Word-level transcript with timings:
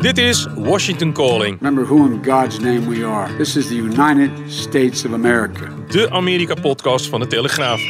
Dit 0.00 0.18
is 0.18 0.46
Washington 0.56 1.12
Calling, 1.12 1.56
Remember 1.60 1.84
who 1.84 2.06
in 2.06 2.22
God's 2.22 2.58
name 2.58 2.86
we 2.86 3.04
are. 3.04 3.36
This 3.36 3.56
is 3.56 3.68
the 3.68 3.74
United 3.76 4.30
States 4.48 5.04
of 5.04 5.12
America. 5.12 5.68
de 5.88 6.10
Amerika-podcast 6.10 7.06
van 7.06 7.20
de 7.20 7.26
Telegraaf. 7.26 7.80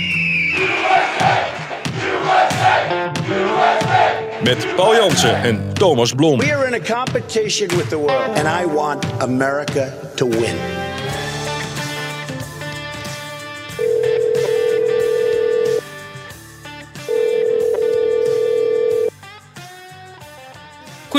Met 4.45 4.67
Paul 4.77 4.95
Jansen 4.95 5.43
en 5.43 5.73
Thomas 5.73 6.15
Blom. 6.15 6.39
We 6.39 6.55
are 6.55 6.67
in 6.67 6.75
a 6.75 6.81
competition 6.95 7.69
with 7.77 7.89
the 7.89 7.99
world, 7.99 8.37
and 8.37 8.49
I 8.49 8.75
want 8.75 9.05
America 9.23 9.93
to 10.17 10.27
win. 10.27 10.82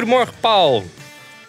Goedemorgen, 0.04 0.36
Paul. 0.40 0.84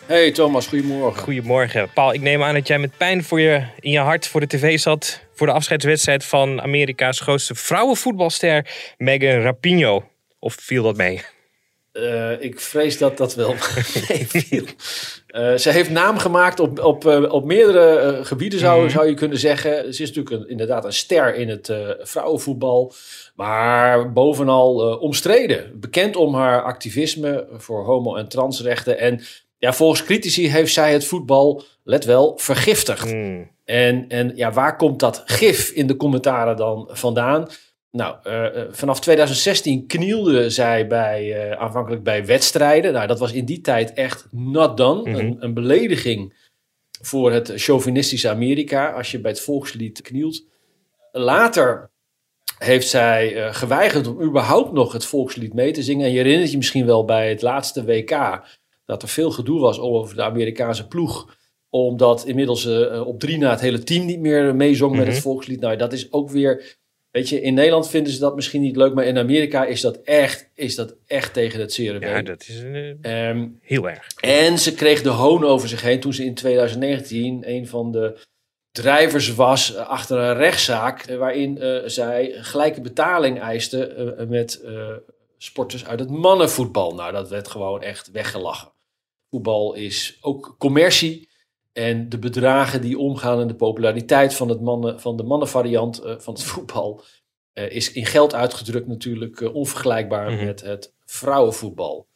Hey 0.06 0.32
Thomas, 0.32 0.66
goedemorgen. 0.66 1.22
Goedemorgen. 1.22 1.90
Paul, 1.94 2.14
ik 2.14 2.20
neem 2.20 2.42
aan 2.42 2.54
dat 2.54 2.66
jij 2.66 2.78
met 2.78 2.96
pijn 2.96 3.24
voor 3.24 3.40
je, 3.40 3.64
in 3.80 3.90
je 3.90 3.98
hart 3.98 4.26
voor 4.26 4.40
de 4.40 4.46
tv 4.46 4.78
zat... 4.78 5.20
voor 5.32 5.46
de 5.46 5.52
afscheidswedstrijd 5.52 6.24
van 6.24 6.62
Amerika's 6.62 7.20
grootste 7.20 7.54
vrouwenvoetbalster 7.54 8.66
Megan 8.96 9.42
Rapinoe. 9.42 10.02
Of 10.38 10.56
viel 10.60 10.82
dat 10.82 10.96
mee? 10.96 11.22
Eh, 11.94 12.42
ik 12.42 12.60
vrees 12.60 12.98
dat 12.98 13.16
dat 13.16 13.34
wel 13.34 13.54
meeviel. 14.08 14.64
Eh 15.26 15.54
ze 15.54 15.70
heeft 15.70 15.90
naam 15.90 16.18
gemaakt 16.18 16.60
op, 16.60 16.78
op, 16.78 17.06
eh, 17.06 17.32
op 17.32 17.44
meerdere 17.44 18.24
gebieden, 18.24 18.58
zou, 18.58 18.90
zou 18.90 19.06
je 19.06 19.14
kunnen 19.14 19.38
zeggen. 19.38 19.94
Ze 19.94 20.02
is 20.02 20.12
natuurlijk 20.12 20.30
een, 20.30 20.48
inderdaad 20.48 20.84
een 20.84 20.92
ster 20.92 21.34
in 21.34 21.48
het 21.48 21.72
vrouwenvoetbal. 21.98 22.92
Maar 23.34 24.12
bovenal 24.12 24.98
omstreden. 24.98 25.80
Bekend 25.80 26.16
om 26.16 26.34
haar 26.34 26.62
activisme 26.62 27.46
voor 27.52 27.84
homo- 27.84 28.16
en 28.16 28.28
transrechten. 28.28 28.98
En 28.98 29.20
ja, 29.58 29.72
volgens 29.72 30.04
critici 30.04 30.50
heeft 30.50 30.72
zij 30.72 30.92
het 30.92 31.06
voetbal, 31.06 31.62
let 31.84 32.04
wel, 32.04 32.38
vergiftigd. 32.38 33.12
En, 33.64 34.04
en 34.08 34.32
ja, 34.34 34.52
waar 34.52 34.76
komt 34.76 35.00
dat 35.00 35.22
gif 35.24 35.70
in 35.70 35.86
de 35.86 35.96
commentaren 35.96 36.56
dan 36.56 36.88
vandaan? 36.92 37.48
Nou, 37.94 38.16
eh, 38.22 38.46
eh, 38.46 38.68
vanaf 38.70 39.00
2016 39.00 39.86
knielde 39.86 40.50
zij 40.50 40.86
bij, 40.86 41.32
eh, 41.32 41.60
aanvankelijk 41.60 42.02
bij 42.02 42.26
wedstrijden. 42.26 42.92
Nou, 42.92 43.06
dat 43.06 43.18
was 43.18 43.32
in 43.32 43.44
die 43.44 43.60
tijd 43.60 43.92
echt 43.92 44.28
not 44.30 44.76
done. 44.76 45.10
een, 45.10 45.36
een 45.40 45.54
belediging 45.54 46.34
voor 47.02 47.32
het 47.32 47.52
chauvinistische 47.54 48.28
Amerika 48.28 48.92
als 48.92 49.10
je 49.10 49.20
bij 49.20 49.30
het 49.30 49.40
volkslied 49.40 50.00
knielt. 50.00 50.44
Later 51.12 51.90
heeft 52.58 52.88
zij 52.88 53.52
geweigerd 53.52 54.06
om 54.06 54.22
überhaupt 54.22 54.72
nog 54.72 54.92
het 54.92 55.04
volkslied 55.04 55.54
mee 55.54 55.72
te 55.72 55.82
zingen. 55.82 56.06
En 56.06 56.12
je 56.12 56.18
herinnert 56.18 56.50
je 56.50 56.56
misschien 56.56 56.86
wel 56.86 57.04
bij 57.04 57.28
het 57.28 57.42
laatste 57.42 57.84
WK 57.84 58.42
dat 58.84 59.02
er 59.02 59.08
veel 59.08 59.30
gedoe 59.30 59.60
was 59.60 59.78
over 59.78 60.16
de 60.16 60.22
Amerikaanse 60.22 60.86
ploeg 60.86 61.36
omdat 61.70 62.24
inmiddels 62.26 62.66
op 63.04 63.20
drie 63.20 63.38
na 63.38 63.50
het 63.50 63.60
hele 63.60 63.82
team 63.82 64.06
niet 64.06 64.20
meer 64.20 64.54
meezong 64.54 64.96
met 64.96 65.06
het 65.06 65.18
volkslied. 65.18 65.60
Nou, 65.60 65.76
dat 65.76 65.92
is 65.92 66.12
ook 66.12 66.30
weer. 66.30 66.82
Weet 67.14 67.28
je, 67.28 67.40
in 67.40 67.54
Nederland 67.54 67.88
vinden 67.90 68.12
ze 68.12 68.18
dat 68.18 68.34
misschien 68.34 68.60
niet 68.60 68.76
leuk, 68.76 68.94
maar 68.94 69.04
in 69.04 69.18
Amerika 69.18 69.64
is 69.64 69.80
dat 69.80 69.96
echt, 69.96 70.50
is 70.54 70.74
dat 70.74 70.94
echt 71.06 71.32
tegen 71.32 71.60
het 71.60 71.72
zere 71.72 72.00
Ja, 72.00 72.22
dat 72.22 72.40
is 72.48 72.62
eh, 72.62 73.28
Ehm, 73.28 73.48
heel 73.60 73.88
erg. 73.88 74.06
en 74.20 74.58
ze 74.58 74.74
kreeg 74.74 75.02
de 75.02 75.08
hoon 75.08 75.44
over 75.44 75.68
zich 75.68 75.82
heen 75.82 76.00
toen 76.00 76.12
ze 76.12 76.24
in 76.24 76.34
2019 76.34 77.42
een 77.50 77.66
van 77.66 77.92
de 77.92 78.20
drijvers 78.70 79.34
was 79.34 79.74
eh, 79.74 79.88
achter 79.88 80.18
een 80.18 80.36
rechtszaak 80.36 81.02
eh, 81.02 81.16
waarin 81.16 81.58
zij 81.84 82.34
gelijke 82.36 82.80
betaling 82.80 83.40
eiste 83.40 84.14
met 84.28 84.62
sporters 85.38 85.86
uit 85.86 86.00
het 86.00 86.10
mannenvoetbal. 86.10 86.94
Nou, 86.94 87.12
dat 87.12 87.28
werd 87.28 87.48
gewoon 87.48 87.82
echt 87.82 88.10
weggelachen. 88.10 88.72
Voetbal 89.30 89.74
is 89.74 90.18
ook 90.20 90.54
commercie. 90.58 91.28
En 91.74 92.08
de 92.08 92.18
bedragen 92.18 92.80
die 92.80 92.98
omgaan 92.98 93.40
en 93.40 93.46
de 93.46 93.54
populariteit 93.54 94.34
van, 94.34 94.48
het 94.48 94.60
mannen, 94.60 95.00
van 95.00 95.16
de 95.16 95.22
mannenvariant 95.22 95.98
eh, 95.98 96.14
van 96.18 96.34
het 96.34 96.42
voetbal 96.52 97.02
eh, 97.52 97.70
is 97.70 97.92
in 97.92 98.06
geld 98.06 98.34
uitgedrukt 98.34 98.86
natuurlijk 98.86 99.40
eh, 99.40 99.54
onvergelijkbaar 99.54 100.32
met 100.32 100.62
het 100.62 100.94
vrouwenvoetbal. 101.04 102.06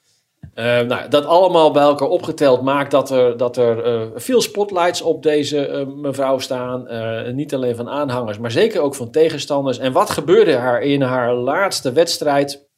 Nou, 0.54 1.08
dat 1.08 1.24
allemaal 1.24 1.70
bij 1.70 1.82
elkaar 1.82 2.08
opgeteld 2.08 2.62
maakt 2.62 2.90
dat 2.90 3.10
er, 3.10 3.36
dat 3.36 3.56
er 3.56 4.10
veel 4.20 4.40
spotlights 4.40 5.02
op 5.02 5.22
deze 5.22 5.86
mevrouw 5.96 6.38
staan. 6.38 6.86
Niet 7.34 7.54
alleen 7.54 7.76
van 7.76 7.88
aanhangers, 7.88 8.38
maar 8.38 8.50
zeker 8.50 8.80
ook 8.80 8.94
van 8.94 9.10
tegenstanders. 9.10 9.78
En 9.78 9.92
wat 9.92 10.10
gebeurde 10.10 10.54
haar 10.54 10.82
in 10.82 11.02
haar 11.02 11.34
laatste 11.34 11.92
wedstrijd? 11.92 12.68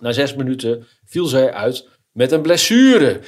Na 0.00 0.12
zes 0.12 0.34
minuten 0.34 0.86
viel 1.04 1.26
zij 1.26 1.52
uit 1.52 1.88
met 2.12 2.32
een 2.32 2.42
blessure. 2.42 3.20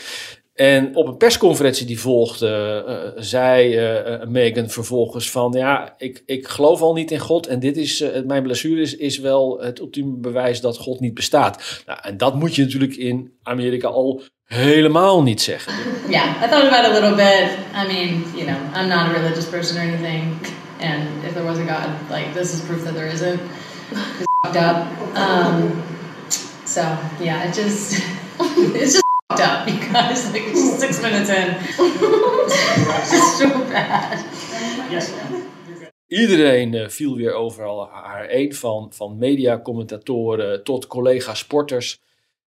En 0.59 0.97
op 0.97 1.07
een 1.07 1.17
persconferentie 1.17 1.87
die 1.87 2.01
volgde, 2.01 2.85
eh, 2.87 3.23
zei 3.23 3.77
eh, 3.77 4.27
Megan 4.27 4.69
vervolgens 4.69 5.31
van... 5.31 5.53
ja, 5.53 5.95
ik, 5.99 6.23
ik 6.27 6.49
geloof 6.49 6.81
al 6.81 6.95
niet 6.95 7.11
in 7.11 7.19
God 7.19 7.47
en 7.47 7.61
dit 7.61 7.77
is, 7.77 8.05
mijn 8.27 8.43
blessure 8.43 8.81
is, 8.81 8.97
is 8.97 9.19
wel 9.19 9.61
het 9.61 9.79
ultieme 9.79 10.17
bewijs 10.17 10.61
dat 10.61 10.79
God 10.79 11.01
niet 11.01 11.15
bestaat. 11.15 11.83
Nou, 11.87 11.99
en 12.03 12.17
dat 12.17 12.35
moet 12.35 12.55
je 12.55 12.63
natuurlijk 12.63 12.97
in 12.97 13.33
Amerika 13.43 13.89
al 13.89 14.23
helemaal 14.45 15.23
niet 15.23 15.43
zeggen. 15.43 15.73
Yeah, 16.09 16.43
I 16.43 16.49
thought 16.49 16.67
about 16.67 16.85
a 16.85 16.93
little 16.93 17.15
bit. 17.15 17.51
I 17.75 17.87
mean, 17.87 18.25
you 18.35 18.47
know, 18.47 18.57
I'm 18.75 18.89
not 18.89 19.09
a 19.09 19.13
religious 19.13 19.45
person 19.45 19.77
or 19.77 19.83
anything, 19.83 20.23
and 20.81 21.25
if 21.25 21.33
there 21.35 21.45
was 21.45 21.59
a 21.59 21.65
God, 21.65 21.89
like 22.11 22.33
this 22.33 22.53
is 22.53 22.61
proof 22.61 22.85
that 22.85 22.95
there 22.95 23.13
isn't. 23.13 23.41
It's 24.45 24.57
up. 24.57 24.87
Um, 25.15 25.83
so 26.65 26.81
yeah, 27.21 27.45
it 27.45 27.55
just 27.55 28.03
it's 28.75 28.93
just 28.93 29.08
up 29.31 29.67
because 29.67 30.33
like 30.33 30.57
six 30.57 31.01
minutes 31.01 31.29
in, 31.29 31.55
it's 31.59 33.11
just 33.13 33.39
so 33.39 33.49
bad. 33.49 34.25
Iedereen 36.07 36.75
eh, 36.75 36.89
viel 36.89 37.17
weer 37.17 37.33
overal 37.33 37.89
haar 37.93 38.27
een, 38.31 38.55
van, 38.55 38.93
van 38.93 39.19
mediacommentatoren 39.19 40.65
tot 40.65 40.87
collega-sporters. 40.87 42.01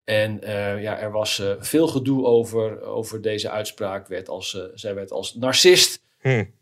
En 0.04 0.42
eh, 0.42 0.82
ja, 0.82 0.98
er 0.98 1.10
was 1.10 1.38
eh, 1.38 1.50
veel 1.58 1.88
gedoe 1.88 2.24
over, 2.24 2.82
over 2.82 3.22
deze 3.22 3.50
uitspraak. 3.50 4.08
Werd 4.08 4.28
als, 4.28 4.68
zij 4.74 4.94
werd 4.94 5.10
als 5.10 5.34
narcist 5.34 6.02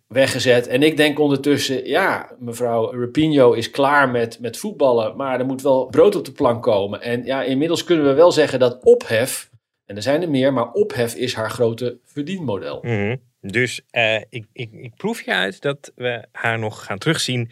weggezet. 0.07 0.67
En 0.67 0.83
ik 0.83 0.97
denk 0.97 1.19
ondertussen, 1.19 1.87
ja, 1.87 2.31
mevrouw 2.39 3.01
Rapino 3.01 3.53
is 3.53 3.71
klaar 3.71 4.09
met, 4.09 4.41
met 4.41 4.57
voetballen. 4.57 5.17
Maar 5.17 5.39
er 5.39 5.47
moet 5.47 5.63
wel 5.63 5.87
brood 5.87 6.17
op 6.17 6.25
de 6.25 6.33
plank 6.33 6.63
komen. 6.63 7.03
En 7.03 7.25
ja, 7.25 7.43
inmiddels 7.43 7.85
kunnen 7.85 8.07
we 8.07 8.13
wel 8.13 8.33
zeggen 8.33 8.59
dat 8.59 8.85
ophef, 8.85 9.51
en 9.87 9.97
er 9.97 10.03
zijn 10.03 10.23
er 10.23 10.31
meer, 10.31 10.53
maar 10.53 10.71
ophef 10.71 11.15
is 11.15 11.35
haar 11.35 11.51
grote 11.51 11.99
verdienmodel. 12.05 12.79
Mhm. 12.83 13.17
Dus 13.41 13.81
eh, 13.91 14.17
ik, 14.17 14.45
ik, 14.53 14.73
ik 14.73 14.95
proef 14.97 15.23
je 15.23 15.33
uit 15.33 15.61
dat 15.61 15.93
we 15.95 16.25
haar 16.33 16.59
nog 16.59 16.85
gaan 16.85 16.99
terugzien, 16.99 17.51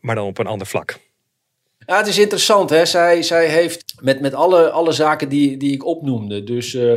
maar 0.00 0.14
dan 0.14 0.26
op 0.26 0.38
een 0.38 0.46
ander 0.46 0.66
vlak. 0.66 0.98
Ja, 1.86 1.96
het 1.96 2.06
is 2.06 2.18
interessant. 2.18 2.70
Hè? 2.70 2.86
Zij, 2.86 3.22
zij 3.22 3.48
heeft 3.48 3.94
met, 4.00 4.20
met 4.20 4.34
alle, 4.34 4.70
alle 4.70 4.92
zaken 4.92 5.28
die, 5.28 5.56
die 5.56 5.72
ik 5.72 5.84
opnoemde, 5.84 6.44
dus 6.44 6.74
eh, 6.74 6.92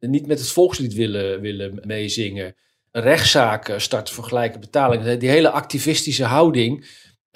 niet 0.00 0.26
met 0.26 0.38
het 0.38 0.50
volkslied 0.50 0.94
willen, 0.94 1.40
willen 1.40 1.80
meezingen, 1.84 2.54
een 2.90 3.02
rechtszaak 3.02 3.68
eh, 3.68 3.78
starten 3.78 4.14
voor 4.14 4.24
gelijke 4.24 4.58
betaling. 4.58 5.18
Die 5.18 5.30
hele 5.30 5.50
activistische 5.50 6.24
houding 6.24 6.86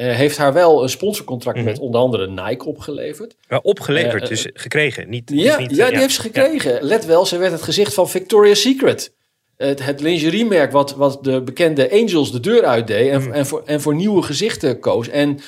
eh, 0.01 0.17
heeft 0.17 0.37
haar 0.37 0.53
wel 0.53 0.83
een 0.83 0.89
sponsorcontract 0.89 1.65
met 1.65 1.79
onder 1.79 2.01
andere 2.01 2.29
Nike 2.29 2.65
opgeleverd. 2.65 3.37
Maar 3.49 3.61
opgeleverd, 3.61 4.29
dus 4.29 4.49
gekregen. 4.53 5.09
Niet, 5.09 5.31
Ja, 5.35 5.59
niet, 5.59 5.77
ja, 5.77 5.89
die 5.89 5.99
heeft 5.99 6.15
ze 6.15 6.21
gekregen. 6.21 6.83
Let 6.83 7.05
wel, 7.05 7.27
ze 7.27 7.39
werd 7.39 7.53
het 7.53 7.63
gezicht 7.63 7.95
van 7.95 8.09
Victoria's 8.09 8.61
Secret. 8.61 9.15
Het, 9.57 9.85
het 9.85 10.01
lingeriemerk 10.01 10.73
wat, 10.73 10.95
wat 10.95 11.25
de 11.25 11.43
bekende 11.43 11.91
Angels 11.91 12.33
de 12.33 12.41
deur 12.41 12.65
uitdeed 12.65 13.11
en, 13.11 13.33
en, 13.33 13.47
voor, 13.47 13.63
en 13.65 13.81
voor 13.81 13.95
nieuwe 13.95 14.23
gezichten 14.23 14.79
koos. 14.79 15.09
En 15.09 15.39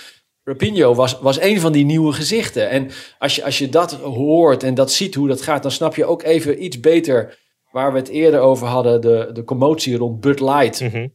Rapinho 0.45 0.95
was, 0.95 1.19
was 1.21 1.41
een 1.41 1.61
van 1.61 1.73
die 1.73 1.85
nieuwe 1.85 2.13
gezichten. 2.13 2.71
En 2.71 2.91
als 3.19 3.37
je, 3.37 3.45
als 3.45 3.59
je 3.59 3.69
dat 3.69 3.93
hoort 3.93 4.63
en 4.63 4.75
dat 4.75 4.93
ziet 4.93 5.15
hoe 5.15 5.29
dat 5.29 5.43
gaat, 5.43 5.63
dan 5.63 5.71
snap 5.71 5.95
je 5.95 6.05
ook 6.05 6.23
even 6.23 6.65
iets 6.65 6.81
beter 6.81 7.39
waar 7.71 7.93
we 7.93 7.99
het 7.99 8.09
eerder 8.09 8.41
over 8.41 8.67
hadden, 8.67 9.01
de, 9.01 9.31
de 9.33 9.45
commotie 9.45 9.97
rond 9.97 10.21
Bud 10.21 10.41
Light. 10.41 10.81
Mhm. 10.81 11.07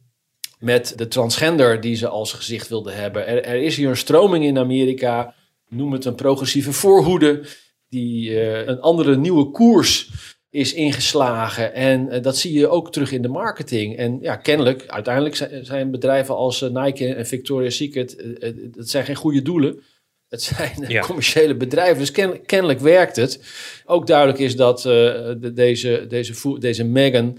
Met 0.58 0.92
de 0.96 1.08
transgender 1.08 1.80
die 1.80 1.96
ze 1.96 2.08
als 2.08 2.32
gezicht 2.32 2.68
wilden 2.68 2.94
hebben. 2.96 3.26
Er, 3.26 3.44
er 3.44 3.62
is 3.62 3.76
hier 3.76 3.88
een 3.88 3.96
stroming 3.96 4.44
in 4.44 4.58
Amerika, 4.58 5.34
noem 5.68 5.92
het 5.92 6.04
een 6.04 6.14
progressieve 6.14 6.72
voorhoede. 6.72 7.40
die 7.88 8.40
eh, 8.40 8.66
een 8.66 8.80
andere 8.80 9.16
nieuwe 9.16 9.50
koers 9.50 10.10
is 10.50 10.74
ingeslagen. 10.74 11.74
En 11.74 12.08
eh, 12.10 12.22
dat 12.22 12.36
zie 12.36 12.52
je 12.52 12.68
ook 12.68 12.92
terug 12.92 13.12
in 13.12 13.22
de 13.22 13.28
marketing. 13.28 13.96
En 13.96 14.18
ja, 14.20 14.36
kennelijk, 14.36 14.84
uiteindelijk 14.86 15.34
zijn, 15.62 15.90
bedrijven 15.90 16.36
als 16.36 16.62
eh, 16.62 16.70
Nike 16.70 17.14
en 17.14 17.26
Victoria's 17.26 17.76
Secret, 17.76 18.36
dat 18.76 18.88
zijn 18.88 19.04
geen 19.04 19.14
goede 19.16 19.42
doelen. 19.42 19.82
Het 20.28 20.42
zijn 20.42 20.84
Ja. 20.88 21.00
commerciële 21.00 21.56
bedrijven, 21.56 21.98
dus 21.98 22.10
ken- 22.10 22.44
kennelijk 22.46 22.80
werkt 22.80 23.16
het. 23.16 23.40
Ook 23.84 24.06
duidelijk 24.06 24.38
is 24.38 24.56
dat 24.56 24.82
de- 24.82 25.50
deze, 25.54 26.04
deze, 26.08 26.58
deze 26.58 26.84
Megan 26.84 27.38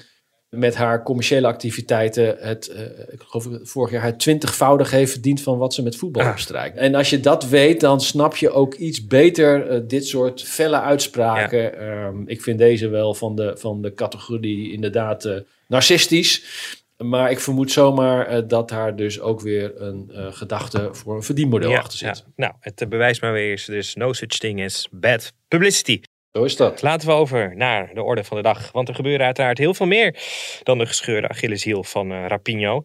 met 0.49 0.75
haar 0.75 1.03
commerciële 1.03 1.47
activiteiten 1.47 2.35
het, 2.39 2.67
eh, 2.67 2.81
ik 3.09 3.21
geloof 3.25 3.59
het 3.59 3.69
vorig 3.69 3.91
jaar 3.91 4.03
het 4.03 4.19
twintigvoudig 4.19 4.91
heeft 4.91 5.11
verdiend 5.11 5.41
van 5.41 5.57
wat 5.57 5.73
ze 5.73 5.83
met 5.83 5.95
voetbal 5.95 6.23
Ah. 6.23 6.29
opstrijkt. 6.31 6.77
En 6.77 6.95
als 6.95 7.09
je 7.09 7.19
dat 7.19 7.47
weet, 7.49 7.79
dan 7.79 8.01
snap 8.01 8.35
je 8.35 8.49
ook 8.51 8.73
iets 8.73 9.07
beter 9.07 9.67
eh, 9.67 9.79
dit 9.87 10.07
soort 10.07 10.43
felle 10.43 10.81
uitspraken. 10.81 11.79
Ehm, 11.79 12.21
ik 12.25 12.41
vind 12.41 12.57
deze 12.57 12.87
wel 12.87 13.13
van 13.13 13.35
de, 13.35 13.53
van 13.57 13.81
de 13.81 13.93
categorie 13.93 14.71
inderdaad 14.71 15.25
eh, 15.25 15.35
narcistisch. 15.67 16.43
Maar 16.97 17.31
ik 17.31 17.39
vermoed 17.39 17.71
zomaar 17.71 18.47
dat 18.47 18.69
daar 18.69 18.95
dus 18.95 19.19
ook 19.19 19.41
weer 19.41 19.81
een 19.81 20.11
gedachte 20.33 20.89
voor 20.91 21.15
een 21.15 21.23
verdienmodel 21.23 21.75
achter 21.75 21.97
zit. 21.97 22.25
Nou, 22.35 22.53
het 22.59 22.89
bewijs 22.89 23.19
maar 23.21 23.33
weer 23.33 23.53
is 23.53 23.65
dus 23.65 23.95
no 23.95 24.13
such 24.13 24.37
thing 24.37 24.63
as 24.63 24.87
bad 24.91 25.33
publicity. 25.47 26.01
Zo 26.31 26.43
is 26.43 26.55
dat. 26.55 26.81
Laten 26.81 27.07
we 27.07 27.13
over 27.13 27.55
naar 27.55 27.93
de 27.93 28.03
orde 28.03 28.23
van 28.23 28.37
de 28.37 28.43
dag. 28.43 28.71
Want 28.71 28.87
er 28.87 28.95
gebeurde 28.95 29.23
uiteraard 29.23 29.57
heel 29.57 29.73
veel 29.73 29.85
meer 29.85 30.15
dan 30.63 30.77
de 30.77 30.85
gescheurde 30.85 31.27
Achilleshiel 31.27 31.83
van 31.83 32.11
eh, 32.11 32.25
Rapinho. 32.27 32.83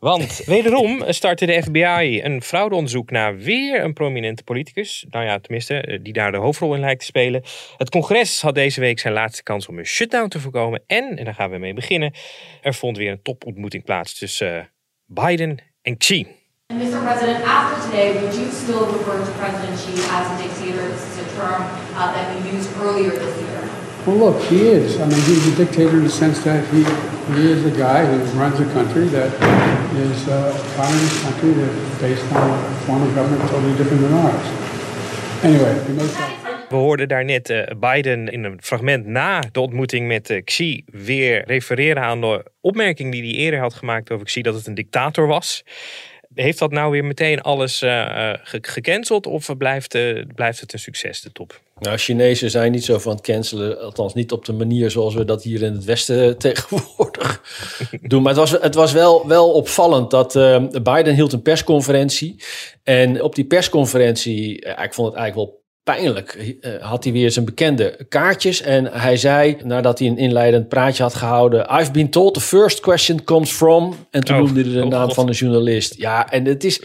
Want 0.00 0.42
wederom 0.46 1.02
startte 1.08 1.46
de 1.46 1.62
FBI 1.62 2.20
een 2.22 2.42
fraudeonderzoek 2.42 3.10
naar 3.10 3.36
weer 3.36 3.84
een 3.84 3.92
prominente 3.92 4.44
politicus. 4.44 5.06
Nou 5.10 5.24
ja, 5.24 5.38
tenminste, 5.38 5.80
eh, 5.80 5.98
die 6.02 6.12
daar 6.12 6.32
de 6.32 6.38
hoofdrol 6.38 6.74
in 6.74 6.80
lijkt 6.80 7.00
te 7.00 7.06
spelen. 7.06 7.42
Het 7.76 7.90
congres 7.90 8.40
had 8.40 8.54
deze 8.54 8.80
week 8.80 8.98
zijn 8.98 9.14
laatste 9.14 9.42
kans 9.42 9.68
om 9.68 9.78
een 9.78 9.86
shutdown 9.86 10.28
te 10.28 10.40
voorkomen. 10.40 10.82
En, 10.86 11.16
en 11.16 11.24
daar 11.24 11.34
gaan 11.34 11.50
we 11.50 11.58
mee 11.58 11.74
beginnen, 11.74 12.12
er 12.62 12.74
vond 12.74 12.96
weer 12.96 13.10
een 13.10 13.22
topontmoeting 13.22 13.84
plaats 13.84 14.18
tussen 14.18 14.58
eh, 14.58 14.64
Biden 15.06 15.58
en 15.82 15.96
Xi. 15.96 16.26
Mr. 16.66 17.02
President, 17.02 17.44
after 17.44 17.90
today, 17.90 18.12
would 18.12 18.34
you 18.34 18.46
still 18.50 18.84
refer 18.96 19.24
to 19.24 19.32
President 19.38 19.76
Xi 19.76 19.92
as 19.92 20.26
a 20.26 20.36
dictator? 20.42 21.17
Term 21.38 21.62
uh, 21.62 22.12
that 22.14 22.26
we 22.34 22.50
used 22.50 22.68
earlier 22.78 23.10
this 23.10 23.34
year. 23.42 23.62
Well, 24.04 24.16
look, 24.16 24.42
he 24.50 24.60
is. 24.66 25.00
I 25.00 25.06
mean, 25.06 25.20
he's 25.20 25.46
a 25.46 25.54
dictator 25.54 25.98
in 25.98 26.02
the 26.02 26.10
sense 26.10 26.42
that 26.42 26.66
he, 26.72 26.82
he 27.34 27.50
is 27.54 27.64
a 27.64 27.70
guy 27.70 28.04
who 28.04 28.16
runs 28.38 28.58
a 28.58 28.64
country 28.72 29.06
that 29.08 29.30
is 29.94 30.28
uh, 30.28 30.50
a 30.50 30.74
communist 30.74 31.22
country 31.22 31.52
that 31.52 31.70
is 31.70 32.00
based 32.00 32.32
on 32.32 32.50
a 32.50 32.74
form 32.86 33.02
of 33.02 33.14
government 33.14 33.48
totally 33.50 33.76
different 33.76 34.02
than 34.02 34.14
ours. 34.14 34.46
Anyway, 35.44 35.72
makes. 35.94 36.38
We 36.68 36.76
hoorden 36.76 37.08
daarnet 37.08 37.50
eh 37.50 37.76
Biden 37.76 38.28
in 38.28 38.44
een 38.44 38.58
fragment 38.62 39.06
na 39.06 39.42
de 39.52 39.60
ontmoeting 39.60 40.06
met 40.06 40.30
eh, 40.30 40.44
Xi 40.44 40.84
weer 40.86 41.44
refereren 41.46 42.02
aan 42.02 42.20
de 42.20 42.44
opmerking 42.60 43.12
die 43.12 43.22
hij 43.22 43.44
eerder 43.44 43.60
had 43.60 43.74
gemaakt 43.74 44.10
over 44.10 44.26
Xi 44.26 44.42
dat 44.42 44.54
het 44.54 44.66
een 44.66 44.74
dictator 44.74 45.26
was. 45.26 45.64
Heeft 46.40 46.58
dat 46.58 46.70
nou 46.70 46.90
weer 46.90 47.04
meteen 47.04 47.40
alles 47.40 47.82
eh, 47.82 48.30
eh, 48.30 48.38
ge- 48.42 48.58
gecanceld 48.62 49.26
of 49.26 49.56
blijft, 49.56 49.94
eh, 49.94 50.22
blijft 50.34 50.60
het 50.60 50.72
een 50.72 50.78
succes, 50.78 51.20
de 51.20 51.32
top? 51.32 51.60
Nou, 51.78 51.96
Chinezen 51.96 52.50
zijn 52.50 52.72
niet 52.72 52.84
zo 52.84 52.98
van 52.98 53.12
het 53.12 53.20
cancelen, 53.20 53.80
althans 53.80 54.14
niet 54.14 54.32
op 54.32 54.44
de 54.44 54.52
manier 54.52 54.90
zoals 54.90 55.14
we 55.14 55.24
dat 55.24 55.42
hier 55.42 55.62
in 55.62 55.72
het 55.72 55.84
Westen 55.84 56.38
tegenwoordig 56.38 57.42
doen. 58.02 58.22
Maar 58.22 58.32
het 58.32 58.40
was, 58.40 58.50
het 58.62 58.74
was 58.74 58.92
wel, 58.92 59.26
wel 59.28 59.52
opvallend 59.52 60.10
dat 60.10 60.32
Biden 60.82 61.14
hield 61.14 61.32
een 61.32 61.42
persconferentie. 61.42 62.36
En 62.82 63.22
op 63.22 63.34
die 63.34 63.44
persconferentie, 63.44 64.60
ik 64.60 64.94
vond 64.94 65.08
het 65.08 65.16
eigenlijk 65.16 65.34
wel 65.34 65.57
pijnlijk, 65.94 66.56
eh, 66.60 66.72
had 66.80 67.04
hij 67.04 67.12
weer 67.12 67.30
zijn 67.30 67.44
bekende 67.44 68.06
kaartjes. 68.08 68.60
En 68.62 68.86
hij 68.92 69.16
zei, 69.16 69.56
nadat 69.64 69.98
hij 69.98 70.08
een 70.08 70.18
inleidend 70.18 70.68
praatje 70.68 71.02
had 71.02 71.14
gehouden... 71.14 71.66
I've 71.80 71.90
been 71.90 72.10
told 72.10 72.34
the 72.34 72.40
first 72.40 72.80
question 72.80 73.24
comes 73.24 73.50
from... 73.50 73.94
En 74.10 74.24
toen 74.24 74.36
Oh, 74.36 74.42
noemde 74.42 74.62
hij 74.62 74.72
de 74.72 74.84
oh 74.84 74.90
naam 74.90 75.04
God. 75.04 75.14
van 75.14 75.26
de 75.26 75.32
journalist. 75.32 75.94
Ja, 75.94 76.30
en 76.30 76.44
het 76.44 76.64
is... 76.64 76.82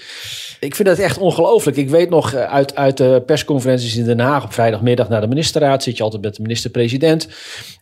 Ik 0.59 0.75
vind 0.75 0.87
dat 0.87 0.97
echt 0.99 1.17
ongelooflijk. 1.17 1.77
Ik 1.77 1.89
weet 1.89 2.09
nog 2.09 2.33
eh, 2.33 2.43
uit, 2.43 2.75
uit 2.75 2.97
de 2.97 3.23
persconferenties 3.25 3.95
in 3.95 4.05
Den 4.05 4.19
Haag 4.19 4.43
op 4.43 4.53
vrijdagmiddag 4.53 5.09
na 5.09 5.19
de 5.19 5.27
ministerraad 5.27 5.83
zit 5.83 5.97
je 5.97 6.03
altijd 6.03 6.21
met 6.21 6.35
de 6.35 6.41
minister-president. 6.41 7.27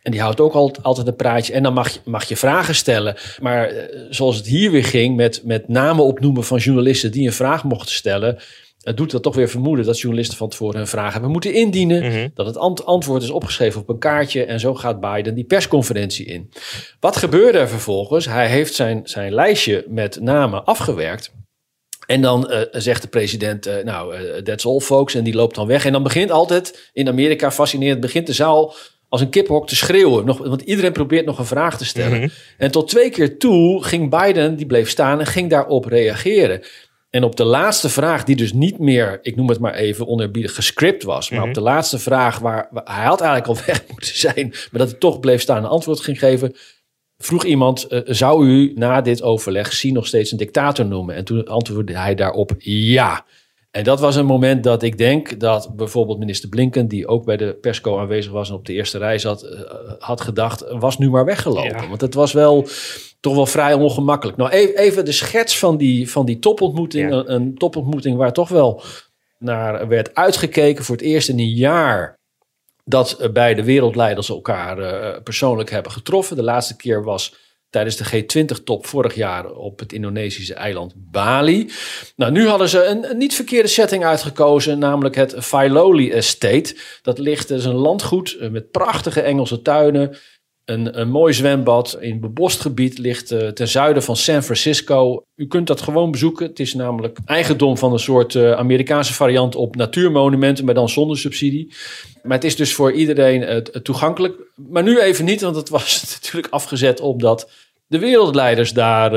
En 0.04 0.12
die 0.12 0.22
houdt 0.22 0.40
ook 0.40 0.54
altijd, 0.82 1.08
een 1.08 1.16
praatje. 1.16 1.54
En 1.54 1.64
dan 1.64 1.74
mag 1.74 1.90
je, 1.90 2.00
mag 2.06 2.24
je 2.24 2.36
vragen 2.38 2.76
stellen. 2.76 3.16
Maar 3.42 3.68
eh, 3.68 3.84
zoals 4.10 4.36
het 4.36 4.46
hier 4.48 4.72
weer 4.72 4.86
ging 4.86 5.16
met, 5.16 5.42
met 5.44 5.68
namen 5.68 6.04
opnoemen 6.06 6.44
van 6.44 6.58
journalisten 6.58 7.12
die 7.12 7.26
een 7.26 7.34
vraag 7.34 7.64
mochten 7.64 7.96
stellen. 7.96 8.40
Het 8.82 8.98
doet 8.98 9.12
dat 9.12 9.24
toch 9.24 9.36
weer 9.36 9.50
vermoeden 9.50 9.86
dat 9.86 10.00
journalisten 10.00 10.38
van 10.38 10.50
tevoren 10.50 10.78
hun 10.78 10.88
vraag 10.88 11.12
hebben 11.12 11.32
moeten 11.32 11.54
indienen. 11.54 12.04
Mhm. 12.04 12.28
Dat 12.34 12.46
het 12.46 12.58
ant- 12.58 12.86
antwoord 12.86 13.24
is 13.24 13.30
opgeschreven 13.30 13.82
op 13.82 13.90
een 13.90 14.00
kaartje. 14.00 14.46
En 14.46 14.60
zo 14.60 14.76
gaat 14.76 15.00
Biden 15.00 15.36
die 15.36 15.44
persconferentie 15.44 16.26
in. 16.26 16.52
Wat 17.00 17.18
gebeurde 17.18 17.58
er 17.58 17.70
vervolgens? 17.70 18.26
Hij 18.26 18.48
heeft 18.48 18.74
zijn, 18.74 19.02
zijn 19.04 19.34
lijstje 19.34 19.86
met 19.88 20.20
namen 20.20 20.66
afgewerkt. 20.66 21.34
En 22.06 22.22
dan 22.22 22.50
eh, 22.50 22.62
zegt 22.72 23.02
de 23.02 23.08
president, 23.08 23.66
eh, 23.66 23.84
nou, 23.84 24.16
eh, 24.16 24.42
that's 24.42 24.66
all 24.66 24.80
folks. 24.80 25.16
En 25.16 25.24
die 25.24 25.34
loopt 25.34 25.56
dan 25.56 25.68
weg. 25.68 25.86
En 25.86 25.92
dan 25.92 26.04
begint 26.04 26.32
altijd, 26.32 26.90
in 26.94 27.08
Amerika 27.08 27.52
fascinerend, 27.52 28.00
begint 28.02 28.28
de 28.28 28.34
zaal 28.34 28.76
als 29.10 29.22
een 29.22 29.30
kiphok 29.30 29.68
te 29.68 29.76
schreeuwen. 29.76 30.26
Nog, 30.26 30.38
want 30.38 30.62
iedereen 30.62 30.92
probeert 30.92 31.26
nog 31.26 31.40
een 31.40 31.46
vraag 31.46 31.78
te 31.78 31.86
stellen. 31.86 32.20
Mhm. 32.20 32.30
En 32.58 32.72
tot 32.72 32.88
twee 32.88 33.10
keer 33.10 33.38
toe 33.38 33.84
ging 33.84 34.10
Biden, 34.10 34.56
die 34.56 34.66
bleef 34.66 34.90
staan 34.90 35.20
en 35.20 35.26
ging 35.26 35.50
daarop 35.50 35.86
reageren. 35.86 36.62
En 37.12 37.24
op 37.24 37.36
de 37.36 37.44
laatste 37.44 37.90
vraag, 37.90 38.24
die 38.24 38.36
dus 38.36 38.54
niet 38.54 38.80
meer, 38.80 39.20
ik 39.22 39.36
noem 39.36 39.50
het 39.50 39.60
maar 39.60 39.74
even 39.74 40.08
onerbiedig, 40.08 40.56
gescript 40.56 41.04
was. 41.04 41.30
Maar 41.30 41.40
Mhm. 41.40 41.48
op 41.48 41.54
de 41.54 41.62
laatste 41.62 42.00
vraag, 42.00 42.40
waar, 42.40 42.70
hij 42.74 43.04
had 43.06 43.22
eigenlijk 43.22 43.60
al 43.60 43.66
weg 43.74 43.84
moeten 43.88 44.18
zijn, 44.18 44.48
maar 44.50 44.80
dat 44.82 44.90
hij 44.90 45.00
toch 45.00 45.20
bleef 45.20 45.42
staan 45.42 45.58
en 45.58 45.70
antwoord 45.70 46.00
ging 46.00 46.20
geven. 46.20 46.56
Vroeg 47.18 47.44
iemand, 47.46 47.84
eh, 47.88 48.00
zou 48.06 48.48
u 48.48 48.72
na 48.76 49.02
dit 49.02 49.22
overleg 49.22 49.68
Xi 49.70 49.92
nog 49.92 50.08
steeds 50.08 50.32
een 50.32 50.38
dictator 50.38 50.86
noemen? 50.86 51.16
En 51.16 51.26
toen 51.26 51.46
antwoordde 51.48 51.98
hij 51.98 52.16
daarop 52.16 52.52
ja. 52.58 53.26
En 53.72 53.84
dat 53.84 54.00
was 54.00 54.16
een 54.16 54.26
moment 54.26 54.64
dat 54.64 54.84
ik 54.84 54.98
denk 54.98 55.40
dat 55.40 55.76
bijvoorbeeld 55.76 56.20
minister 56.20 56.50
Blinken, 56.50 56.88
die 56.88 57.08
ook 57.08 57.26
bij 57.26 57.38
de 57.38 57.54
persco 57.62 58.00
aanwezig 58.00 58.32
was 58.32 58.50
en 58.50 58.56
op 58.56 58.66
de 58.66 58.74
eerste 58.74 58.98
rij 58.98 59.18
zat, 59.18 59.44
eh, 59.44 59.60
had 60.00 60.22
gedacht, 60.22 60.64
was 60.70 60.98
nu 60.98 61.10
maar 61.10 61.26
weggelopen. 61.26 61.82
Ja. 61.82 61.88
Want 61.88 62.02
het 62.02 62.14
was 62.14 62.34
wel 62.34 62.68
toch 63.22 63.36
wel 63.36 63.46
vrij 63.46 63.74
ongemakkelijk. 63.74 64.38
Nou, 64.38 64.52
even, 64.52 64.78
even 64.78 65.06
de 65.06 65.12
schets 65.12 65.60
van 65.60 65.78
die, 65.78 66.12
van 66.12 66.26
die 66.26 66.40
topontmoeting. 66.40 67.10
Ja. 67.10 67.24
Een, 67.26 67.58
topontmoeting 67.58 68.18
waar 68.18 68.34
toch 68.34 68.50
wel 68.50 68.84
naar 69.38 69.88
werd 69.88 70.16
uitgekeken 70.16 70.84
voor 70.84 70.96
het 70.96 71.06
eerst 71.06 71.30
in 71.30 71.40
een 71.40 71.54
jaar 71.54 72.20
dat 72.86 73.12
eh, 73.12 73.32
beide 73.32 73.64
wereldleiders 73.64 74.30
elkaar 74.30 74.80
eh, 74.80 75.22
persoonlijk 75.24 75.70
hebben 75.70 75.92
getroffen. 75.92 76.36
De 76.36 76.44
laatste 76.44 76.76
keer 76.76 77.04
was 77.04 77.36
tijdens 77.70 77.96
de 77.96 78.24
G20-top 78.24 78.86
vorig 78.86 79.16
jaar 79.16 79.52
op 79.52 79.80
het 79.80 79.94
Indonesische 79.94 80.54
eiland 80.54 80.94
Bali. 80.96 81.72
Nou, 82.16 82.32
nu 82.32 82.48
hadden 82.48 82.70
ze 82.70 82.86
een, 82.86 83.10
een 83.10 83.18
niet 83.18 83.36
verkeerde 83.36 83.68
setting 83.68 84.04
uitgekozen, 84.06 84.80
namelijk 84.80 85.16
het 85.16 85.36
Filoli 85.38 86.12
Estate. 86.12 86.76
Dat 87.02 87.18
ligt, 87.18 87.48
dat 87.48 87.60
is 87.60 87.66
een 87.66 87.76
landgoed 87.76 88.38
eh, 88.40 88.50
met 88.50 88.72
prachtige 88.72 89.22
Engelse 89.22 89.62
tuinen. 89.62 90.18
Een, 90.72 91.00
een 91.00 91.10
mooi 91.10 91.34
zwembad 91.34 91.98
in 92.00 92.20
bebost 92.20 92.60
gebied 92.60 92.98
ligt 92.98 93.32
eh, 93.32 93.48
ten 93.48 93.68
zuiden 93.68 94.04
van 94.04 94.16
San 94.16 94.44
Francisco. 94.44 95.24
U 95.36 95.48
kunt 95.48 95.68
dat 95.68 95.82
gewoon 95.82 96.12
bezoeken. 96.12 96.48
Het 96.48 96.60
is 96.60 96.74
namelijk 96.74 97.18
eigendom 97.26 97.78
van 97.78 97.94
een 97.94 98.00
soort 98.00 98.36
eh, 98.36 98.52
Amerikaanse 98.52 99.14
variant 99.14 99.56
op 99.56 99.76
natuurmonumenten, 99.76 100.66
maar 100.66 100.74
dan 100.74 100.90
zonder 100.90 101.18
subsidie. 101.18 101.74
Maar 102.24 102.38
het 102.38 102.44
is 102.44 102.56
dus 102.56 102.74
voor 102.74 102.92
iedereen 102.92 103.44
eh, 103.44 103.58
toegankelijk. 103.58 104.36
Maar 104.56 104.84
nu 104.84 105.00
even 105.00 105.26
niet, 105.26 105.42
want 105.42 105.56
het 105.56 105.70
was 105.70 106.04
natuurlijk 106.22 106.54
afgezet 106.54 107.00
omdat 107.00 107.50
de 107.88 108.00
wereldleiders 108.00 108.74
daar 108.74 109.14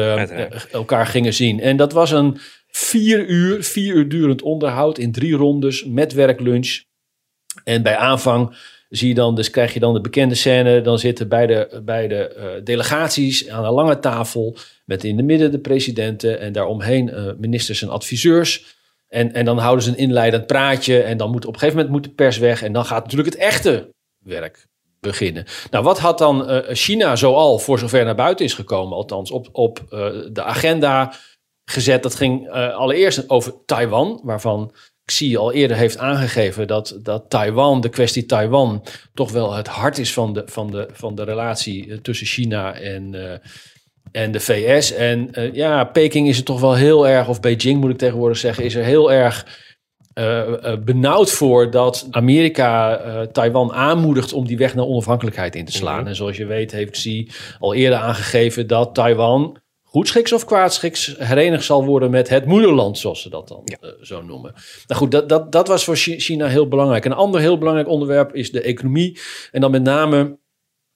elkaar 0.73 1.07
gingen 1.07 1.35
zien. 1.35 1.61
En 1.61 1.77
dat 1.77 1.93
was 1.93 2.11
een 2.11 2.39
vier 2.69 3.27
uur, 3.27 3.63
vier 3.65 3.95
uur 3.95 4.09
durend 4.09 4.43
onderhoud 4.43 4.99
in 4.99 5.13
drie 5.13 5.35
rondes 5.35 5.85
met 5.85 6.13
werklunch. 6.13 6.83
En 7.65 7.83
bij 7.83 7.97
aanvang 7.97 8.57
zie 8.97 9.09
je 9.09 9.15
dan, 9.15 9.35
dus 9.35 9.51
krijg 9.51 9.75
je 9.75 9.81
dan 9.81 9.95
de 9.95 10.01
bekende 10.01 10.35
scène. 10.35 10.81
Dan 10.81 10.99
zitten 10.99 11.29
beide, 11.29 11.83
beide 11.85 12.29
eh, 12.29 12.47
delegaties 12.65 13.49
aan 13.49 13.65
een 13.65 13.73
lange 13.73 13.99
tafel. 13.99 14.57
Met 14.85 15.05
in 15.05 15.17
de 15.17 15.23
midden 15.23 15.51
de 15.51 15.59
presidenten 15.59 16.41
en 16.41 16.53
daaromheen 16.53 17.11
eh, 17.11 17.25
ministers 17.39 17.83
en 17.83 17.89
adviseurs. 17.89 18.77
En, 19.09 19.33
en 19.33 19.45
dan 19.45 19.59
houden 19.59 19.85
ze 19.85 19.91
een 19.91 19.97
inleidend 19.97 20.47
praatje. 20.47 21.03
En 21.03 21.17
dan 21.17 21.31
moet 21.31 21.47
op 21.47 21.53
een 21.53 21.59
gegeven 21.59 21.77
moment 21.81 21.95
moet 21.95 22.05
de 22.05 22.15
pers 22.15 22.39
weg. 22.39 22.63
En 22.63 22.73
dan 22.73 22.85
gaat 22.85 23.03
natuurlijk 23.03 23.35
het 23.35 23.43
echte 23.43 23.89
werk 24.19 24.67
beginnen. 25.01 25.45
Nou, 25.71 25.85
wat 25.85 25.99
had 25.99 26.19
dan 26.19 26.49
eh, 26.49 26.75
China 26.75 27.17
zoal, 27.17 27.59
voor 27.59 27.79
zover 27.79 28.05
naar 28.05 28.15
buiten 28.15 28.45
is 28.45 28.55
gekomen, 28.55 28.97
althans 28.97 29.31
op, 29.31 29.49
op 29.53 29.85
de 30.33 30.43
agenda 30.43 31.15
gezet? 31.65 32.03
Dat 32.03 32.15
ging 32.15 32.51
allereerst 32.51 33.31
over 33.31 33.55
Taiwan, 33.67 34.21
waarvan 34.23 34.73
Xi 35.05 35.37
al 35.37 35.53
eerder 35.53 35.77
heeft 35.77 35.99
aangegeven 35.99 36.67
dat, 36.67 36.99
dat 37.03 37.25
Taiwan, 37.29 37.81
de 37.81 37.89
kwestie 37.89 38.27
Taiwan, 38.27 38.85
toch 39.15 39.33
wel 39.33 39.53
het 39.53 39.67
hart 39.67 39.99
is 39.99 40.13
van 40.13 40.33
de, 40.33 40.43
van 40.47 40.71
de, 40.71 40.89
van 40.93 41.15
de 41.15 41.25
relatie 41.25 41.91
eh, 41.91 41.99
tussen 41.99 42.27
China 42.27 42.75
en, 42.75 43.15
eh, 43.15 43.39
en 44.13 44.33
de 44.33 44.41
VS. 44.41 44.93
En 44.93 45.33
eh, 45.33 45.55
ja, 45.55 45.85
Peking 45.85 46.29
is 46.29 46.39
er 46.39 46.45
toch 46.45 46.61
wel 46.61 46.75
heel 46.75 47.09
erg, 47.09 47.29
of 47.29 47.41
Beijing 47.41 47.81
moet 47.81 47.91
ik 47.91 47.99
tegenwoordig 47.99 48.39
zeggen, 48.39 48.65
is 48.65 48.75
er 48.75 48.85
heel 48.85 49.13
erg 49.13 49.63
benauwd 50.85 51.31
voor 51.31 51.71
dat 51.71 52.07
Amerika 52.11 53.27
Taiwan 53.27 53.73
aanmoedigt 53.73 54.33
om 54.33 54.47
die 54.47 54.57
weg 54.57 54.75
naar 54.75 54.85
onafhankelijkheid 54.85 55.55
in 55.55 55.65
te 55.65 55.73
slaan. 55.73 55.99
Mhm. 55.99 56.07
En 56.07 56.17
zoals 56.17 56.37
je 56.37 56.47
weet 56.47 56.73
heeft 56.73 56.91
Xi 56.91 57.31
al 57.59 57.75
eerder 57.75 57.99
aangegeven 57.99 58.67
dat 58.67 58.95
Taiwan 58.95 59.59
goedschiks 59.95 60.33
of 60.33 60.45
kwaadschiks 60.45 61.15
herenigd 61.19 61.65
zal 61.65 61.85
worden 61.85 62.11
met 62.11 62.29
het 62.29 62.45
moederland, 62.47 62.99
zoals 62.99 63.23
ze 63.23 63.31
dat 63.31 63.49
dan 63.49 63.65
eh, 63.65 63.91
zo 64.01 64.23
noemen. 64.23 64.53
Nou 64.87 65.01
goed, 65.01 65.11
dat, 65.11 65.29
dat, 65.29 65.53
dat 65.53 65.69
was 65.69 65.85
voor 65.85 65.97
Chi- 65.97 66.21
China 66.21 66.47
heel 66.47 66.69
belangrijk. 66.69 67.05
Een 67.05 67.13
ander 67.13 67.41
heel 67.41 67.59
belangrijk 67.59 67.89
onderwerp 67.89 68.35
is 68.35 68.51
de 68.53 68.61
economie. 68.61 69.19
En 69.51 69.61
dan 69.61 69.71
met 69.71 69.83
name 69.83 70.39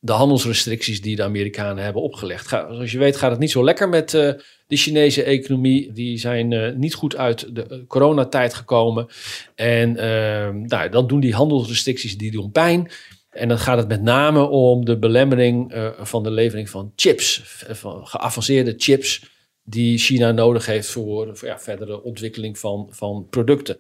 de 0.00 0.12
handelsrestricties 0.12 1.00
die 1.00 1.16
de 1.16 1.22
Amerikanen 1.22 1.84
hebben 1.84 2.02
opgelegd. 2.02 2.46
Ga, 2.46 2.72
zoals 2.72 2.92
je 2.92 2.98
weet 2.98 3.16
gaat 3.16 3.30
het 3.30 3.40
niet 3.40 3.50
zo 3.50 3.64
lekker 3.64 3.88
met 3.88 4.14
eh, 4.14 4.32
de 4.66 4.76
Chinese 4.76 5.22
economie. 5.22 5.92
Die 5.92 6.18
zijn 6.18 6.52
eh, 6.52 6.74
niet 6.74 6.94
goed 6.94 7.16
uit 7.16 7.54
de 7.54 7.84
coronatijd 7.88 8.54
gekomen. 8.54 9.06
En 9.54 9.96
eh, 9.96 10.48
nou, 10.54 10.88
dan 10.88 11.06
doen 11.06 11.20
die 11.20 11.34
handelsrestricties 11.34 12.16
die 12.16 12.30
doen 12.30 12.50
pijn. 12.50 12.90
En 13.38 13.48
dan 13.48 13.58
gaat 13.58 13.78
het 13.78 13.88
met 13.88 14.02
name 14.02 14.48
om 14.48 14.84
de 14.84 14.98
belemmering 14.98 15.72
eh, 15.72 15.88
van 16.00 16.22
de 16.22 16.30
levering 16.30 16.70
van 16.70 16.92
chips. 16.96 17.40
v- 17.44 17.78
Van 17.78 18.06
geavanceerde 18.06 18.74
chips 18.76 19.30
die 19.62 19.98
China 19.98 20.32
nodig 20.32 20.66
heeft 20.66 20.88
voor, 20.88 21.36
voor 21.36 21.48
ja, 21.48 21.58
verdere 21.58 22.02
ontwikkeling 22.02 22.58
van, 22.58 22.88
van 22.90 23.26
producten. 23.30 23.78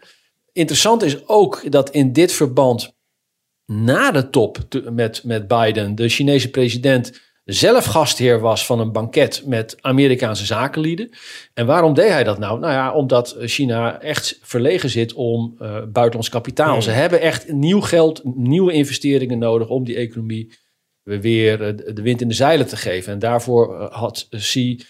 Interessant 0.52 1.02
is 1.02 1.28
ook 1.28 1.70
dat 1.72 1.90
in 1.90 2.12
dit 2.12 2.32
verband 2.32 2.96
na 3.66 4.10
de 4.10 4.30
top 4.30 4.58
met, 4.90 5.24
met 5.24 5.48
Biden 5.48 5.94
de 5.94 6.08
Chinese 6.08 6.50
president 6.50 7.20
zelf 7.48 7.84
gastheer 7.84 8.40
was 8.40 8.66
van 8.66 8.80
een 8.80 8.92
banket 8.92 9.42
met 9.46 9.76
Amerikaanse 9.80 10.46
zakenlieden. 10.46 11.10
En 11.54 11.66
waarom 11.66 11.94
deed 11.94 12.08
hij 12.08 12.24
dat 12.24 12.38
nou? 12.38 12.60
Nou 12.60 12.72
ja, 12.72 12.92
omdat 12.92 13.36
China 13.40 14.00
echt 14.00 14.38
verlegen 14.42 14.90
zit 14.90 15.12
om 15.12 15.54
eh, 15.58 15.70
buitenlands 15.70 16.28
kapitaal. 16.28 16.82
Ze 16.82 16.90
hebben 16.90 17.20
echt 17.20 17.52
nieuw 17.52 17.80
geld, 17.80 18.22
nieuwe 18.24 18.72
investeringen 18.72 19.38
nodig 19.38 19.68
om 19.68 19.84
die 19.84 19.96
economie 19.96 20.52
weer 21.02 21.62
eh, 21.62 21.94
de 21.94 22.02
wind 22.02 22.20
in 22.20 22.28
de 22.28 22.34
zeilen 22.34 22.66
te 22.66 22.76
geven. 22.76 23.12
En 23.12 23.18
daarvoor 23.18 23.74
eh, 23.74 23.92
had 23.92 24.26
Xi 24.30 24.80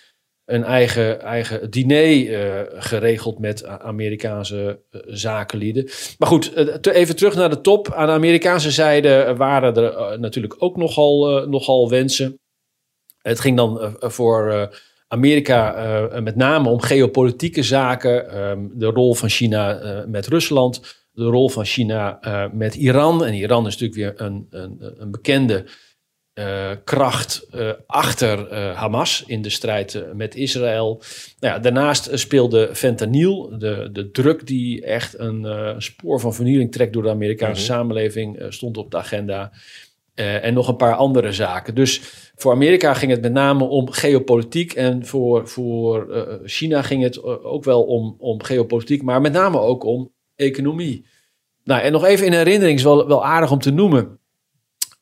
een 0.44 0.64
eigen, 0.64 1.20
eigen 1.20 1.70
diner 1.70 2.66
geregeld 2.82 3.38
met 3.38 3.64
Amerikaanse 3.66 4.80
zakenlieden. 5.06 5.84
Maar 6.18 6.28
goed, 6.28 6.56
even 6.86 7.16
terug 7.16 7.34
naar 7.34 7.50
de 7.50 7.60
top. 7.60 7.92
Aan 7.92 8.06
de 8.06 8.12
Amerikaanse 8.12 8.70
zijde 8.70 9.34
waren 9.36 9.76
er 9.76 10.18
natuurlijk 10.20 10.54
ook 10.58 10.76
nogal, 10.76 11.46
nogal 11.48 11.88
wensen. 11.90 12.38
Het 13.22 13.40
ging 13.40 13.56
dan 13.56 13.80
eh, 13.80 13.92
voor 14.10 14.50
eh, 14.50 14.66
Amerika 15.08 15.74
eh, 15.74 16.20
met 16.22 16.36
name 16.36 16.68
om 16.68 16.80
geopolitieke 16.80 17.62
zaken. 17.62 18.30
ehm, 18.30 18.66
de 18.72 18.86
rol 18.86 19.14
van 19.14 19.28
China 19.28 19.78
eh, 19.78 20.04
met 20.06 20.26
Rusland. 20.26 20.96
De 21.12 21.24
rol 21.24 21.48
van 21.48 21.64
China 21.64 22.18
eh, 22.20 22.44
met 22.52 22.74
Iran. 22.74 23.24
En 23.24 23.34
Iran 23.34 23.66
is 23.66 23.76
natuurlijk 23.78 24.16
weer 24.18 24.26
een, 24.26 24.46
een, 24.50 24.76
een 24.98 25.10
bekende 25.10 25.64
eh, 26.32 26.70
kracht 26.84 27.46
eh, 27.50 27.70
achter 27.86 28.48
eh, 28.48 28.76
Hamas 28.76 29.24
in 29.26 29.42
de 29.42 29.50
strijd 29.50 29.94
eh, 29.94 30.02
met 30.14 30.34
Israël. 30.34 31.02
Nou 31.40 31.54
ja, 31.54 31.58
daarnaast 31.60 32.06
eh, 32.06 32.16
speelde 32.16 32.70
fentanyl, 32.74 33.58
de, 33.58 33.88
de 33.92 34.10
druk 34.10 34.46
die 34.46 34.82
echt 34.84 35.18
een 35.18 35.44
eh, 35.44 35.74
spoor 35.78 36.20
van 36.20 36.34
vernieling 36.34 36.72
trekt 36.72 36.92
door 36.92 37.02
de 37.02 37.10
Amerikaanse 37.10 37.62
samenleving, 37.64 38.38
eh, 38.38 38.46
stond 38.50 38.76
op 38.76 38.90
de 38.90 38.96
agenda. 38.96 39.52
Eh, 40.18 40.44
en 40.44 40.54
nog 40.54 40.68
een 40.68 40.76
paar 40.76 40.94
andere 40.94 41.32
zaken. 41.32 41.74
Dus 41.74 42.00
voor 42.34 42.52
Amerika 42.52 42.94
ging 42.94 43.10
het 43.10 43.20
met 43.20 43.32
name 43.32 43.64
om 43.64 43.90
geopolitiek. 43.90 44.72
En 44.72 45.06
voor, 45.06 45.48
voor 45.48 46.12
eh, 46.12 46.34
China 46.44 46.82
ging 46.82 47.02
het 47.02 47.16
eh, 47.16 47.44
ook 47.44 47.64
wel 47.64 47.82
om, 47.82 48.16
om 48.18 48.42
geopolitiek, 48.42 49.02
maar 49.02 49.20
met 49.20 49.32
name 49.32 49.58
ook 49.58 49.84
om 49.84 50.12
economie. 50.36 51.06
Nou, 51.64 51.82
en 51.82 51.92
nog 51.92 52.04
even 52.04 52.26
in 52.26 52.32
herinnering 52.32 52.78
is 52.78 52.84
wel, 52.84 53.06
wel 53.06 53.24
aardig 53.24 53.50
om 53.50 53.58
te 53.58 53.70
noemen 53.70 54.18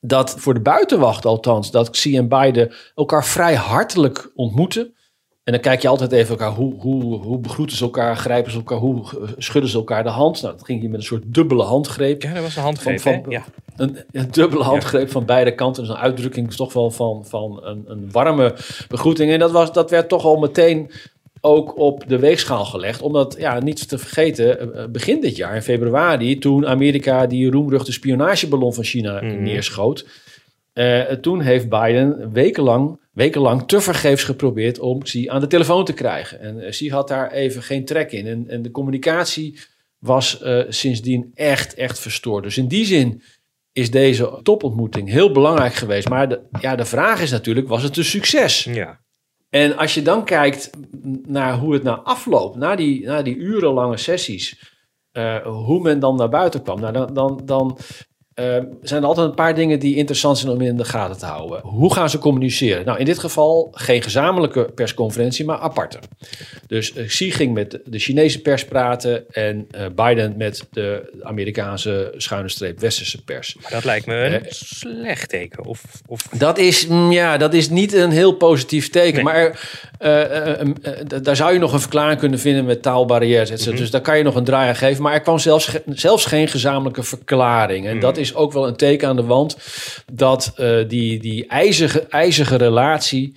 dat 0.01 0.35
voor 0.39 0.55
de 0.55 0.61
buitenwacht 0.61 1.27
althans, 1.27 1.71
dat 1.71 1.91
Xi 1.91 2.17
en 2.17 2.29
Biden 2.29 2.73
elkaar 2.95 3.25
vrij 3.25 3.55
hartelijk 3.55 4.33
ontmoeten. 4.35 4.95
En 5.47 5.53
dan 5.53 5.61
kijk 5.61 5.83
je 5.83 5.89
altijd 5.89 6.13
even 6.13 6.31
elkaar, 6.31 6.51
hoe, 6.53 6.75
hoe, 6.79 7.15
hoe 7.23 7.39
begroeten 7.39 7.77
ze 7.77 7.85
elkaar, 7.85 8.17
grijpen 8.17 8.51
ze 8.53 8.57
elkaar, 8.59 8.79
hoe 8.79 9.05
schudden 9.37 9.71
ze 9.71 9.77
elkaar 9.77 10.03
de 10.03 10.09
hand. 10.09 10.43
Nou, 10.43 10.55
dat 10.57 10.65
ging 10.65 10.81
hier 10.81 10.91
met 10.91 10.99
een 11.01 11.07
soort 11.07 11.23
dubbele 11.27 11.63
handgreep. 11.63 12.23
Ja, 12.23 12.33
dat 12.35 12.43
was 12.43 12.57
een 12.57 12.63
handgreep, 12.63 13.01
Van- 13.01 13.13
Ja. 13.33 13.45
Een, 13.77 13.97
een 14.13 14.31
dubbele 14.31 14.63
handgreep 14.63 15.11
van 15.11 15.25
beide 15.25 15.55
kanten. 15.55 15.83
Dus 15.83 15.93
een 15.93 15.99
uitdrukking 15.99 16.53
toch 16.53 16.73
wel 16.73 16.91
van, 16.91 17.25
van 17.27 17.61
een, 17.65 17.85
een 17.87 18.09
warme 18.13 18.55
begroeting. 18.89 19.33
En 19.33 19.39
dat, 19.39 19.51
was, 19.51 19.73
dat 19.73 19.91
werd 19.91 20.09
toch 20.09 20.25
al 20.25 20.37
meteen 20.37 20.91
ook 21.41 21.79
op 21.79 22.05
de 22.09 22.19
weegschaal 22.19 22.65
gelegd. 22.65 23.03
Omdat, 23.03 23.37
ja, 23.39 23.59
niet 23.61 23.89
te 23.89 23.99
vergeten, 23.99 24.75
eh, 24.75 24.85
begin 24.89 25.21
dit 25.21 25.37
jaar, 25.37 25.55
in 25.55 25.63
februari, 25.63 26.39
toen 26.39 26.67
Amerika 26.67 27.27
die 27.27 27.51
roemruchte 27.51 27.93
spionageballon 27.93 28.75
van 28.75 28.85
China 28.85 29.21
neerschoot. 29.43 30.07
eh, 30.73 31.01
toen 31.01 31.41
heeft 31.41 31.69
Biden 31.69 32.33
wekenlang, 32.33 33.01
wekenlang 33.17 33.69
tevergeefs 33.69 34.25
geprobeerd 34.25 34.79
om 34.79 35.03
Xi 35.03 35.29
aan 35.29 35.41
de 35.41 35.47
telefoon 35.47 35.85
te 35.85 35.93
krijgen. 35.93 36.41
En 36.41 36.61
eh, 36.61 36.71
Xi 36.71 36.91
had 36.91 37.09
daar 37.09 37.33
even 37.33 37.63
geen 37.63 37.85
trek 37.85 38.13
in. 38.13 38.27
En, 38.27 38.49
en 38.49 38.63
de 38.63 38.71
communicatie 38.71 39.59
was 39.99 40.41
eh, 40.41 40.63
sindsdien 40.69 41.31
echt, 41.35 41.75
echt 41.75 41.99
verstoord. 41.99 42.43
Dus 42.43 42.59
in 42.59 42.69
die 42.69 42.85
zin 42.85 43.23
is 43.73 43.91
deze 43.91 44.41
topontmoeting 44.43 45.09
heel 45.09 45.33
belangrijk 45.33 45.75
geweest. 45.75 46.09
Maar 46.09 46.29
de, 46.29 46.41
ja, 46.61 46.77
de 46.77 46.85
vraag 46.85 47.21
is 47.21 47.31
natuurlijk, 47.31 47.69
was 47.69 47.83
het 47.83 47.97
een 47.97 48.05
succes? 48.05 48.65
ja. 48.65 49.05
En 49.51 49.77
als 49.77 49.95
je 49.95 50.03
dan 50.03 50.25
kijkt 50.25 50.71
naar 51.27 51.59
hoe 51.59 51.73
het 51.73 51.83
nou 51.83 52.01
afloopt, 52.05 52.57
na 52.57 52.77
die, 52.77 53.05
na 53.05 53.23
die 53.23 53.37
urenlange 53.37 53.97
sessies, 53.97 54.75
eh, 55.13 55.47
hoe 55.47 55.83
men 55.83 55.99
dan 55.99 56.17
naar 56.17 56.29
buiten 56.29 56.63
kwam, 56.63 56.81
nou, 56.81 56.93
dan, 56.93 57.15
dan, 57.15 57.41
dan 57.45 57.79
eh, 58.37 58.45
zijn 58.83 59.03
er 59.03 59.09
altijd 59.09 59.29
een 59.29 59.35
paar 59.35 59.55
dingen 59.55 59.79
die 59.79 59.97
interessant 59.97 60.39
zijn 60.39 60.53
om 60.53 60.61
in 60.61 60.77
de 60.77 60.85
gaten 60.85 61.19
te 61.19 61.27
houden. 61.27 61.61
Hoe 61.63 61.93
gaan 61.93 62.11
ze 62.11 62.19
communiceren? 62.19 62.85
Nou, 62.85 62.99
in 62.99 63.05
dit 63.05 63.19
geval 63.19 63.69
geen 63.73 64.03
gezamenlijke 64.03 64.65
persconferentie, 64.75 65.45
maar 65.45 65.59
aparte. 65.59 65.99
Dus 66.67 66.93
eh, 66.93 67.07
Xi 67.07 67.31
ging 67.31 67.55
met 67.55 67.79
de 67.85 67.99
Chinese 67.99 68.41
pers 68.41 68.65
praten 68.65 69.25
en 69.33 69.67
eh, 69.71 69.87
Biden 69.95 70.35
met 70.37 70.67
de 70.71 71.19
Amerikaanse 71.23 72.13
schuine 72.17 72.49
streep 72.49 72.81
westerse 72.81 73.23
pers. 73.25 73.57
Maar 73.63 73.71
dat 73.71 73.85
lijkt 73.85 74.07
me 74.07 74.15
een 74.15 74.33
Eh, 74.45 74.51
slecht 74.51 75.29
teken. 75.29 75.65
Of, 75.65 75.83
of 76.07 76.23
Dat 76.23 76.59
is, 76.59 76.87
mm, 76.87 77.13
ja, 77.13 77.37
dat 77.37 77.55
is 77.55 77.69
niet 77.71 77.93
een 77.93 78.11
heel 78.11 78.33
positief 78.33 78.91
teken. 78.91 79.15
Nee. 79.15 79.35
Maar 79.35 79.61
daar 81.23 81.37
zou 81.37 81.53
je 81.53 81.59
nog 81.59 81.73
een 81.73 81.81
verklaring 81.81 82.19
kunnen 82.19 82.39
vinden 82.39 82.65
met 82.65 82.83
taalbarrières. 82.83 83.49
cetera. 83.49 83.77
Dus 83.77 83.91
daar 83.91 84.01
kan 84.01 84.17
je 84.19 84.23
nog 84.23 84.35
een 84.35 84.45
draai 84.45 84.69
aan 84.69 84.77
geven. 84.77 85.03
Maar 85.03 85.13
er 85.13 85.21
kwam 85.21 85.39
zelfs, 85.39 85.71
zelfs 85.87 86.25
geen 86.25 86.49
gezamenlijke 86.49 87.03
verklaring. 87.03 87.87
En 87.87 88.01
dat 88.01 88.17
is 88.17 88.26
ook 88.35 88.53
wel 88.53 88.67
een 88.67 88.77
teken 88.77 89.09
aan 89.09 89.17
de 89.17 89.25
wand 89.25 89.57
dat 90.13 90.53
eh, 90.57 90.89
die, 90.89 91.21
die 91.21 91.47
ijzige, 91.47 92.01
ijzige 92.01 92.57
relatie. 92.57 93.37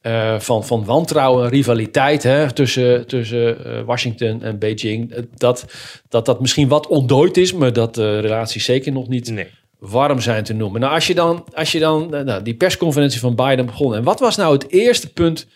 eh, 0.00 0.40
van, 0.40 0.64
van 0.64 0.84
wantrouwen 0.84 1.44
en 1.44 1.50
rivaliteit 1.50 2.22
hè, 2.22 2.52
tussen, 2.52 3.06
tussen 3.06 3.64
eh, 3.64 3.82
Washington 3.82 4.42
en 4.42 4.58
Beijing. 4.58 5.26
Dat, 5.36 5.64
dat 6.08 6.26
dat 6.26 6.40
misschien 6.40 6.68
wat 6.68 6.86
ontdooid 6.86 7.36
is, 7.36 7.52
maar 7.52 7.72
dat 7.72 7.94
de 7.94 8.18
relatie 8.18 8.60
zeker 8.60 8.92
nog 8.92 9.08
niet 9.08 9.30
nee. 9.30 9.46
warm 9.78 10.20
zijn 10.20 10.44
te 10.44 10.52
noemen. 10.52 10.80
Nou, 10.80 10.94
als 10.94 11.06
je 11.06 11.14
dan, 11.14 11.44
als 11.54 11.72
je 11.72 11.78
dan 11.78 12.08
nou, 12.10 12.42
die 12.42 12.54
persconferentie 12.54 13.20
van 13.20 13.34
Biden 13.34 13.66
begon. 13.66 13.94
En 13.94 14.02
wat 14.02 14.20
was 14.20 14.36
nou 14.36 14.52
het 14.52 14.70
eerste 14.70 15.12
punt 15.12 15.46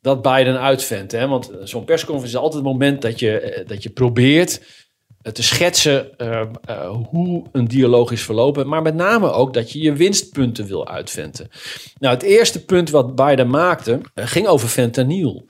dat 0.00 0.22
Biden 0.22 0.60
uitvendt? 0.60 1.12
Hè? 1.12 1.28
Want 1.28 1.50
zo'n 1.62 1.84
persconferentie 1.84 2.38
is 2.38 2.44
altijd 2.44 2.64
het 2.64 2.72
moment 2.72 3.02
dat 3.02 3.18
je, 3.18 3.64
dat 3.66 3.82
je 3.82 3.90
probeert 3.90 4.60
te 5.22 5.42
schetsen 5.42 6.18
eh, 6.18 6.40
eh, 6.40 6.90
hoe 7.10 7.44
een 7.52 7.68
dialoog 7.68 8.10
is 8.10 8.22
verlopen. 8.22 8.68
Maar 8.68 8.82
met 8.82 8.94
name 8.94 9.30
ook 9.32 9.54
dat 9.54 9.72
je 9.72 9.80
je 9.80 9.92
winstpunten 9.92 10.66
wil 10.66 10.88
uitventen. 10.88 11.48
Nou, 11.98 12.14
het 12.14 12.22
eerste 12.22 12.64
punt 12.64 12.90
wat 12.90 13.14
Biden 13.14 13.50
maakte 13.50 14.00
eh, 14.14 14.26
ging 14.26 14.46
over 14.46 14.68
fentanyl. 14.68 15.46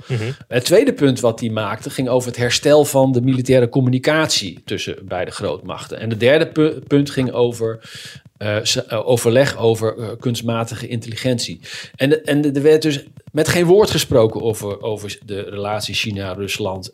Het 0.49 0.65
tweede 0.65 0.93
punt 0.93 1.21
wat 1.21 1.41
hij 1.41 1.49
maakte 1.51 1.91
ging 1.91 2.09
over 2.09 2.29
het 2.29 2.39
herstel 2.39 2.85
van 2.85 3.13
de 3.13 3.21
militaire 3.23 3.69
communicatie 3.69 4.63
tussen 4.65 4.97
beide 5.05 5.31
grootmachten. 5.31 6.01
En 6.01 6.11
het 6.11 6.21
derde 6.21 6.47
pu- 6.47 6.81
punt 6.87 7.11
ging 7.11 7.33
over 7.33 7.91
eh, 8.41 8.77
eh, 8.77 9.09
overleg 9.09 9.57
over 9.59 9.99
eh, 9.99 10.09
kunstmatige 10.21 10.89
intelligentie. 10.89 11.61
En, 11.97 12.25
en 12.25 12.55
er 12.55 12.63
werd 12.63 12.83
dus 12.83 13.05
met 13.33 13.49
geen 13.49 13.65
woord 13.65 13.91
gesproken 13.91 14.43
over, 14.43 14.83
over 14.83 15.19
de 15.25 15.41
relatie 15.41 15.95
China-Rusland 15.95 16.93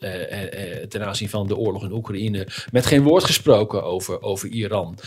ten 0.88 1.06
aanzien 1.06 1.28
van 1.28 1.46
de 1.46 1.56
oorlog 1.56 1.84
in 1.84 1.92
Oekraïne. 1.92 2.46
Met 2.72 2.86
geen 2.86 3.02
woord 3.02 3.24
gesproken 3.24 3.84
over, 3.84 4.22
over 4.22 4.48
Iran. 4.48 4.98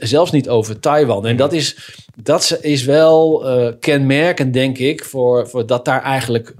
Zelfs 0.00 0.30
niet 0.30 0.48
over 0.48 0.80
Taiwan. 0.80 1.26
En 1.26 1.36
dat 1.36 1.52
is, 1.52 1.76
dat 2.22 2.58
is 2.60 2.84
wel 2.84 3.44
kenmerkend, 3.80 4.52
denk 4.52 4.78
ik, 4.78 5.04
voor, 5.04 5.48
voor 5.48 5.66
dat 5.66 5.84
daar 5.84 6.02
eigenlijk 6.02 6.54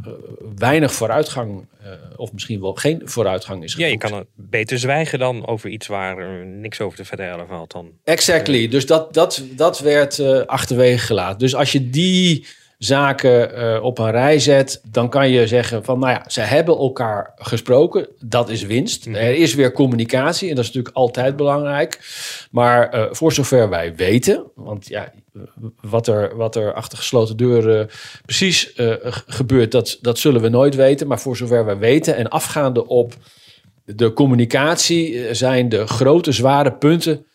weinig 0.57 0.93
vooruitgang, 0.93 1.67
eh, 1.85 1.91
of 2.17 2.33
misschien 2.33 2.61
wel 2.61 2.75
geen 2.75 3.01
vooruitgang 3.05 3.63
is. 3.63 3.73
Ja, 3.73 3.87
je 3.87 3.93
geboekt. 3.93 4.11
kan 4.11 4.19
het 4.19 4.29
beter 4.35 4.79
zwijgen 4.79 5.19
dan 5.19 5.47
over 5.47 5.71
iets 5.71 5.87
waar 5.87 6.19
er 6.19 6.47
niks 6.47 6.81
over 6.81 6.97
te 6.97 7.05
vertellen 7.05 7.47
valt 7.47 7.73
dan. 7.73 7.93
Exactly. 8.05 8.69
Dus 8.69 8.87
dat, 8.87 9.15
dat, 9.15 9.43
dat 9.57 9.79
werd 9.79 10.19
eh, 10.19 10.41
achterwege 10.41 11.07
gelaten. 11.07 11.39
Dus 11.39 11.55
als 11.55 11.73
je 11.73 11.91
die 11.91 12.47
zaken 12.79 13.57
eh, 13.57 13.83
op 13.83 13.99
een 13.99 14.11
rij 14.11 14.39
zet, 14.39 14.81
dan 14.91 15.09
kan 15.09 15.31
je 15.31 15.47
zeggen 15.47 15.85
van, 15.85 15.99
nou 15.99 16.13
ja, 16.13 16.25
ze 16.27 16.41
hebben 16.41 16.77
elkaar 16.77 17.33
gesproken. 17.37 18.09
Dat 18.25 18.49
is 18.49 18.63
winst. 18.63 19.07
Mhm. 19.07 19.17
Er 19.17 19.35
is 19.35 19.55
weer 19.55 19.73
communicatie 19.73 20.49
en 20.49 20.55
dat 20.55 20.65
is 20.65 20.71
natuurlijk 20.71 20.97
altijd 20.97 21.37
belangrijk. 21.37 22.01
Maar 22.51 22.89
eh, 22.89 23.05
voor 23.11 23.33
zover 23.33 23.69
wij 23.69 23.95
weten, 23.95 24.45
want 24.55 24.89
ja, 24.89 25.13
wat 25.81 26.07
er, 26.07 26.37
wat 26.37 26.57
er 26.57 26.73
achter 26.73 26.99
gesloten 26.99 27.37
deuren 27.37 27.89
precies 28.25 28.73
eh, 28.73 28.93
gebeurt, 29.27 29.73
dat, 29.73 29.99
dat 30.01 30.19
zullen 30.19 30.41
we 30.41 30.49
nooit 30.49 30.75
weten. 30.75 31.07
Maar 31.07 31.21
voor 31.21 31.37
zover 31.37 31.65
wij 31.65 31.79
weten 31.79 32.17
en 32.17 32.29
afgaande 32.29 32.87
op 32.87 33.15
de 33.85 34.13
communicatie 34.13 35.35
zijn 35.35 35.69
de 35.69 35.87
grote 35.87 36.33
zware 36.33 36.73
punten 36.73 37.27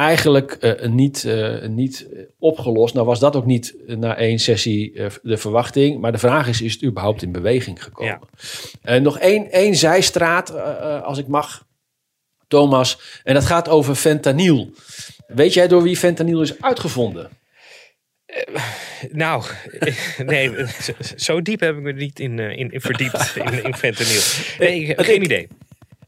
eigenlijk 0.00 0.52
eh, 0.52 0.88
niet, 0.88 1.24
eh, 1.24 1.66
niet 1.68 2.06
opgelost. 2.38 2.94
Nou 2.94 3.06
was 3.06 3.20
dat 3.20 3.36
ook 3.36 3.46
niet 3.46 3.74
eh, 3.86 3.96
na 3.96 4.16
één 4.16 4.38
sessie 4.38 4.92
de 5.22 5.36
verwachting. 5.36 6.00
Maar 6.00 6.12
de 6.12 6.18
vraag 6.18 6.48
is, 6.48 6.60
is 6.60 6.72
het 6.72 6.84
überhaupt 6.84 7.22
in 7.22 7.32
beweging 7.32 7.82
gekomen? 7.82 8.20
En 8.82 9.02
nog 9.02 9.18
één, 9.18 9.50
één 9.50 9.74
zijstraat, 9.76 10.54
als 11.02 11.18
ik 11.18 11.26
mag, 11.26 11.66
Thomas. 12.48 13.20
En 13.24 13.34
dat 13.34 13.44
gaat 13.44 13.68
over 13.68 13.94
fentanyl. 13.94 14.70
Weet 15.26 15.54
jij 15.54 15.68
door 15.68 15.82
wie 15.82 15.96
fentanyl 15.96 16.42
is 16.42 16.60
uitgevonden? 16.62 17.30
Nou, 19.10 19.44
nee, 20.26 20.52
zo- 21.16 21.42
diep 21.42 21.60
heb 21.60 21.76
ik 21.76 21.82
me 21.82 21.92
niet 21.92 22.20
in, 22.20 22.38
in, 22.38 22.72
in 22.72 22.80
verdiept 22.80 23.36
in, 23.36 23.64
in 23.64 23.74
fentanyl. 23.74 24.20
Nee, 24.58 24.82
ik 24.82 25.00
geen 25.00 25.22
idee. 25.22 25.48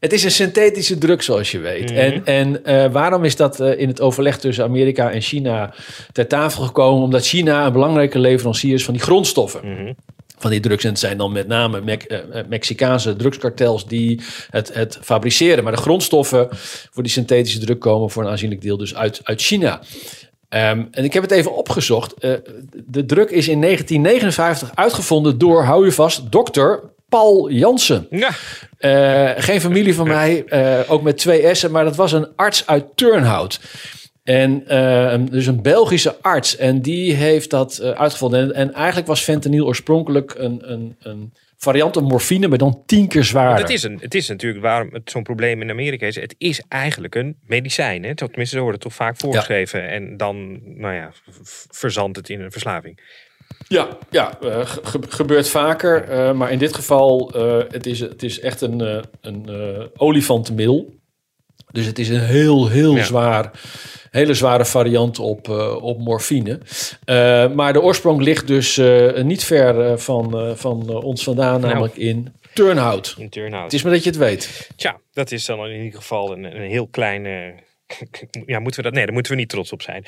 Het 0.03 0.13
is 0.13 0.23
een 0.23 0.31
synthetische 0.31 0.97
drug, 0.97 1.23
zoals 1.23 1.51
je 1.51 1.59
weet. 1.59 1.89
Mhm. 1.89 1.99
En, 1.99 2.25
en 2.25 2.65
eh, 2.65 2.91
waarom 2.91 3.23
is 3.23 3.35
dat 3.35 3.59
eh, 3.59 3.79
in 3.79 3.87
het 3.87 4.01
overleg 4.01 4.39
tussen 4.39 4.63
Amerika 4.63 5.11
en 5.11 5.21
China 5.21 5.73
ter 6.11 6.27
tafel 6.27 6.63
gekomen? 6.63 7.03
Omdat 7.03 7.25
China 7.25 7.65
een 7.65 7.71
belangrijke 7.71 8.19
leverancier 8.19 8.73
is 8.73 8.83
van 8.85 8.93
die 8.93 9.03
grondstoffen. 9.03 9.61
Mhm. 9.63 9.93
Van 10.37 10.51
die 10.51 10.59
drugs. 10.59 10.83
En 10.83 10.89
het 10.89 10.99
zijn 10.99 11.17
dan 11.17 11.31
met 11.31 11.47
name 11.47 11.81
Me- 11.81 11.97
eh, 11.97 12.41
Mexicaanse 12.47 13.15
drugskartels 13.15 13.87
die 13.87 14.21
het, 14.49 14.73
het 14.73 14.99
fabriceren. 15.01 15.63
Maar 15.63 15.75
de 15.75 15.81
grondstoffen 15.81 16.47
voor 16.91 17.03
die 17.03 17.11
synthetische 17.11 17.59
drug 17.59 17.77
komen 17.77 18.09
voor 18.09 18.23
een 18.23 18.29
aanzienlijk 18.29 18.61
deel 18.61 18.77
dus 18.77 18.95
uit, 18.95 19.19
uit 19.23 19.41
China. 19.41 19.81
Ehm, 20.49 20.83
en 20.91 21.03
ik 21.03 21.13
heb 21.13 21.23
het 21.23 21.31
even 21.31 21.55
opgezocht. 21.55 22.13
De 22.85 23.05
drug 23.05 23.29
is 23.29 23.47
in 23.47 23.59
1959 23.59 24.71
uitgevonden 24.75 25.37
door, 25.37 25.63
hou 25.63 25.85
je 25.85 25.91
vast, 25.91 26.31
dokter 26.31 26.92
Paul 27.13 27.51
Jansen. 27.51 28.07
Ja, 28.09 28.31
Eh, 28.77 29.31
geen 29.35 29.61
familie 29.61 29.95
van 29.95 30.07
mij, 30.07 30.43
eh, 30.45 30.79
ook 30.87 31.01
met 31.01 31.17
twee 31.17 31.53
S'en, 31.53 31.71
maar 31.71 31.83
dat 31.83 31.95
was 31.95 32.11
een 32.11 32.27
arts 32.35 32.67
uit 32.67 32.85
Turnhout. 32.95 33.59
En 34.23 34.67
eh, 34.67 35.19
dus 35.31 35.45
een 35.45 35.61
Belgische 35.61 36.15
arts. 36.21 36.57
En 36.57 36.81
die 36.81 37.13
heeft 37.13 37.49
dat 37.49 37.81
uitgevonden. 37.81 38.39
En, 38.39 38.53
en 38.53 38.73
eigenlijk 38.73 39.07
was 39.07 39.21
fentanyl 39.21 39.65
oorspronkelijk 39.65 40.33
een, 40.37 40.71
een, 40.71 40.95
een 40.99 41.33
variant 41.57 41.97
op 41.97 42.03
morfine, 42.03 42.47
maar 42.47 42.57
dan 42.57 42.83
tien 42.85 43.07
keer 43.07 43.23
zwaarder. 43.23 43.61
het 43.61 43.73
is, 43.73 43.83
een, 43.83 43.97
het 44.01 44.15
is 44.15 44.27
natuurlijk 44.27 44.63
waarom 44.63 44.89
het 44.93 45.11
zo'n 45.11 45.23
probleem 45.23 45.61
in 45.61 45.69
Amerika 45.69 46.05
is. 46.05 46.15
Het 46.15 46.35
is 46.37 46.61
eigenlijk 46.67 47.15
een 47.15 47.35
medicijn. 47.47 48.03
Hè? 48.03 48.15
Tenminste, 48.15 48.55
zo 48.55 48.61
wordt 48.61 48.73
het 48.73 48.81
toch 48.81 48.93
vaak 48.93 49.17
voorgeschreven. 49.17 49.89
En 49.89 50.17
dan, 50.17 50.59
nou 50.79 50.93
ja, 50.93 51.11
verzandt 51.69 52.17
het 52.17 52.29
in 52.29 52.41
een 52.41 52.51
verslaving. 52.51 52.99
Ja, 53.67 53.87
ja 54.09 54.39
eh, 54.41 54.65
ge- 54.65 54.79
ge- 54.83 54.99
gebeurt 55.09 55.49
vaker. 55.49 56.03
eh, 56.03 56.31
maar 56.33 56.51
in 56.51 56.57
dit 56.59 56.75
geval, 56.75 57.31
eh 57.35 57.57
het, 57.69 57.85
is, 57.85 57.99
het 57.99 58.23
is 58.23 58.39
echt 58.39 58.61
een, 58.61 59.03
een 59.21 59.49
olifantenmil. 59.97 60.93
Dus 61.71 61.85
het 61.85 61.99
is 61.99 62.09
een 62.09 62.19
heel, 62.19 62.67
heel 62.67 62.95
Ja. 62.95 63.03
zwaar, 63.03 63.51
hele 64.11 64.33
zware 64.33 64.65
variant 64.65 65.19
op, 65.19 65.49
op 65.81 65.99
morfine. 65.99 66.59
Maar 67.55 67.73
de 67.73 67.81
oorsprong 67.81 68.21
ligt 68.21 68.47
dus 68.47 68.81
niet 69.23 69.43
ver 69.43 69.99
van, 69.99 70.53
van 70.57 70.89
ons 71.03 71.23
vandaan, 71.23 71.59
Nou. 71.61 71.73
namelijk 71.73 71.95
in 71.97 72.33
Turnhout. 72.53 73.15
In 73.17 73.29
Turnhout. 73.29 73.63
Het 73.63 73.73
is 73.73 73.83
maar 73.83 73.91
dat 73.93 74.03
je 74.03 74.09
het 74.09 74.19
weet. 74.19 74.69
Tja, 74.75 74.99
dat 75.13 75.31
is 75.31 75.45
dan 75.45 75.65
in 75.67 75.83
ieder 75.83 75.99
geval 75.99 76.31
een, 76.31 76.43
een 76.43 76.69
heel 76.69 76.87
kleine. 76.87 77.53
Ja, 78.45 78.59
moeten 78.59 78.79
we 78.79 78.85
dat? 78.87 78.93
Nee, 78.93 79.05
daar 79.05 79.13
moeten 79.13 79.31
we 79.31 79.37
niet 79.37 79.49
trots 79.49 79.71
op 79.71 79.81
zijn. 79.81 80.03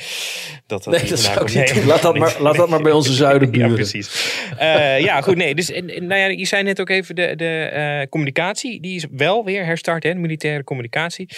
Dat, 0.68 0.84
dat 0.84 0.94
Nee, 0.94 1.10
dat 1.10 1.20
zou 1.20 1.52
ik 1.52 1.76
niet. 1.76 1.86
Laat 1.86 2.02
dat 2.02 2.18
maar- 2.18 2.36
laat 2.40 2.56
dat 2.56 2.70
maar 2.70 2.82
bij 2.82 2.92
onze 2.92 3.14
zuidenburen. 3.14 3.54
Ja, 3.70 3.76
precies. 3.76 4.40
Eh, 4.58 5.00
ja, 5.00 5.22
goed. 5.22 5.36
Nee, 5.36 5.56
dus 5.56 5.72
en, 5.72 5.86
nou 5.86 6.16
ja, 6.22 6.26
je 6.26 6.46
zei 6.46 6.64
net 6.64 6.82
ook 6.82 6.90
even 6.90 7.16
de, 7.16 7.36
de 7.36 7.46
eh, 7.60 8.10
communicatie. 8.10 8.82
Die 8.82 8.96
is 8.96 9.06
wel 9.12 9.46
weer 9.46 9.66
herstart, 9.66 10.04
hè, 10.04 10.14
de 10.14 10.20
militaire 10.20 10.64
communicatie. 10.64 11.30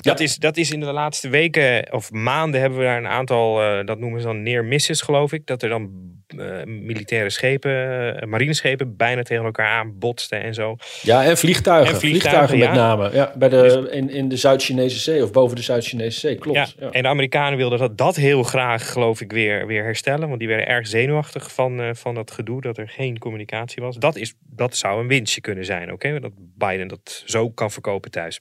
Dat, 0.00 0.20
is, 0.20 0.36
dat 0.36 0.56
is 0.56 0.70
in 0.70 0.80
de 0.80 0.92
laatste 0.92 1.28
weken 1.28 1.92
of 1.92 2.10
maanden 2.10 2.60
hebben 2.60 2.78
we 2.78 2.84
daar 2.84 2.98
een 2.98 3.06
aantal, 3.08 3.62
eh, 3.62 3.86
dat 3.86 3.98
noemen 3.98 4.20
ze 4.20 4.26
dan 4.26 4.42
near 4.42 4.64
misses, 4.64 5.00
geloof 5.00 5.32
ik. 5.32 5.46
Dat 5.46 5.62
er 5.62 5.68
dan 5.68 5.90
eh, 6.38 6.64
militaire 6.64 7.30
schepen, 7.30 8.16
eh, 8.20 8.26
marineschepen, 8.28 8.96
bijna 8.96 9.22
tegen 9.22 9.44
elkaar 9.44 9.68
aan 9.68 9.98
botsten 9.98 10.42
en 10.42 10.54
zo. 10.54 10.76
Ja, 11.02 11.24
en 11.24 11.36
vliegtuigen. 11.36 11.94
En 11.94 12.00
vliegtuigen, 12.00 12.48
vliegtuigen, 12.48 12.58
met 12.58 13.08
name. 13.08 13.16
Ja, 13.16 13.32
bij 13.36 13.48
de, 13.48 13.88
in, 13.90 14.10
in 14.10 14.28
de 14.28 14.36
Zuid-Chinese 14.36 14.98
Zee 14.98 15.22
of 15.22 15.32
boven 15.32 15.56
de 15.56 15.62
Zuid-Chinese 15.62 16.20
Zee, 16.20 16.36
klopt. 16.36 16.58
Ja, 16.58 16.66
Ja. 16.78 16.90
en 16.90 17.02
de 17.02 17.08
Amerikanen 17.08 17.58
wilden 17.58 17.78
dat, 17.78 17.98
dat 17.98 18.16
heel 18.16 18.42
graag, 18.42 18.92
geloof 18.92 19.20
ik, 19.20 19.32
weer, 19.32 19.66
weer 19.66 19.82
herstellen. 19.82 20.28
Want 20.28 20.38
die 20.38 20.48
werden 20.48 20.66
erg 20.66 20.86
zenuwachtig 20.86 21.52
van, 21.52 21.80
eh, 21.80 21.88
van 21.92 22.14
dat 22.14 22.30
gedoe, 22.30 22.60
dat 22.60 22.78
er 22.78 22.88
geen 22.88 23.18
communicatie 23.18 23.82
was. 23.82 23.96
Dat, 23.96 24.16
is, 24.16 24.34
dat 24.40 24.76
zou 24.76 25.00
een 25.00 25.08
winstje 25.08 25.40
kunnen 25.40 25.64
zijn, 25.64 25.92
oké? 25.92 26.20
Dat 26.20 26.32
Biden 26.36 26.88
dat 26.88 27.22
zo 27.24 27.50
kan 27.50 27.70
verkopen 27.70 28.10
thuis. 28.10 28.40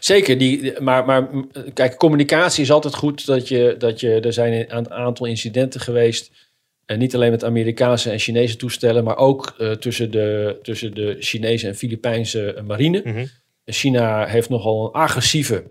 Zeker, 0.00 0.38
die, 0.38 0.80
maar, 0.80 1.04
maar 1.04 1.28
kijk, 1.74 1.96
communicatie 1.96 2.62
is 2.62 2.70
altijd 2.70 2.94
goed. 2.94 3.26
Dat 3.26 3.48
je, 3.48 3.74
dat 3.78 4.00
je, 4.00 4.20
er 4.20 4.32
zijn 4.32 4.76
een 4.76 4.90
aantal 4.90 5.26
incidenten 5.26 5.80
geweest. 5.80 6.49
En 6.90 6.98
niet 6.98 7.14
alleen 7.14 7.30
met 7.30 7.44
Amerikaanse 7.44 8.10
en 8.10 8.18
Chinese 8.18 8.56
toestellen, 8.56 9.04
maar 9.04 9.16
ook 9.16 9.54
eh, 9.58 9.70
tussen, 9.70 10.10
de, 10.10 10.58
tussen 10.62 10.94
de 10.94 11.16
Chinese 11.20 11.66
en 11.66 11.76
Filipijnse 11.76 12.62
marine. 12.66 13.00
Mhm. 13.04 13.24
China 13.64 14.26
heeft 14.26 14.48
nogal 14.48 14.84
een 14.84 14.92
agressieve 14.92 15.70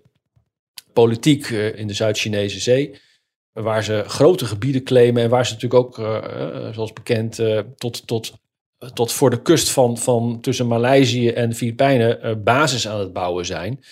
politiek 0.93 1.49
eh, 1.49 1.75
in 1.75 1.87
de 1.87 1.93
Zuid-Chinese 1.93 2.59
Zee. 2.59 2.99
Waar 3.51 3.83
ze 3.83 4.03
grote 4.07 4.45
gebieden 4.45 4.83
claimen 4.83 5.23
en 5.23 5.29
waar 5.29 5.45
ze 5.45 5.53
natuurlijk 5.53 5.83
ook, 5.83 5.99
eh, 5.99 6.17
eh, 6.17 6.73
zoals 6.73 6.93
bekend, 6.93 7.39
eh, 7.39 7.59
tot, 7.77 8.07
tot, 8.07 8.33
tot 8.93 9.11
voor 9.11 9.29
de 9.29 9.41
kust 9.41 9.69
van, 9.69 9.97
van 9.97 10.41
tussen 10.41 10.67
Maleisië 10.67 11.29
en 11.29 11.49
de 11.49 11.55
Filipijnen 11.55 12.21
eh, 12.21 12.35
basis 12.43 12.87
aan 12.87 12.99
het 12.99 13.13
bouwen 13.13 13.45
zijn. 13.45 13.83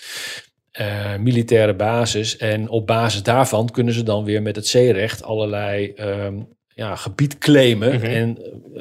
Eh, 0.70 1.16
militaire 1.16 1.74
basis. 1.74 2.36
En 2.36 2.68
op 2.68 2.86
basis 2.86 3.22
daarvan 3.22 3.70
kunnen 3.70 3.94
ze 3.94 4.02
dan 4.02 4.24
weer 4.24 4.42
met 4.42 4.56
het 4.56 4.66
zeerecht 4.66 5.22
allerlei 5.22 5.92
ehm, 5.92 6.40
ja, 6.78 6.96
gebied 6.96 7.38
claimen. 7.38 7.94
Mhm. 7.94 8.04
En 8.04 8.38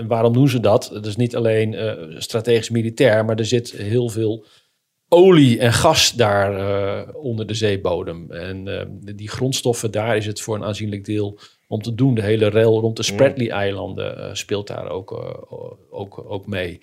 waarom 0.07 0.33
doen 0.33 0.49
ze 0.49 0.59
dat? 0.59 0.89
Dat 0.93 1.05
is 1.05 1.15
niet 1.15 1.35
alleen 1.35 1.73
eh, 1.73 1.93
strategisch 2.17 2.69
militair, 2.69 3.25
maar 3.25 3.35
er 3.35 3.45
zit 3.45 3.71
heel 3.71 4.09
veel 4.09 4.45
olie 5.07 5.59
en 5.59 5.73
gas 5.73 6.11
daar 6.11 6.57
eh, 6.57 7.15
onder 7.15 7.47
de 7.47 7.53
zeebodem. 7.53 8.31
En 8.31 8.67
eh, 8.67 8.85
die 9.15 9.29
grondstoffen, 9.29 9.91
daar 9.91 10.17
is 10.17 10.25
het 10.25 10.41
voor 10.41 10.55
een 10.55 10.63
aanzienlijk 10.63 11.05
deel 11.05 11.39
om 11.67 11.81
te 11.81 11.95
doen. 11.95 12.15
De 12.15 12.21
hele 12.23 12.47
rel 12.47 12.79
rond 12.79 12.97
de 12.97 13.03
Spratly-eilanden 13.03 14.17
eh, 14.17 14.33
speelt 14.33 14.67
daar 14.67 14.89
ook, 14.89 15.11
eh, 15.11 15.99
ook, 15.99 16.25
ook 16.27 16.47
mee. 16.47 16.79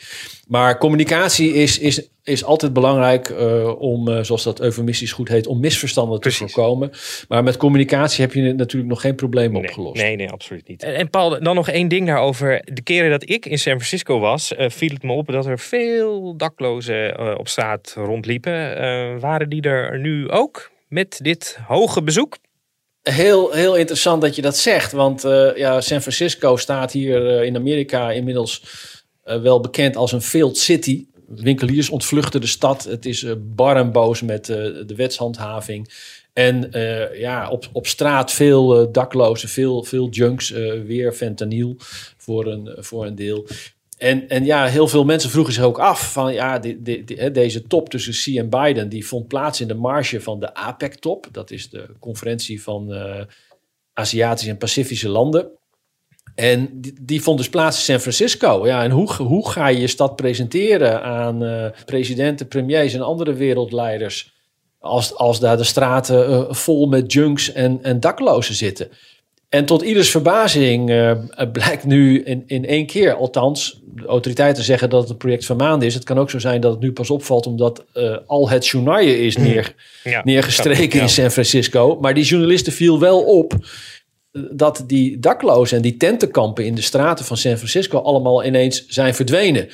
Maar 0.48 0.78
communicatie 0.78 1.52
is, 1.52 1.78
is, 1.78 2.08
is 2.22 2.44
altijd 2.44 2.72
belangrijk 2.72 3.28
eh, 3.28 3.80
om, 3.80 4.24
zoals 4.24 4.42
dat 4.42 4.60
eufemistisch 4.60 5.12
goed 5.12 5.28
heet, 5.28 5.46
om 5.46 5.60
misverstanden 5.60 6.20
te 6.20 6.30
voorkomen. 6.30 6.90
Maar 7.28 7.42
met 7.42 7.56
communicatie 7.56 8.24
heb 8.24 8.32
je 8.32 8.52
natuurlijk 8.52 8.90
nog 8.90 9.00
geen 9.00 9.14
probleem 9.14 9.56
opgelost. 9.56 10.02
Nee, 10.02 10.16
nee, 10.16 10.30
absoluut 10.30 10.68
niet. 10.68 10.82
En, 10.82 10.94
en 10.94 11.10
Paul, 11.10 11.42
dan 11.42 11.54
nog 11.54 11.68
één 11.68 11.88
ding 11.88 12.06
daarover. 12.06 12.62
De 12.64 12.82
keren 12.82 13.10
dat 13.10 13.30
ik 13.30 13.46
in 13.46 13.58
San 13.58 13.72
Francisco 13.72 14.18
was, 14.18 14.52
viel 14.56 14.92
het 14.92 15.02
me 15.02 15.12
op 15.12 15.26
dat 15.26 15.46
er 15.46 15.58
veel 15.58 16.36
daklozen 16.36 17.38
op 17.38 17.48
straat 17.48 17.94
rondliepen. 17.96 18.76
Eh, 18.76 19.20
waren 19.20 19.48
die 19.48 19.62
er 19.62 19.98
nu 19.98 20.30
ook 20.30 20.70
met 20.88 21.18
dit 21.22 21.58
hoge 21.66 22.02
bezoek? 22.02 22.36
Heel, 23.10 23.52
heel 23.52 23.76
interessant 23.76 24.22
dat 24.22 24.36
je 24.36 24.42
dat 24.42 24.56
zegt. 24.56 24.92
Want 24.92 25.24
eh, 25.24 25.56
ja, 25.56 25.80
San 25.80 26.00
Francisco 26.00 26.56
staat 26.56 26.92
hier 26.92 27.38
eh, 27.38 27.46
in 27.46 27.56
Amerika 27.56 28.10
inmiddels 28.10 28.62
eh, 29.24 29.40
wel 29.40 29.60
bekend 29.60 29.96
als 29.96 30.12
een 30.12 30.22
failed 30.22 30.58
city. 30.58 31.06
Winkeliers 31.26 31.88
ontvluchten 31.88 32.40
de 32.40 32.46
stad. 32.46 32.84
Het 32.84 33.06
is 33.06 33.26
bar 33.38 33.76
en 33.76 33.92
boos 33.92 34.22
met 34.22 34.46
de 34.46 34.92
wetshandhaving. 34.96 35.92
En 36.32 36.70
ja, 37.12 37.50
op, 37.50 37.68
op 37.72 37.86
straat 37.86 38.32
veel 38.32 38.92
daklozen, 38.92 39.48
veel, 39.48 39.84
veel 39.84 40.08
junks, 40.08 40.50
weer 40.86 41.12
fentanyl 41.12 41.76
voor 42.16 42.46
een, 42.46 42.76
voor 42.78 43.06
een 43.06 43.14
deel. 43.14 43.46
En, 43.96 44.28
en 44.28 44.44
ja, 44.44 44.66
heel 44.66 44.88
veel 44.88 45.04
mensen 45.04 45.30
vroegen 45.30 45.52
zich 45.52 45.62
ook 45.62 45.78
af 45.78 46.12
van 46.12 46.33
ja, 46.33 46.59
deze 47.33 47.62
top 47.62 47.88
tussen 47.88 48.12
Xi 48.12 48.38
en 48.38 48.48
Biden, 48.48 48.88
die 48.88 49.07
vond 49.07 49.28
plaats 49.28 49.61
in 49.61 49.68
de 49.68 49.74
marge 49.74 50.20
van 50.20 50.40
de 50.40 50.54
APEC-top. 50.54 51.26
Dat 51.33 51.50
is 51.50 51.70
de 51.70 51.87
conferentie 52.00 52.62
van 52.62 52.92
eh, 52.92 53.20
Aziatische 53.92 54.50
en 54.50 54.59
Pacifische 54.59 55.09
landen. 55.09 55.50
En 56.35 56.80
die, 56.80 56.94
die 57.00 57.22
vond 57.22 57.38
dus 57.38 57.48
plaats 57.48 57.76
in 57.76 57.83
San 57.83 58.00
Francisco. 58.00 58.66
Ja, 58.66 58.83
en 58.83 58.90
hoe, 58.90 59.12
hoe 59.12 59.50
ga 59.50 59.68
je 59.68 59.80
je 59.80 59.87
stad 59.87 60.16
presenteren 60.16 61.02
aan 61.02 61.44
eh, 61.44 61.66
presidenten, 61.85 62.48
premiers 62.48 62.94
en 62.94 63.00
andere 63.00 63.33
wereldleiders 63.33 64.33
als, 64.78 65.14
als 65.14 65.40
daar 65.40 65.57
de 65.57 65.64
straten 65.64 66.26
eh, 66.26 66.52
vol 66.52 66.87
met 66.87 67.12
junks 67.12 67.52
en, 67.52 67.78
en 67.83 68.00
daklozen 68.00 68.54
zitten? 68.54 68.88
En 69.48 69.64
tot 69.64 69.83
ieders 69.83 70.11
verbazing 70.11 70.90
uh, 70.90 71.12
blijkt 71.52 71.85
nu 71.85 72.22
in, 72.22 72.42
in 72.46 72.66
één 72.66 72.87
keer, 72.87 73.14
althans, 73.14 73.80
de 73.94 74.07
autoriteiten 74.07 74.64
zeggen 74.64 74.90
dat 74.90 75.00
het 75.00 75.11
een 75.11 75.16
project 75.16 75.46
van 75.46 75.57
maanden 75.57 75.88
is. 75.88 75.94
Het 75.94 76.04
kan 76.04 76.18
ook 76.18 76.30
zo 76.30 76.38
zijn 76.38 76.61
dat 76.61 76.72
het 76.72 76.80
nu 76.80 76.92
pas 76.92 77.11
opvalt 77.11 77.46
omdat 77.46 77.85
uh, 77.94 78.16
al 78.26 78.48
het 78.48 78.66
journaille 78.66 79.18
is 79.18 79.37
neer, 79.37 79.74
ja, 80.04 80.20
neergestreken 80.24 81.00
in 81.00 81.09
San 81.09 81.30
Francisco. 81.30 81.98
Maar 82.00 82.14
die 82.14 82.24
journalisten 82.24 82.72
viel 82.72 83.00
wel 83.00 83.22
op 83.22 83.54
dat 84.50 84.85
die 84.87 85.18
daklozen 85.18 85.76
en 85.76 85.83
die 85.83 85.96
tentenkampen 85.96 86.64
in 86.64 86.74
de 86.74 86.83
straten 86.83 87.24
van 87.24 87.37
San 87.37 87.57
Francisco 87.57 87.98
allemaal 87.98 88.44
ineens 88.44 88.87
zijn 88.87 89.14
verdwenen. 89.14 89.68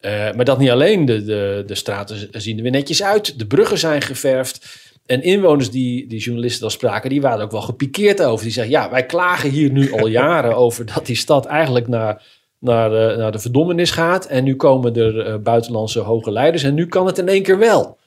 Uh, 0.00 0.32
maar 0.32 0.44
dat 0.44 0.58
niet 0.58 0.70
alleen, 0.70 1.04
de, 1.04 1.24
de, 1.24 1.62
de 1.66 1.74
straten 1.74 2.28
zien 2.32 2.56
er 2.56 2.62
weer 2.62 2.72
netjes 2.72 3.02
uit, 3.02 3.38
de 3.38 3.46
bruggen 3.46 3.78
zijn 3.78 4.02
geverfd. 4.02 4.66
En 5.06 5.22
inwoners 5.22 5.70
die, 5.70 6.06
die 6.06 6.20
journalisten 6.20 6.60
dan 6.60 6.70
spraken, 6.70 7.10
die 7.10 7.20
waren 7.20 7.44
ook 7.44 7.50
wel 7.50 7.60
gepikeerd 7.60 8.22
over. 8.22 8.44
Die 8.44 8.52
zeggen, 8.52 8.72
ja, 8.72 8.90
wij 8.90 9.06
klagen 9.06 9.50
hier 9.50 9.70
nu 9.70 9.92
al 9.92 10.06
jaren 10.22 10.56
over 10.56 10.86
dat 10.94 11.06
die 11.06 11.16
stad 11.16 11.46
eigenlijk 11.46 11.88
naar, 11.88 12.22
naar, 12.58 12.90
de, 12.90 13.14
naar 13.18 13.32
de 13.32 13.38
verdommenis 13.38 13.90
gaat. 13.90 14.26
En 14.26 14.44
nu 14.44 14.56
komen 14.56 14.96
er 14.96 15.26
uh, 15.26 15.36
buitenlandse 15.36 16.00
hoge 16.00 16.32
leiders 16.32 16.62
en 16.62 16.74
nu 16.74 16.86
kan 16.86 17.06
het 17.06 17.18
in 17.18 17.28
één 17.28 17.42
keer 17.42 17.58
wel. 17.58 17.98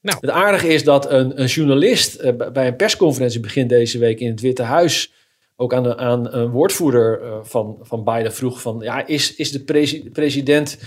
Nou. 0.00 0.18
Het 0.20 0.30
aardige 0.30 0.68
is 0.68 0.84
dat 0.84 1.10
een, 1.10 1.40
een 1.40 1.46
journalist 1.46 2.20
uh, 2.20 2.32
bij 2.52 2.66
een 2.66 2.76
persconferentie 2.76 3.40
begin 3.40 3.66
deze 3.66 3.98
week 3.98 4.20
in 4.20 4.30
het 4.30 4.40
Witte 4.40 4.62
Huis 4.62 5.12
ook 5.56 5.74
aan, 5.74 5.98
aan 5.98 6.32
een 6.34 6.50
woordvoerder 6.50 7.20
uh, 7.22 7.36
van, 7.42 7.78
van 7.80 8.04
Biden 8.04 8.32
vroeg 8.32 8.60
van... 8.60 8.80
ja, 8.82 9.06
is, 9.06 9.36
is 9.36 9.52
de 9.52 9.64
president 10.12 10.78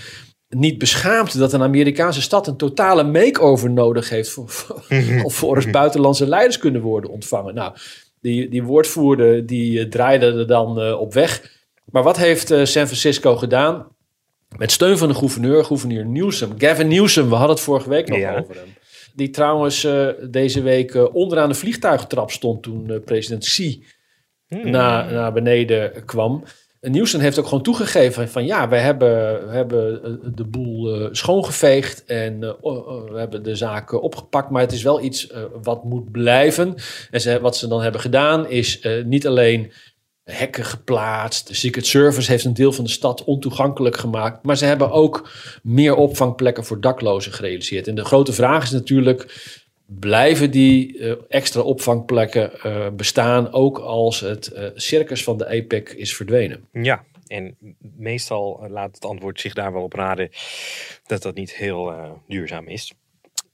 niet 0.54 0.78
beschaamd 0.78 1.38
dat 1.38 1.52
een 1.52 1.62
Amerikaanse 1.62 2.22
stad 2.22 2.46
een 2.46 2.56
totale 2.56 3.02
makeover 3.02 3.70
nodig 3.70 4.08
heeft... 4.08 4.30
voor, 4.30 4.48
voor, 4.48 5.32
voor 5.32 5.70
buitenlandse 5.70 6.28
leiders 6.28 6.58
kunnen 6.58 6.80
worden 6.80 7.10
ontvangen? 7.10 7.54
Nou, 7.54 7.74
die, 8.20 8.48
die 8.48 8.62
woordvoerder 8.62 9.46
die 9.46 9.78
uh, 9.78 9.90
draaide 9.90 10.26
er 10.26 10.46
dan 10.46 10.82
uh, 10.82 11.00
op 11.00 11.14
weg. 11.14 11.62
Maar 11.84 12.02
wat 12.02 12.16
heeft 12.16 12.48
San 12.48 12.86
Francisco 12.86 13.36
gedaan? 13.36 13.86
Met 14.56 14.72
steun 14.72 14.98
van 14.98 15.08
de 15.08 15.14
gouverneur, 15.14 15.64
gouverneur 15.64 16.06
Newsom. 16.06 16.52
Gavin 16.58 16.88
Newsom, 16.88 17.28
we 17.28 17.34
hadden 17.34 17.54
het 17.54 17.64
vorige 17.64 17.88
week 17.88 18.08
nog 18.08 18.18
over 18.18 18.54
hem. 18.54 18.74
Die 19.14 19.30
trouwens 19.30 19.86
deze 20.30 20.62
week 20.62 21.14
onderaan 21.14 21.48
de 21.48 21.54
vliegtuigtrap 21.54 22.30
stond 22.30 22.62
toen 22.62 23.02
president 23.04 23.44
Xi 23.44 23.84
hmm. 24.46 24.70
naar, 24.70 25.12
naar 25.12 25.32
beneden 25.32 26.04
kwam. 26.04 26.44
Nielsen 26.90 27.20
heeft 27.20 27.38
ook 27.38 27.46
gewoon 27.46 27.62
toegegeven 27.62 28.28
van 28.28 28.44
ja, 28.44 28.68
we 28.68 28.76
hebben, 28.76 29.50
hebben 29.50 30.04
eh, 30.04 30.12
de 30.34 30.44
boel 30.44 31.00
uh, 31.00 31.08
schoongeveegd 31.10 32.04
en 32.04 32.42
uh, 32.42 32.50
we 33.10 33.14
hebben 33.18 33.42
de 33.42 33.56
zaken 33.56 34.02
opgepakt, 34.02 34.50
maar 34.50 34.60
het 34.60 34.72
is 34.72 34.82
wel 34.82 35.00
iets 35.00 35.32
wat 35.62 35.84
moet 35.84 36.10
blijven. 36.10 36.74
En 37.10 37.40
wat 37.40 37.56
ze 37.56 37.68
dan 37.68 37.82
hebben 37.82 38.00
gedaan 38.00 38.48
is 38.48 38.88
niet 39.04 39.26
alleen 39.26 39.72
hekken 40.24 40.64
geplaatst, 40.64 41.48
de 41.48 41.54
Secret 41.54 41.86
Service 41.86 42.30
heeft 42.30 42.44
een 42.44 42.54
deel 42.54 42.72
van 42.72 42.84
de 42.84 42.90
stad 42.90 43.24
ontoegankelijk 43.24 43.96
gemaakt, 43.96 44.44
maar 44.44 44.56
ze 44.56 44.64
hebben 44.64 44.90
ook 44.90 45.30
meer 45.62 45.94
opvangplekken 45.94 46.64
voor 46.64 46.80
daklozen 46.80 47.32
gerealiseerd. 47.32 47.88
En 47.88 47.94
de 47.94 48.04
grote 48.04 48.32
vraag 48.32 48.62
is 48.62 48.70
natuurlijk, 48.70 49.22
blijven 49.86 50.50
die 50.50 50.98
uh, 50.98 51.14
extra 51.28 51.60
opvangplekken 51.60 52.52
uh, 52.66 52.88
bestaan, 52.90 53.52
ook 53.52 53.78
als 53.78 54.20
het 54.20 54.52
uh, 54.54 54.68
circus 54.74 55.24
van 55.24 55.38
de 55.38 55.46
APEC 55.46 55.88
is 55.88 56.16
verdwenen? 56.16 56.68
Ja, 56.72 57.04
en 57.26 57.56
meestal 57.96 58.66
laat 58.68 58.94
het 58.94 59.04
antwoord 59.04 59.40
zich 59.40 59.54
daar 59.54 59.72
wel 59.72 59.82
op 59.82 59.92
raden 59.92 60.30
dat 61.06 61.22
dat 61.22 61.34
niet 61.34 61.54
heel 61.54 61.92
duurzaam 62.28 62.68
is. 62.68 62.94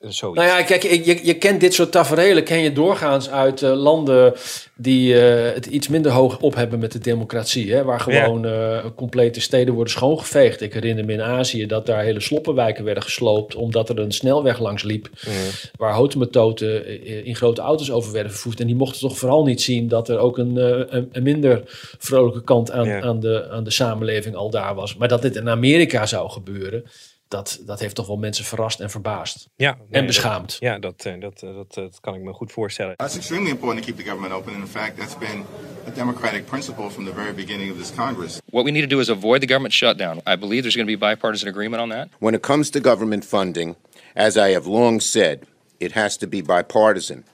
Zoiets. 0.08 0.40
Nou 0.40 0.58
ja, 0.58 0.62
kijk, 0.62 0.82
je, 0.82 1.20
je 1.22 1.34
kent 1.34 1.60
dit 1.60 1.74
soort 1.74 1.92
tafereelen, 1.92 2.44
ken 2.44 2.58
je 2.58 2.72
doorgaans 2.72 3.30
uit 3.30 3.62
uh, 3.62 3.72
landen 3.74 4.34
die 4.76 5.14
uh, 5.14 5.52
het 5.54 5.66
iets 5.66 5.88
minder 5.88 6.12
hoog 6.12 6.38
op 6.38 6.54
hebben 6.54 6.78
met 6.78 6.92
de 6.92 6.98
democratie. 6.98 7.72
Hè, 7.72 7.84
waar 7.84 8.00
gewoon 8.00 8.42
ja. 8.42 8.82
uh, 8.82 8.84
complete 8.96 9.40
steden 9.40 9.74
worden 9.74 9.92
schoongeveegd. 9.92 10.60
Ik 10.60 10.72
herinner 10.72 11.04
me 11.04 11.12
in 11.12 11.22
Azië 11.22 11.66
dat 11.66 11.86
daar 11.86 12.02
hele 12.02 12.20
sloppenwijken 12.20 12.84
werden 12.84 13.02
gesloopt, 13.02 13.54
omdat 13.54 13.88
er 13.88 13.98
een 13.98 14.12
snelweg 14.12 14.58
langs 14.58 14.82
liep. 14.82 15.08
Mm. 15.26 15.32
Waar 15.76 15.92
houten 15.92 16.86
in 17.24 17.36
grote 17.36 17.60
auto's 17.60 17.90
over 17.90 18.12
werden 18.12 18.32
vervoerd. 18.32 18.60
En 18.60 18.66
die 18.66 18.76
mochten 18.76 19.00
toch 19.00 19.18
vooral 19.18 19.44
niet 19.44 19.62
zien 19.62 19.88
dat 19.88 20.08
er 20.08 20.18
ook 20.18 20.38
een, 20.38 20.56
een, 20.56 21.08
een, 21.12 21.22
minder 21.22 21.62
vrolijke 21.98 22.42
kant 22.42 22.70
aan, 22.70 22.86
ja. 22.86 23.00
aan, 23.00 23.20
de, 23.20 23.48
aan 23.50 23.64
de 23.64 23.70
samenleving 23.70 24.34
al 24.34 24.50
daar 24.50 24.74
was. 24.74 24.96
Maar 24.96 25.08
dat 25.08 25.22
dit 25.22 25.36
in 25.36 25.48
Amerika 25.48 26.06
zou 26.06 26.30
gebeuren 26.30 26.84
dat, 27.30 27.58
dat 27.66 27.80
heeft 27.80 27.94
toch 27.94 28.06
wel 28.06 28.16
mensen 28.16 28.44
verrast 28.44 28.80
en 28.80 28.90
verbaasd. 28.90 29.48
Ja, 29.56 29.76
nee, 29.76 30.00
en 30.00 30.06
beschaamd. 30.06 30.48
Dat, 30.48 30.58
ja, 30.58 30.78
dat, 30.78 31.02
dat, 31.02 31.40
dat, 31.40 31.74
dat, 31.74 32.00
kan 32.00 32.14
ik 32.14 32.20
me 32.20 32.32
goed 32.32 32.52
voorstellen. 32.52 32.96
That's 32.96 33.16
extremely 33.16 33.50
important 33.50 33.84
to 33.84 33.92
keep 33.92 34.04
the 34.04 34.10
government 34.10 34.34
open. 34.34 34.52
And 34.52 34.62
in 34.62 34.68
fact, 34.68 34.96
that's 34.96 35.18
been 35.18 35.44
a 35.86 35.90
democratic 35.94 36.46
principle 36.46 36.90
from 36.90 37.04
the 37.04 37.14
very 37.14 37.34
beginning 37.34 37.70
of 37.72 37.78
this 37.78 37.94
Congress. 37.94 38.40
What 38.50 38.64
we 38.64 38.70
need 38.70 38.88
to 38.88 38.94
do 38.94 39.00
is 39.00 39.08
avoid 39.08 39.40
the 39.40 39.46
government 39.46 39.74
shutdown. 39.74 40.16
I 40.26 40.36
believe 40.36 40.62
there's 40.62 40.76
going 40.76 40.88
to 40.88 40.96
be 40.96 41.06
bipartisan 41.10 41.48
agreement 41.48 41.82
on 41.82 41.88
that. 41.88 42.08
When 42.18 42.34
it 42.34 42.42
comes 42.42 42.70
to 42.70 42.80
government 42.80 43.24
funding, 43.24 43.76
as 44.14 44.36
I 44.36 44.52
have 44.52 44.66
long 44.66 45.00
said, 45.00 45.38
it 45.78 45.92
has 45.92 46.16
to 46.16 46.26
be 46.26 46.42
bipartisan. 46.42 47.24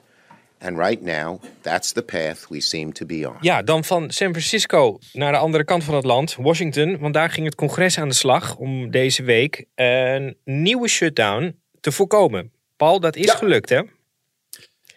And 0.59 0.77
right 0.77 1.01
now, 1.01 1.39
that's 1.61 1.91
the 1.91 2.01
path 2.01 2.47
we 2.49 2.61
seem 2.61 2.93
to 2.93 3.05
be 3.05 3.27
on. 3.29 3.35
Ja, 3.41 3.61
dan 3.61 3.83
van 3.83 4.11
San 4.11 4.29
Francisco 4.29 4.99
naar 5.13 5.31
de 5.31 5.37
andere 5.37 5.63
kant 5.63 5.83
van 5.83 5.95
het 5.95 6.05
land, 6.05 6.35
Washington. 6.35 6.97
Want 6.99 7.13
daar 7.13 7.29
ging 7.29 7.45
het 7.45 7.55
congres 7.55 7.99
aan 7.99 8.07
de 8.07 8.13
slag 8.13 8.55
om 8.55 8.91
deze 8.91 9.23
week 9.23 9.65
een 9.75 10.37
nieuwe 10.43 10.87
shutdown 10.87 11.59
te 11.79 11.91
voorkomen. 11.91 12.51
Paul, 12.77 12.99
dat 12.99 13.15
is 13.15 13.25
ja. 13.25 13.35
gelukt 13.35 13.69
hè? 13.69 13.81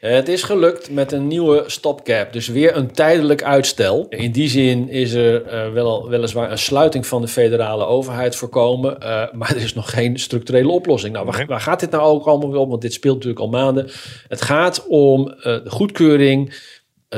Het 0.01 0.29
is 0.29 0.43
gelukt 0.43 0.91
met 0.91 1.13
een 1.13 1.27
nieuwe 1.27 1.65
stopcap. 1.67 2.33
Dus 2.33 2.49
weer 2.49 2.77
een 2.77 2.93
tijdelijk 2.93 3.43
uitstel. 3.43 4.07
In 4.09 4.33
die 4.33 4.49
zin 4.49 4.89
is 4.89 5.13
er 5.13 5.45
uh, 5.47 5.73
wel, 5.73 6.09
weliswaar 6.09 6.51
een 6.51 6.59
sluiting 6.59 7.07
van 7.07 7.21
de 7.21 7.29
federale 7.29 7.85
overheid 7.85 8.37
voorkomen. 8.37 8.97
Uh, 9.03 9.33
maar 9.33 9.51
er 9.57 9.63
is 9.63 9.75
nog 9.75 9.91
geen 9.91 10.19
structurele 10.19 10.69
oplossing. 10.69 11.15
Nou, 11.15 11.27
waar, 11.27 11.47
waar, 11.47 11.61
gaat 11.61 11.81
dit 11.81 11.91
nou 11.91 12.03
ook 12.03 12.27
allemaal 12.27 12.61
om? 12.61 12.69
Want 12.69 12.83
dit 12.83 12.93
speelt 12.93 13.15
natuurlijk 13.15 13.41
al 13.41 13.49
maanden. 13.49 13.91
Het 14.29 14.43
gaat 14.43 14.87
om 14.87 15.29
uh, 15.29 15.43
de 15.43 15.71
goedkeuring 15.71 16.55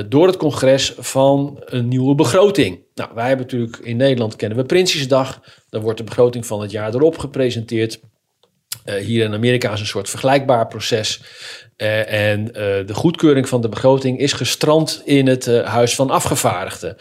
door 0.09 0.27
het 0.27 0.37
congres 0.37 0.95
van 0.99 1.62
een 1.64 1.88
nieuwe 1.88 2.14
begroting. 2.14 2.79
Nou, 2.95 3.11
wij 3.14 3.29
hebben 3.29 3.47
natuurlijk 3.47 3.77
in 3.77 3.97
Nederland 3.97 4.37
kennen 4.37 4.59
we 4.59 4.64
Prinsjesdag. 4.64 5.40
Dan 5.71 5.83
wordt 5.83 5.99
de 5.99 6.05
begroting 6.05 6.47
van 6.47 6.61
het 6.61 6.71
jaar 6.71 6.95
erop 6.95 7.18
gepresenteerd. 7.18 8.01
Uh, 8.85 8.95
hier 8.95 9.25
in 9.25 9.35
Amerika 9.35 9.73
is 9.73 9.81
een 9.81 9.87
soort 9.87 10.11
vergelijkbaar 10.11 10.66
proces. 10.66 11.21
Uh, 11.77 12.33
en 12.33 12.47
uh, 12.47 12.53
de 12.87 12.95
goedkeuring 12.95 13.49
van 13.49 13.61
de 13.61 13.69
begroting 13.69 14.19
is 14.19 14.33
gestrand 14.33 15.03
in 15.05 15.27
het 15.27 15.47
Huis 15.47 15.95
van 15.95 16.11
Afgevaardigden. 16.11 16.97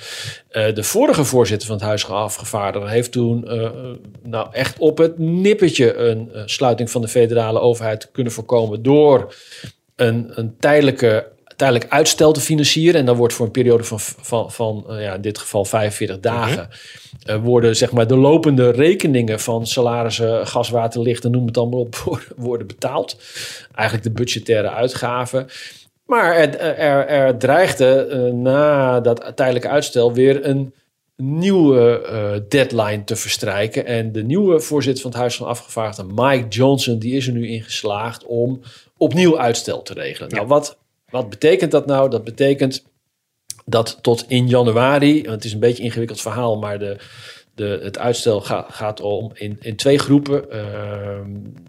de 0.51 0.83
vorige 0.83 1.23
voorzitter 1.23 1.67
van 1.67 1.77
het 1.77 1.85
Huis 1.85 2.05
van 2.05 2.15
Afgevaardigden 2.15 2.89
heeft 2.89 3.11
toen 3.11 3.47
nou 4.23 4.47
echt 4.51 4.79
op 4.79 4.97
het 4.97 5.17
nippertje 5.19 5.95
een 5.95 6.31
sluiting 6.45 6.91
van 6.91 7.01
de 7.01 7.07
federale 7.07 7.59
overheid 7.59 8.11
kunnen 8.11 8.33
voorkomen 8.33 8.83
door 8.83 9.33
een, 9.95 10.31
een 10.35 10.55
tijdelijke 10.59 11.30
tijdelijk 11.61 11.91
uitstel 11.91 12.31
te 12.31 12.41
financieren. 12.41 12.99
En 12.99 13.05
dan 13.05 13.15
wordt 13.15 13.33
voor 13.33 13.45
een 13.45 13.51
periode 13.51 13.83
van, 13.83 13.99
van, 13.99 14.51
van 14.51 14.85
ja, 14.87 15.13
in 15.13 15.21
dit 15.21 15.37
geval 15.37 15.65
45 15.65 16.19
dagen 16.19 16.69
uh, 17.25 17.35
worden 17.35 17.75
zeg 17.75 17.91
maar 17.91 18.07
de 18.07 18.15
lopende 18.17 18.71
rekeningen 18.71 19.39
van 19.39 19.67
salarissen, 19.67 20.47
gas, 20.47 20.69
water, 20.69 21.01
licht 21.01 21.25
en 21.25 21.31
noem 21.31 21.45
het 21.45 21.57
allemaal 21.57 21.79
op 21.79 22.21
worden 22.37 22.67
betaald. 22.67 23.17
Eigenlijk 23.73 24.07
de 24.07 24.13
budgettaire 24.23 24.69
uitgaven. 24.69 25.47
Maar 26.05 26.35
er, 26.35 26.59
er, 26.59 27.07
er 27.07 27.37
dreigde 27.37 28.07
uh, 28.11 28.33
na 28.33 28.99
dat 28.99 29.31
tijdelijke 29.35 29.69
uitstel 29.69 30.13
weer 30.13 30.45
een 30.45 30.73
nieuwe 31.15 32.09
uh, 32.11 32.41
deadline 32.49 33.03
te 33.03 33.15
verstrijken. 33.15 33.85
En 33.85 34.11
de 34.11 34.23
nieuwe 34.23 34.59
voorzitter 34.59 35.01
van 35.01 35.11
het 35.11 35.19
Huis 35.19 35.35
van 35.35 35.47
Afgevaardigden, 35.47 36.13
Mike 36.15 36.47
Johnson, 36.47 36.99
die 36.99 37.15
is 37.15 37.27
er 37.27 37.33
nu 37.33 37.47
in 37.47 37.63
geslaagd 37.63 38.25
om 38.25 38.61
opnieuw 38.97 39.39
uitstel 39.39 39.81
te 39.81 39.93
regelen. 39.93 40.29
Ja. 40.29 40.35
Nou, 40.35 40.47
wat, 40.47 40.77
wat 41.11 41.29
betekent 41.29 41.71
dat 41.71 41.85
nou? 41.85 42.09
Dat 42.09 42.23
betekent 42.23 42.83
dat 43.65 43.99
tot 44.01 44.25
in 44.27 44.47
januari, 44.47 45.21
het 45.21 45.43
is 45.43 45.53
een 45.53 45.59
beetje 45.59 45.77
een 45.77 45.85
ingewikkeld 45.85 46.21
verhaal, 46.21 46.57
maar 46.57 46.79
de, 46.79 46.97
de, 47.55 47.79
het 47.83 47.97
uitstel 47.97 48.41
ga, 48.41 48.65
gaat 48.69 49.01
om 49.01 49.31
in, 49.33 49.57
in 49.61 49.75
twee 49.75 49.97
groepen. 49.97 50.45
Uh, 50.51 51.19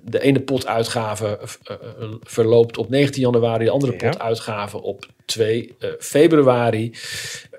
de 0.02 0.20
ene 0.20 0.40
potuitgave 0.40 1.38
uh, 1.70 1.76
verloopt 2.20 2.78
op 2.78 2.88
19 2.88 3.22
januari, 3.22 3.64
de 3.64 3.70
andere 3.70 3.92
ja. 3.92 4.10
potuitgave 4.10 4.82
op 4.82 5.06
2 5.24 5.74
uh, 5.78 5.90
februari. 5.98 6.94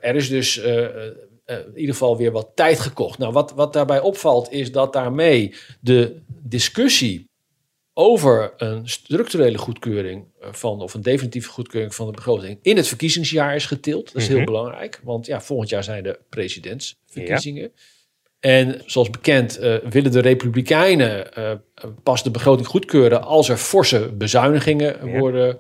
Er 0.02 0.16
is 0.16 0.30
dus 0.30 0.58
in 1.46 1.72
ieder 1.76 1.94
geval 1.94 2.18
weer 2.18 2.32
wat 2.32 2.52
tijd 2.56 2.80
gekocht. 2.80 3.18
Nou, 3.18 3.34
wat, 3.34 3.54
wat 3.54 3.74
daarbij 3.74 4.00
opvalt 4.00 4.52
is 4.52 4.72
dat 4.72 4.94
daarmee 4.94 5.56
de 5.82 6.22
discussie 6.44 7.32
over 7.94 8.54
een 8.58 8.90
structurele 8.90 9.58
goedkeuring 9.58 10.26
eh, 10.42 10.54
van, 10.54 10.82
of 10.82 10.94
een 10.94 11.02
definitieve 11.02 11.50
goedkeuring 11.50 11.96
van 11.96 12.06
de 12.06 12.12
begroting 12.12 12.60
in 12.62 12.78
het 12.78 12.88
verkiezingsjaar 12.88 13.56
is 13.56 13.66
getild. 13.66 14.14
Dat 14.14 14.22
is 14.22 14.28
heel 14.28 14.38
mm 14.38 14.44
-hmm. 14.44 14.54
belangrijk, 14.54 15.00
want 15.04 15.26
ja, 15.26 15.42
volgend 15.42 15.70
jaar 15.70 15.84
zijn 15.84 16.04
de 16.04 16.20
presidentsverkiezingen. 16.30 17.62
Ja. 17.62 17.70
En 18.40 18.82
zoals 18.86 19.10
bekend 19.10 19.60
uh, 19.60 19.76
willen 19.76 20.12
de 20.12 20.20
Republikeinen 20.20 21.28
uh, 21.38 21.52
pas 22.04 22.24
de 22.24 22.32
begroting 22.32 22.68
goedkeuren 22.68 23.24
als 23.24 23.50
er 23.50 23.58
forse 23.58 24.12
bezuinigingen 24.14 25.12
ja. 25.12 25.20
worden 25.20 25.58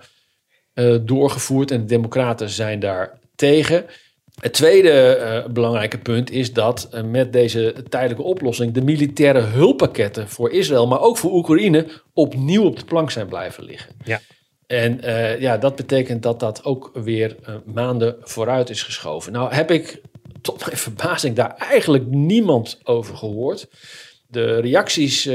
uh, 0.73 0.97
doorgevoerd. 1.01 1.71
En 1.71 1.79
de 1.79 1.85
Democraten 1.85 2.49
zijn 2.49 2.79
daar 2.79 3.19
tegen. 3.35 3.85
Het 4.39 4.53
tweede 4.53 5.17
uh, 5.45 5.53
belangrijke 5.53 5.97
punt 5.97 6.31
is 6.31 6.53
dat 6.53 6.89
uh, 6.93 7.01
met 7.01 7.33
deze 7.33 7.75
tijdelijke 7.89 8.23
oplossing 8.23 8.73
de 8.73 8.81
militaire 8.81 9.39
hulppakketten 9.39 10.29
voor 10.29 10.51
Israël, 10.51 10.87
maar 10.87 11.01
ook 11.01 11.17
voor 11.17 11.31
Oekraïne, 11.31 11.87
opnieuw 12.13 12.63
op 12.63 12.79
de 12.79 12.85
plank 12.85 13.11
zijn 13.11 13.27
blijven 13.27 13.63
liggen. 13.63 13.95
Ja. 14.03 14.19
En 14.67 15.05
uh, 15.05 15.39
ja, 15.39 15.57
dat 15.57 15.75
betekent 15.75 16.23
dat 16.23 16.39
dat 16.39 16.63
ook 16.63 16.91
weer 16.93 17.35
maanden 17.65 18.15
vooruit 18.21 18.69
is 18.69 18.83
geschoven. 18.83 19.31
Nou 19.31 19.53
heb 19.53 19.71
ik 19.71 20.01
tot 20.41 20.65
mijn 20.65 20.77
verbazing 20.77 21.35
daar 21.35 21.55
eigenlijk 21.57 22.05
niemand 22.05 22.79
over 22.83 23.15
gehoord. 23.15 23.67
De 24.33 24.59
reacties 24.59 25.29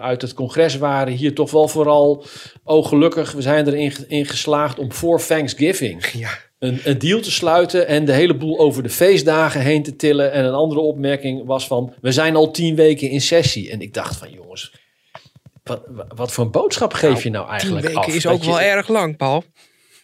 uit 0.00 0.22
het 0.22 0.34
congres 0.34 0.76
waren 0.76 1.12
hier 1.12 1.34
toch 1.34 1.50
wel 1.50 1.68
vooral... 1.68 2.24
oh 2.64 2.86
gelukkig, 2.86 3.32
we 3.32 3.42
zijn 3.42 3.66
erin 3.66 3.92
in 4.08 4.26
geslaagd 4.26 4.78
om 4.78 4.92
voor 4.92 5.20
Thanksgiving... 5.20 6.04
Ja 6.12 6.44
een, 6.58 6.80
een 6.84 6.98
deal 6.98 7.20
te 7.20 7.30
sluiten 7.30 7.86
en 7.86 8.04
de 8.04 8.12
hele 8.12 8.36
boel 8.36 8.58
over 8.58 8.82
de 8.82 8.88
feestdagen 8.88 9.60
heen 9.60 9.82
te 9.82 9.96
tillen. 9.96 10.32
En 10.32 10.44
een 10.44 10.54
andere 10.54 10.80
opmerking 10.80 11.46
was 11.46 11.66
van, 11.66 11.94
we 12.00 12.12
zijn 12.12 12.36
al 12.36 12.50
tien 12.50 12.74
weken 12.74 13.10
in 13.10 13.20
sessie. 13.20 13.70
En 13.70 13.80
ik 13.80 13.94
dacht 13.94 14.16
van, 14.16 14.30
jongens, 14.30 14.72
wat, 15.62 15.82
wat 16.14 16.32
voor 16.32 16.44
een 16.44 16.50
boodschap 16.50 16.92
geef 16.92 17.10
nou, 17.10 17.22
je 17.22 17.30
nou 17.30 17.48
eigenlijk 17.48 17.86
tien 17.86 17.94
weken 17.94 18.08
af? 18.08 18.16
is 18.16 18.26
ook 18.26 18.44
wel 18.44 18.60
erg 18.60 18.88
lang, 18.88 19.16
Paul. 19.16 19.44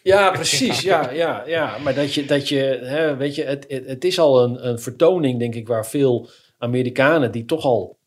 Ja, 0.03 0.31
precies. 0.31 0.81
Ja, 0.81 1.11
ja, 1.11 1.43
ja. 1.45 1.77
Maar 1.77 1.95
dat 1.95 2.13
je, 2.13 2.25
dat 2.25 2.49
je 2.49 2.79
hè, 2.83 3.15
weet 3.15 3.35
je, 3.35 3.43
het, 3.43 3.65
het, 3.67 3.85
het 3.85 4.03
is 4.03 4.19
al 4.19 4.43
een, 4.43 4.67
een 4.67 4.79
vertoning, 4.79 5.39
denk 5.39 5.55
ik, 5.55 5.67
waar 5.67 5.87
veel 5.87 6.29
Amerikanen 6.57 7.31
die 7.31 7.45
toch 7.45 7.63
al 7.63 7.97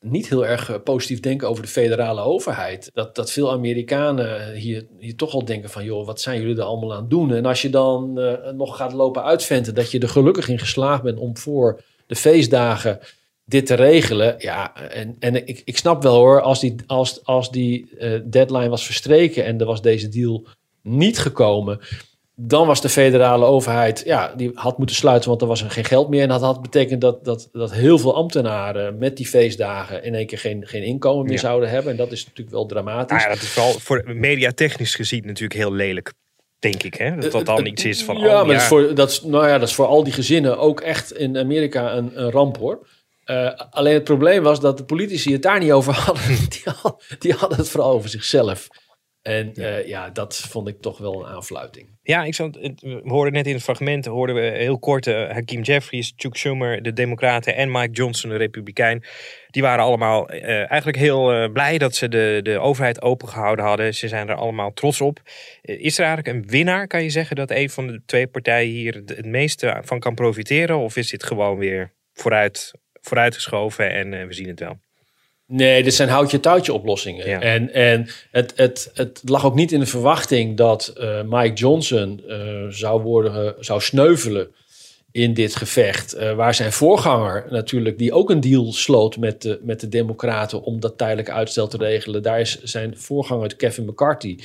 niet 0.00 0.28
heel 0.28 0.46
erg 0.46 0.70
eh, 0.70 0.76
positief 0.84 1.20
denken 1.20 1.48
over 1.48 1.62
de 1.62 1.68
federale 1.68 2.20
overheid. 2.20 2.90
Dat, 2.94 3.14
dat 3.14 3.30
veel 3.30 3.52
Amerikanen 3.52 4.52
hier, 4.52 4.86
hier 4.98 5.16
toch 5.16 5.32
al 5.32 5.44
denken 5.44 5.70
van... 5.70 5.84
joh, 5.84 6.06
wat 6.06 6.20
zijn 6.20 6.40
jullie 6.40 6.56
er 6.56 6.62
allemaal 6.62 6.94
aan 6.94 7.00
het 7.00 7.10
doen? 7.10 7.34
En 7.34 7.46
als 7.46 7.62
je 7.62 7.70
dan 7.70 8.18
uh, 8.18 8.50
nog 8.50 8.76
gaat 8.76 8.92
lopen 8.92 9.24
uitventen... 9.24 9.74
dat 9.74 9.90
je 9.90 9.98
er 9.98 10.08
gelukkig 10.08 10.48
in 10.48 10.58
geslaagd 10.58 11.02
bent 11.02 11.18
om 11.18 11.36
voor 11.36 11.80
de 12.06 12.16
feestdagen 12.16 12.98
dit 13.44 13.66
te 13.66 13.74
regelen. 13.74 14.34
Ja, 14.38 14.76
en, 14.90 15.16
en 15.18 15.46
ik, 15.46 15.62
ik 15.64 15.76
snap 15.76 16.02
wel 16.02 16.14
hoor, 16.14 16.40
als 16.40 16.60
die, 16.60 16.74
als, 16.86 17.24
als 17.24 17.50
die 17.50 17.88
deadline 18.24 18.68
was 18.68 18.84
verstreken... 18.84 19.44
en 19.44 19.60
er 19.60 19.66
was 19.66 19.82
deze 19.82 20.08
deal 20.08 20.46
niet 20.82 21.18
gekomen 21.18 21.80
dan 22.38 22.66
was 22.66 22.80
de 22.80 22.88
federale 22.88 23.44
overheid, 23.44 24.02
ja, 24.04 24.32
die 24.36 24.50
had 24.54 24.78
moeten 24.78 24.96
sluiten, 24.96 25.28
want 25.28 25.40
er 25.42 25.46
was 25.48 25.62
er 25.62 25.70
geen 25.70 25.84
geld 25.84 26.08
meer. 26.08 26.22
En 26.22 26.28
dat 26.28 26.40
had 26.40 26.62
betekend 26.62 27.00
dat, 27.00 27.24
dat, 27.24 27.48
dat 27.52 27.72
heel 27.72 27.98
veel 27.98 28.14
ambtenaren 28.14 28.98
met 28.98 29.16
die 29.16 29.26
feestdagen 29.26 30.02
in 30.04 30.14
één 30.14 30.26
keer 30.26 30.38
geen, 30.38 30.66
geen 30.66 30.82
inkomen 30.82 31.24
meer 31.24 31.32
Ja. 31.32 31.38
zouden 31.38 31.68
hebben. 31.70 31.90
En 31.90 31.96
dat 31.96 32.12
is 32.12 32.24
natuurlijk 32.24 32.50
wel 32.56 32.66
dramatisch. 32.66 33.16
Nou 33.16 33.22
ja, 33.22 33.28
dat 33.28 33.42
is 33.42 33.48
vooral 33.48 33.72
voor 33.72 34.02
mediatechnisch 34.06 34.94
gezien 34.94 35.26
natuurlijk 35.26 35.60
heel 35.60 35.72
lelijk, 35.72 36.12
denk 36.58 36.82
ik. 36.82 36.94
Hè? 36.94 37.16
Dat 37.16 37.32
dat 37.32 37.46
dan 37.46 37.66
iets 37.66 37.84
is 37.84 38.04
van... 38.04 38.16
ja, 38.18 38.26
oh, 38.26 38.46
maar 38.46 38.46
Dat, 38.46 38.56
is 38.62 38.68
voor, 38.68 38.94
dat, 38.94 39.10
is, 39.10 39.22
nou 39.22 39.46
ja, 39.48 39.58
dat 39.58 39.68
is 39.68 39.74
voor 39.74 39.86
al 39.86 40.04
die 40.04 40.12
gezinnen 40.12 40.58
ook 40.58 40.80
echt 40.80 41.12
in 41.12 41.36
Amerika 41.38 41.94
een, 41.94 42.10
een 42.14 42.30
ramp 42.30 42.56
hoor. 42.58 42.86
Eh, 43.24 43.50
alleen 43.70 43.94
het 43.94 44.04
probleem 44.04 44.42
was 44.42 44.60
dat 44.60 44.76
de 44.78 44.84
politici 44.84 45.32
het 45.32 45.42
daar 45.42 45.58
niet 45.60 45.72
over 45.72 45.92
hadden. 45.94 46.22
Die, 46.48 46.62
had- 46.82 47.02
die 47.18 47.32
hadden 47.32 47.58
het 47.58 47.68
vooral 47.68 47.90
over 47.90 48.08
zichzelf. 48.08 48.68
En 49.26 49.50
ja. 49.54 49.76
ja, 49.76 50.10
dat 50.10 50.36
vond 50.36 50.68
ik 50.68 50.80
toch 50.80 50.98
wel 50.98 51.20
een 51.20 51.26
aanfluiting. 51.34 51.88
Ja, 52.02 52.24
ik 52.24 52.36
het- 52.36 52.80
we 52.80 53.00
hoorden 53.04 53.32
net 53.32 53.46
in 53.46 53.54
het 53.54 53.62
fragment, 53.62 54.04
hoorden 54.06 54.34
we 54.36 54.40
heel 54.40 54.78
kort 54.78 55.06
eh, 55.06 55.30
Hakeem 55.30 55.62
Jeffries, 55.62 56.12
Chuck 56.16 56.36
Schumer, 56.36 56.82
de 56.82 56.92
Democraten 56.92 57.54
en 57.56 57.70
Mike 57.70 57.92
Johnson, 57.92 58.30
de 58.30 58.36
Republikein. 58.36 59.04
Die 59.50 59.62
waren 59.62 59.84
allemaal 59.84 60.28
eh, 60.28 60.58
eigenlijk 60.70 60.96
heel 60.98 61.32
eh, 61.32 61.52
blij 61.52 61.78
dat 61.78 61.94
ze 61.94 62.08
de, 62.08 62.40
de 62.42 62.58
overheid 62.58 63.02
opengehouden 63.02 63.64
hadden. 63.64 63.94
Ze 63.94 64.08
zijn 64.08 64.28
er 64.28 64.34
allemaal 64.34 64.72
trots 64.72 65.00
op. 65.00 65.20
Eh, 65.62 65.80
is 65.80 65.98
er 65.98 66.04
eigenlijk 66.04 66.36
een 66.36 66.50
winnaar, 66.50 66.86
kan 66.86 67.02
je 67.02 67.10
zeggen, 67.10 67.36
dat 67.36 67.50
een 67.50 67.70
van 67.70 67.86
de 67.86 68.00
twee 68.06 68.26
partijen 68.26 68.70
hier 68.72 68.94
het, 68.94 69.08
het 69.08 69.26
meeste 69.26 69.80
van 69.84 69.98
kan 70.00 70.14
profiteren? 70.14 70.76
Of 70.78 70.96
is 70.96 71.10
dit 71.10 71.24
gewoon 71.24 71.58
weer 71.58 71.92
vooruit, 72.12 72.72
vooruitgeschoven 73.00 73.90
en 73.90 74.14
eh, 74.14 74.26
we 74.26 74.32
zien 74.32 74.48
het 74.48 74.60
wel? 74.60 74.78
Nee, 75.48 75.82
dit 75.82 75.94
zijn 75.94 76.08
houtje-touwtje 76.08 76.72
oplossingen. 76.72 77.28
Ja. 77.28 77.40
En, 77.40 77.72
en 77.72 78.08
het, 78.30 78.52
het, 78.56 78.90
het 78.94 79.20
lag 79.24 79.44
ook 79.44 79.54
niet 79.54 79.72
in 79.72 79.80
de 79.80 79.86
verwachting 79.86 80.56
dat 80.56 80.88
eh, 80.88 81.22
Mike 81.22 81.54
Johnson 81.54 82.22
eh, 82.28 82.38
zou, 82.68 83.02
worden, 83.02 83.54
zou 83.60 83.80
sneuvelen 83.80 84.48
in 85.16 85.34
dit 85.34 85.56
gevecht. 85.56 86.12
eh, 86.12 86.34
waar 86.34 86.54
zijn 86.54 86.72
voorganger 86.72 87.46
natuurlijk, 87.50 87.98
die 87.98 88.12
ook 88.12 88.30
een 88.30 88.40
deal 88.40 88.72
sloot 88.72 89.16
met 89.16 89.42
de, 89.42 89.58
met 89.62 89.80
de 89.80 89.88
Democraten 89.88 90.62
om 90.62 90.80
dat 90.80 90.98
tijdelijke 90.98 91.32
uitstel 91.32 91.68
te 91.68 91.76
regelen. 91.76 92.22
Daar 92.22 92.40
is 92.40 92.62
zijn 92.62 92.96
voorganger 92.96 93.56
Kevin 93.56 93.84
McCarthy. 93.84 94.38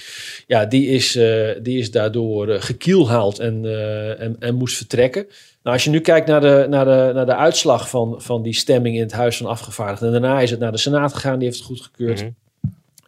Ja, 0.48 0.66
die 0.66 0.88
is, 0.88 1.16
eh, 1.16 1.50
die 1.62 1.80
is 1.80 1.92
daardoor 1.92 2.50
eh, 2.50 2.62
gekielhaald 2.62 3.40
en, 3.40 3.66
eh, 3.66 4.20
en, 4.20 4.36
en 4.40 4.56
moest 4.56 4.78
vertrekken. 4.78 5.28
Nou, 5.64 5.76
als 5.76 5.84
je 5.84 5.90
nu 5.90 6.00
kijkt 6.00 6.28
naar 6.28 6.42
de, 6.42 6.66
naar 6.70 6.86
de, 6.86 7.12
naar 7.14 7.26
de 7.26 7.36
uitslag 7.36 7.90
van, 7.90 8.22
van 8.22 8.42
die 8.44 8.54
stemming 8.54 8.96
in 8.96 9.02
het 9.02 9.12
Huis 9.12 9.38
van 9.38 9.46
Afgevaardigden. 9.46 10.14
En 10.14 10.22
daarna 10.22 10.42
is 10.42 10.52
het 10.52 10.60
naar 10.60 10.72
de 10.72 10.78
Senaat 10.78 11.14
gegaan, 11.14 11.40
die 11.40 11.48
heeft 11.48 11.58
het 11.58 11.68
goedgekeurd. 11.68 12.20
Mhm. 12.22 12.30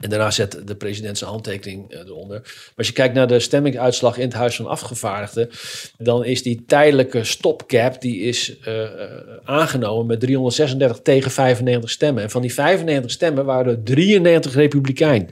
En 0.04 0.10
daarna 0.10 0.32
zet 0.32 0.62
de 0.66 0.76
president 0.76 1.18
zijn 1.18 1.30
handtekening 1.30 1.92
eh, 1.92 2.00
eronder. 2.00 2.40
Maar 2.40 2.74
als 2.76 2.88
je 2.88 2.94
kijkt 2.94 3.14
naar 3.14 3.28
de 3.28 3.40
stemmingsuitslag 3.40 4.18
in 4.18 4.24
het 4.24 4.34
Huis 4.34 4.56
van 4.56 4.68
Afgevaardigden, 4.68 5.50
dan 5.98 6.26
is 6.26 6.44
die 6.44 6.64
tijdelijke 6.68 7.24
stopcap 7.24 8.02
die 8.02 8.20
is 8.20 8.60
eh, 8.60 8.84
eh, 8.84 9.12
aangenomen 9.44 10.06
met 10.06 10.20
336 10.20 11.00
tegen 11.00 11.32
95 11.32 11.90
stemmen. 11.90 12.24
En 12.24 12.30
van 12.30 12.42
die 12.42 12.54
95 12.54 13.12
stemmen 13.12 13.46
waren 13.46 13.72
er 13.72 13.84
93 13.84 14.54
republikein. 14.54 15.30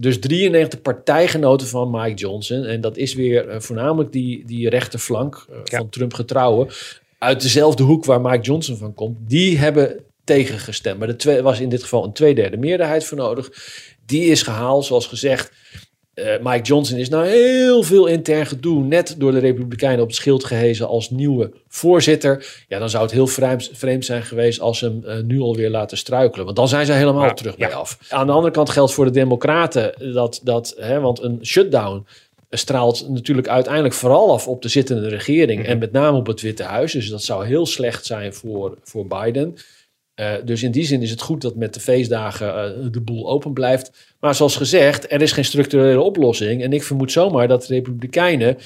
Dus 0.00 0.18
93 0.20 0.82
partijgenoten 0.82 1.66
van 1.66 1.90
Mike 1.90 2.14
Johnson. 2.14 2.64
En 2.64 2.80
dat 2.80 2.96
is 2.96 3.14
weer 3.14 3.48
eh, 3.48 3.60
voornamelijk 3.60 4.12
die, 4.12 4.46
die 4.46 4.68
rechterflank 4.68 5.46
eh, 5.50 5.56
van 5.64 5.88
Trump 5.88 6.14
getrouwen. 6.14 6.68
Uit 7.18 7.42
dezelfde 7.42 7.82
hoek 7.82 8.04
waar 8.04 8.20
Mike 8.20 8.40
Johnson 8.42 8.76
van 8.76 8.94
komt. 8.94 9.16
Die 9.28 9.58
hebben 9.58 10.00
tegengestemd. 10.24 10.98
Maar 10.98 11.08
er 11.08 11.16
twee- 11.16 11.42
was 11.42 11.60
in 11.60 11.68
dit 11.68 11.82
geval 11.82 12.04
een 12.04 12.12
tweederde 12.12 12.56
meerderheid 12.56 13.04
voor 13.04 13.18
nodig. 13.18 13.50
Die 14.06 14.24
is 14.24 14.42
gehaald, 14.42 14.84
zoals 14.84 15.06
gezegd. 15.06 15.52
Eh, 16.18 16.34
Mike 16.42 16.62
Johnson 16.62 16.98
is 16.98 17.08
nou 17.08 17.26
heel 17.26 17.82
veel 17.82 18.06
intern 18.06 18.46
gedoe 18.46 18.82
net 18.82 19.14
door 19.18 19.32
de 19.32 19.38
Republikeinen 19.38 20.00
op 20.00 20.06
het 20.06 20.16
schild 20.16 20.44
gehezen 20.44 20.88
als 20.88 21.10
nieuwe 21.10 21.50
voorzitter. 21.68 22.64
Ja, 22.68 22.78
dan 22.78 22.90
zou 22.90 23.02
het 23.02 23.12
heel 23.12 23.26
vreemd, 23.26 23.70
vreemd 23.72 24.04
zijn 24.04 24.22
geweest 24.22 24.60
als 24.60 24.78
ze 24.78 24.84
hem 24.84 25.04
eh, 25.04 25.22
nu 25.22 25.40
alweer 25.40 25.70
laten 25.70 25.96
struikelen. 25.96 26.44
Want 26.44 26.56
dan 26.56 26.68
zijn 26.68 26.86
ze 26.86 26.92
helemaal 26.92 27.24
Ja, 27.24 27.34
terug 27.34 27.56
ja. 27.56 27.66
bij 27.66 27.76
af. 27.76 27.98
Aan 28.08 28.26
de 28.26 28.32
andere 28.32 28.52
kant 28.52 28.70
geldt 28.70 28.92
voor 28.92 29.04
de 29.04 29.10
Democraten 29.10 30.12
dat, 30.12 30.40
dat 30.42 30.74
hè, 30.78 31.00
want 31.00 31.22
een 31.22 31.38
shutdown 31.42 32.06
straalt 32.50 33.08
natuurlijk 33.08 33.48
uiteindelijk 33.48 33.94
vooral 33.94 34.32
af 34.32 34.48
op 34.48 34.62
de 34.62 34.68
zittende 34.68 35.08
regering 35.08 35.66
en 35.66 35.78
met 35.78 35.92
name 35.92 36.16
op 36.16 36.26
het 36.26 36.40
Witte 36.40 36.62
Huis. 36.62 36.92
Dus 36.92 37.08
dat 37.08 37.22
zou 37.22 37.46
heel 37.46 37.66
slecht 37.66 38.06
zijn 38.06 38.34
voor, 38.34 38.78
voor 38.82 39.06
Biden. 39.06 39.56
Eh, 40.18 40.34
dus 40.44 40.62
in 40.62 40.70
die 40.70 40.84
zin 40.84 41.02
is 41.02 41.10
het 41.10 41.20
goed 41.20 41.40
dat 41.40 41.56
met 41.56 41.74
de 41.74 41.80
feestdagen 41.80 42.54
eh, 42.54 42.90
de 42.90 43.00
boel 43.00 43.30
open 43.30 43.52
blijft. 43.52 44.14
Maar 44.20 44.34
zoals 44.34 44.56
gezegd, 44.56 45.12
er 45.12 45.22
is 45.22 45.32
geen 45.32 45.44
structurele 45.44 46.00
oplossing. 46.00 46.62
En 46.62 46.72
ik 46.72 46.82
vermoed 46.82 47.12
zomaar 47.12 47.48
dat 47.48 47.66
de 47.66 47.74
Republikeinen 47.74 48.56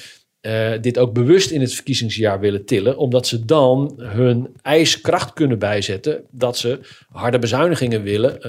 eh, 0.40 0.70
dit 0.80 0.98
ook 0.98 1.12
bewust 1.12 1.50
in 1.50 1.60
het 1.60 1.74
verkiezingsjaar 1.74 2.40
willen 2.40 2.64
tillen. 2.64 2.96
Omdat 2.96 3.26
ze 3.26 3.44
dan 3.44 3.94
hun 3.96 4.48
ijskracht 4.62 5.32
kunnen 5.32 5.58
bijzetten. 5.58 6.24
Dat 6.30 6.58
ze 6.58 6.80
harde 7.10 7.38
bezuinigingen 7.38 8.02
willen. 8.02 8.42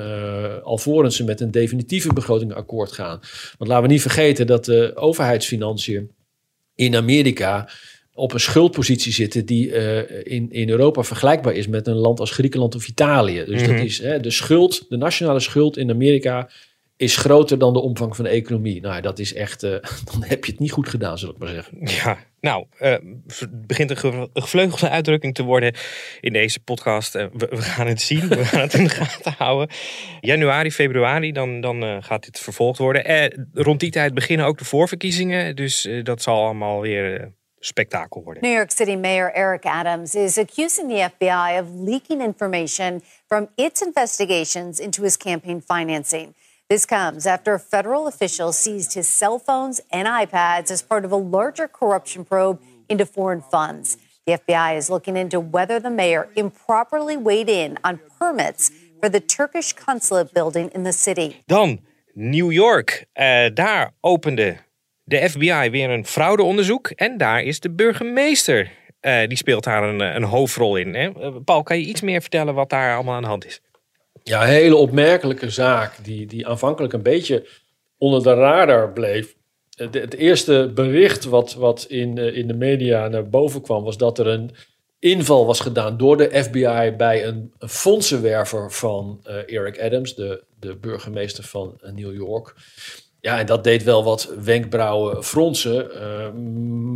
alvorens 0.64 1.16
ze 1.16 1.24
met 1.24 1.42
een 1.42 1.52
definitieve 1.52 2.14
begroting 2.14 2.54
akkoord 2.54 2.92
gaan. 2.92 3.20
Want 3.58 3.70
laten 3.70 3.88
we 3.88 3.94
niet 3.94 4.02
vergeten 4.02 4.48
dat 4.48 4.66
de 4.66 4.92
overheidsfinanciën 4.96 6.12
in 6.76 6.96
Amerika 6.96 7.70
op 8.14 8.34
een 8.34 8.40
schuldpositie 8.40 9.12
zitten 9.14 9.46
die 9.46 9.72
eh, 9.74 10.34
in, 10.34 10.52
in 10.52 10.70
Europa 10.70 11.04
vergelijkbaar 11.04 11.54
is 11.54 11.68
met 11.68 11.88
een 11.88 11.96
land 11.96 12.20
als 12.20 12.32
Griekenland 12.32 12.76
of 12.76 12.88
Italië. 12.88 13.44
Dus 13.46 13.62
Mhm. 13.62 13.72
dat 13.76 13.86
is 13.86 13.98
hè, 14.02 14.20
de 14.20 14.32
schuld, 14.32 14.86
de 14.90 14.98
nationale 14.98 15.40
schuld 15.40 15.78
in 15.78 15.90
Amerika 15.90 16.50
is 16.98 17.18
groter 17.18 17.58
dan 17.58 17.74
de 17.74 17.80
omvang 17.82 18.16
van 18.16 18.26
de 18.26 18.32
economie. 18.32 18.82
Nou, 18.82 19.02
dat 19.02 19.20
is 19.20 19.34
echt, 19.34 19.64
eh, 19.64 19.70
dan 20.12 20.24
heb 20.24 20.46
je 20.46 20.52
het 20.52 20.60
niet 20.60 20.72
goed 20.72 20.90
gedaan, 20.90 21.18
zal 21.18 21.30
ik 21.30 21.38
maar 21.38 21.48
zeggen. 21.48 21.78
Ja, 21.82 22.18
nou, 22.40 22.66
eh, 22.78 22.92
het 23.28 23.68
begint 23.68 23.90
een 23.90 23.98
ge- 23.98 24.30
een 24.34 24.42
gevleugelde 24.42 24.90
uitdrukking 24.90 25.34
te 25.36 25.44
worden 25.44 25.74
in 26.22 26.34
deze 26.34 26.60
podcast. 26.60 27.14
We, 27.14 27.30
we 27.50 27.62
gaan 27.62 27.88
het 27.88 28.02
zien, 28.02 28.28
we 28.28 28.46
gaan 28.46 28.62
het 28.62 28.74
in 28.74 28.84
de 28.84 28.90
gaten 29.00 29.34
houden. 29.38 29.76
Januari, 30.22 30.72
februari, 30.72 31.32
dan, 31.32 31.62
dan 31.62 32.04
gaat 32.04 32.24
dit 32.26 32.40
vervolgd 32.40 32.78
worden. 32.78 33.32
Rond 33.54 33.80
die 33.80 33.92
tijd 33.92 34.14
beginnen 34.14 34.46
ook 34.46 34.58
de 34.58 34.66
voorverkiezingen. 34.66 35.56
Dus 35.56 35.88
dat 36.04 36.22
zal 36.22 36.44
allemaal 36.44 36.82
weer 36.82 37.34
spektakel 37.64 38.24
worden. 38.24 38.42
New 38.42 38.54
York 38.54 38.72
City 38.72 38.96
Mayor 38.96 39.32
Eric 39.34 39.66
Adams 39.66 40.16
is 40.16 40.38
accusing 40.38 40.88
the 40.88 41.10
FBI 41.10 41.60
of 41.60 41.74
leaking 41.74 42.22
information 42.22 43.02
from 43.28 43.48
its 43.58 43.82
investigations 43.82 44.80
into 44.80 45.04
his 45.04 45.18
campaign 45.18 45.62
financing. 45.62 46.34
This 46.70 46.86
comes 46.86 47.26
after 47.26 47.54
a 47.54 47.60
federal 47.60 48.08
official 48.08 48.52
seized 48.52 48.94
his 48.94 49.08
cell 49.08 49.40
phones 49.40 49.82
and 49.92 50.08
iPads 50.08 50.72
as 50.72 50.82
part 50.82 51.06
of 51.06 51.12
a 51.12 51.18
larger 51.18 51.68
corruption 51.68 52.26
probe 52.26 52.60
into 52.90 53.06
foreign 53.06 53.42
funds. 53.42 53.98
The 54.26 54.34
FBI 54.34 54.78
is 54.78 54.90
looking 54.90 55.18
into 55.18 55.40
whether 55.40 55.80
the 55.80 55.90
mayor 55.90 56.30
improperly 56.36 57.18
weighed 57.18 57.50
in 57.50 57.78
on 57.84 58.00
permits 58.20 58.72
for 59.02 59.10
the 59.10 59.20
Turkish 59.20 59.74
consulate 59.74 60.34
building 60.34 60.70
in 60.74 60.84
the 60.84 60.94
city. 60.94 61.44
Dan 61.48 61.80
New 62.16 62.52
York. 62.52 63.06
Eh, 63.14 63.50
daar 63.54 63.94
opende 64.02 64.58
de 65.04 65.30
FBI 65.30 65.70
weer 65.70 65.90
een 65.90 66.06
fraudeonderzoek. 66.06 66.90
En 66.90 67.18
daar 67.18 67.44
is 67.44 67.60
de 67.60 67.72
burgemeester 67.72 68.72
eh, 69.00 69.28
die 69.28 69.38
speelt 69.38 69.64
daar 69.64 69.84
een, 69.84 70.00
een 70.00 70.24
hoofdrol 70.24 70.76
in. 70.76 70.96
Hè? 70.96 71.10
Eh, 71.10 71.36
Paul, 71.46 71.64
kan 71.64 71.78
je 71.78 71.86
iets 71.86 72.02
meer 72.02 72.22
vertellen 72.22 72.54
wat 72.54 72.70
daar 72.70 72.96
allemaal 72.96 73.16
aan 73.16 73.22
de 73.22 73.28
hand 73.28 73.46
is? 73.46 73.62
Ja, 74.24 74.42
een 74.42 74.48
hele 74.48 74.76
opmerkelijke 74.76 75.50
zaak 75.50 76.04
die, 76.04 76.26
die 76.26 76.48
aanvankelijk 76.48 76.94
een 76.94 77.04
beetje 77.04 77.48
onder 77.98 78.24
de 78.24 78.34
radar 78.34 78.92
bleef. 78.92 79.36
Het, 79.76 80.14
eerste 80.14 80.72
bericht 80.74 81.24
wat, 81.24 81.54
wat 81.54 81.86
in, 81.90 82.18
eh, 82.18 82.38
in 82.38 82.48
de 82.48 82.54
media 82.54 83.08
naar 83.08 83.30
boven 83.30 83.62
kwam 83.62 83.84
was 83.84 83.98
dat 83.98 84.20
er 84.20 84.28
een 84.28 84.52
inval 85.00 85.46
was 85.46 85.60
gedaan 85.60 85.98
door 85.98 86.18
de 86.18 86.44
FBI 86.44 86.94
bij 86.98 87.26
een, 87.26 87.54
fondsenwerver 87.60 88.72
van 88.72 89.20
eh, 89.24 89.36
Eric 89.36 89.82
Adams, 89.82 90.16
de, 90.16 90.44
de 90.60 90.76
burgemeester 90.76 91.44
van 91.44 91.78
eh, 91.82 91.92
New 91.92 92.16
York. 92.16 92.56
Ja, 93.24 93.40
en 93.40 93.46
dat 93.46 93.64
deed 93.64 93.84
wel 93.84 94.04
wat 94.04 94.34
wenkbrauwen 94.44 95.24
fronsen, 95.24 95.92
eh, 96.02 96.32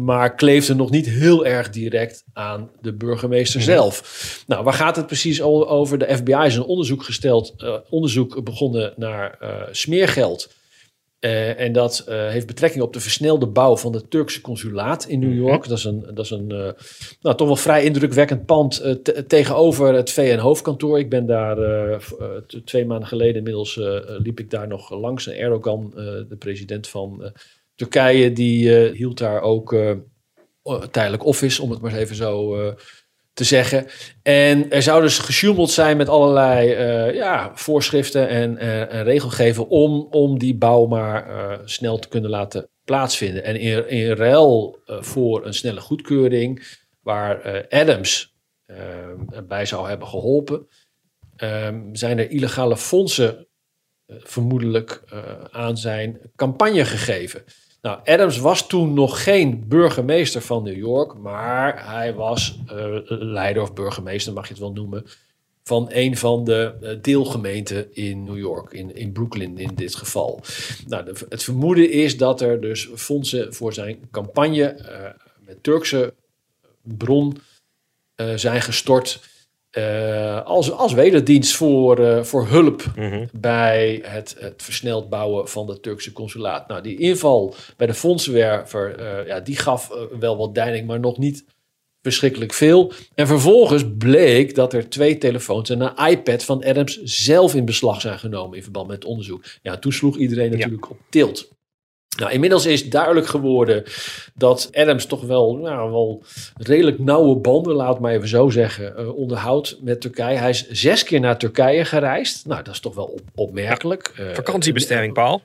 maar 0.06 0.36
kleefde 0.36 0.76
nog 0.76 0.90
niet 0.90 1.06
heel 1.10 1.46
erg 1.46 1.70
direct 1.70 2.24
aan 2.34 2.70
de 2.82 2.94
burgemeester 2.94 3.60
Mhm. 3.60 3.70
zelf. 3.70 4.44
Nou, 4.48 4.64
waar 4.64 4.74
gaat 4.74 4.96
het 4.96 5.06
precies 5.08 5.42
over? 5.42 5.98
De 5.98 6.16
FBI 6.18 6.46
is 6.46 6.56
een 6.56 6.64
onderzoek 6.64 7.04
gesteld, 7.04 7.54
eh, 7.58 7.74
onderzoek 7.90 8.44
begonnen 8.44 8.94
naar 8.96 9.38
eh, 9.40 9.50
smeergeld. 9.72 10.50
Eh, 11.20 11.60
en 11.60 11.72
dat 11.72 12.00
eh, 12.00 12.28
heeft 12.28 12.48
betrekking 12.48 12.84
op 12.84 12.94
de 12.94 13.00
versnelde 13.00 13.48
bouw 13.48 13.78
van 13.78 13.94
het 13.94 14.12
Turkse 14.12 14.42
consulaat 14.42 15.06
in 15.06 15.20
New 15.20 15.36
York. 15.36 15.68
Dat 15.68 15.78
is 15.78 15.84
een, 15.84 16.06
dat 16.14 16.26
is 16.26 16.32
een 16.32 16.52
eh, 16.52 16.72
nou, 17.22 17.36
toch 17.36 17.48
wel 17.48 17.56
vrij 17.56 17.84
indrukwekkend 17.84 18.46
pand 18.46 18.76
te- 19.04 19.26
tegenover 19.28 19.94
het 19.94 20.12
VN-hoofdkantoor. 20.12 21.00
Ik 21.00 21.10
ben 21.10 21.26
daar 21.26 21.58
twee 22.66 22.86
maanden 22.86 23.08
geleden 23.08 23.36
inmiddels 23.36 23.76
liep 24.06 24.40
ik 24.40 24.50
daar 24.50 24.68
nog 24.68 24.90
langs. 24.90 25.28
En 25.28 25.38
Erdogan, 25.38 25.92
de 26.30 26.36
president 26.40 26.88
van 26.88 27.32
Turkije, 27.76 28.32
die 28.32 28.72
hield 28.80 29.18
daar 29.18 29.42
ook 29.42 29.76
tijdelijk 30.92 31.26
office, 31.26 31.62
om 31.62 31.72
het 31.72 31.82
maar 31.82 31.94
even 31.94 32.16
zo 32.16 32.56
te 33.38 33.44
zeggen. 33.44 33.88
En 34.24 34.70
er 34.70 34.82
zou 34.82 35.02
dus 35.02 35.20
gesjoemeld 35.20 35.70
zijn 35.72 35.98
met 35.98 36.10
allerlei 36.10 36.72
eh, 36.72 37.16
ja, 37.16 37.52
voorschriften 37.56 38.28
en, 38.28 38.58
en 38.58 39.04
regelgeving 39.04 39.68
om, 39.68 40.08
om 40.10 40.40
die 40.40 40.56
bouw 40.56 40.86
maar 40.86 41.30
eh, 41.30 41.60
snel 41.66 42.00
te 42.00 42.08
kunnen 42.08 42.30
laten 42.30 42.70
plaatsvinden. 42.84 43.44
En 43.44 43.56
in, 43.60 43.90
in 43.90 44.12
ruil 44.12 44.80
voor 44.86 45.46
een 45.46 45.54
snelle 45.54 45.82
goedkeuring, 45.82 46.78
waar 47.02 47.66
Adams 47.70 48.36
bij 49.48 49.66
zou 49.66 49.88
hebben 49.90 50.08
geholpen, 50.08 50.68
eh, 51.36 51.76
zijn 51.92 52.20
er 52.20 52.30
illegale 52.30 52.78
fondsen 52.78 53.48
vermoedelijk 54.08 55.04
aan 55.52 55.78
zijn 55.78 56.20
campagne 56.36 56.86
gegeven. 56.86 57.44
Nou, 57.88 58.00
Adams 58.06 58.38
was 58.38 58.68
toen 58.68 58.94
nog 58.94 59.24
geen 59.24 59.68
burgemeester 59.68 60.42
van 60.42 60.64
New 60.64 60.78
York, 60.78 61.14
maar 61.18 61.90
hij 61.90 62.14
was 62.14 62.60
eh, 62.68 62.98
leider 63.08 63.62
of 63.62 63.74
burgemeester, 63.74 64.34
mag 64.34 64.44
je 64.44 64.54
het 64.54 64.62
wel 64.62 64.72
noemen, 64.72 65.06
van 65.64 65.88
een 65.92 66.18
van 66.18 66.44
de 66.44 66.74
eh, 66.82 66.96
deelgemeenten 67.02 67.96
in 67.96 68.24
New 68.24 68.38
York, 68.38 68.72
in, 68.72 68.96
in 68.96 69.12
Brooklyn 69.12 69.58
in 69.58 69.76
dit 69.76 69.96
geval. 69.96 70.42
Nou, 70.88 71.14
het 71.30 71.44
vermoeden 71.44 71.92
is 71.92 72.18
dat 72.18 72.42
er 72.42 72.62
dus 72.62 72.90
fondsen 72.96 73.54
voor 73.54 73.74
zijn 73.74 74.00
campagne 74.12 74.64
eh, 74.64 75.10
met 75.46 75.64
Turkse 75.64 76.14
bron 76.82 77.38
zijn 78.36 78.62
gestort. 78.62 79.20
Eh, 79.78 80.46
als, 80.46 80.72
als 80.72 80.94
wederdienst 80.94 81.56
voor, 81.56 82.00
eh, 82.00 82.24
voor 82.24 82.48
hulp 82.48 82.84
bij 83.32 84.02
het, 84.04 84.36
het 84.40 84.64
versneld 84.64 85.10
bouwen 85.10 85.48
van 85.48 85.70
het 85.70 85.82
Turkse 85.82 86.12
consulaat. 86.12 86.68
Nou, 86.68 86.82
die 86.82 86.98
inval 86.98 87.56
bij 87.78 87.88
de 87.88 87.94
fondsenwerver, 87.94 88.96
eh, 88.96 89.28
ja, 89.28 89.40
die 89.40 89.58
gaf 89.58 89.92
wel 90.20 90.38
wat 90.38 90.56
deining, 90.56 90.88
maar 90.88 91.00
nog 91.00 91.18
niet 91.18 91.46
verschrikkelijk 92.02 92.54
veel. 92.54 92.92
En 93.16 93.28
vervolgens 93.28 93.84
bleek 93.98 94.56
dat 94.56 94.74
er 94.74 94.90
twee 94.90 95.18
telefoons 95.18 95.70
en 95.70 95.82
een 95.82 96.08
iPad 96.08 96.44
van 96.44 96.64
Adams 96.66 97.02
zelf 97.04 97.56
in 97.56 97.66
beslag 97.66 98.02
zijn 98.02 98.20
genomen 98.20 98.58
in 98.58 98.64
verband 98.64 98.88
met 98.88 98.96
het 98.96 99.06
onderzoek. 99.06 99.44
Ja, 99.62 99.78
toen 99.78 99.94
sloeg 99.94 100.18
iedereen 100.18 100.52
natuurlijk 100.52 100.90
op 100.90 100.98
tilt. 101.10 101.57
Nou, 102.18 102.32
inmiddels 102.32 102.66
is 102.66 102.90
duidelijk 102.90 103.28
geworden 103.28 103.84
dat 104.34 104.70
Adams 104.74 105.06
toch 105.06 105.22
wel, 105.22 105.56
nou, 105.56 105.92
wel 105.92 106.24
redelijk 106.58 107.00
nauwe 107.00 107.36
banden, 107.36 107.74
laat 107.76 108.00
maar 108.00 108.14
even 108.14 108.28
zo 108.28 108.50
zeggen, 108.50 108.98
eh, 108.98 109.16
onderhoudt 109.16 109.78
met 109.82 110.02
Turkije. 110.02 110.38
Hij 110.38 110.50
is 110.50 110.70
zes 110.70 111.04
keer 111.04 111.20
naar 111.20 111.38
Turkije 111.38 111.86
gereisd. 111.86 112.46
Nou, 112.46 112.64
dat 112.64 112.74
is 112.74 112.80
toch 112.80 112.96
wel 112.96 113.06
op- 113.06 113.22
opmerkelijk. 113.36 114.14
Eh, 114.18 114.26
Vakantiebestemming, 114.34 115.14
Paul. 115.14 115.42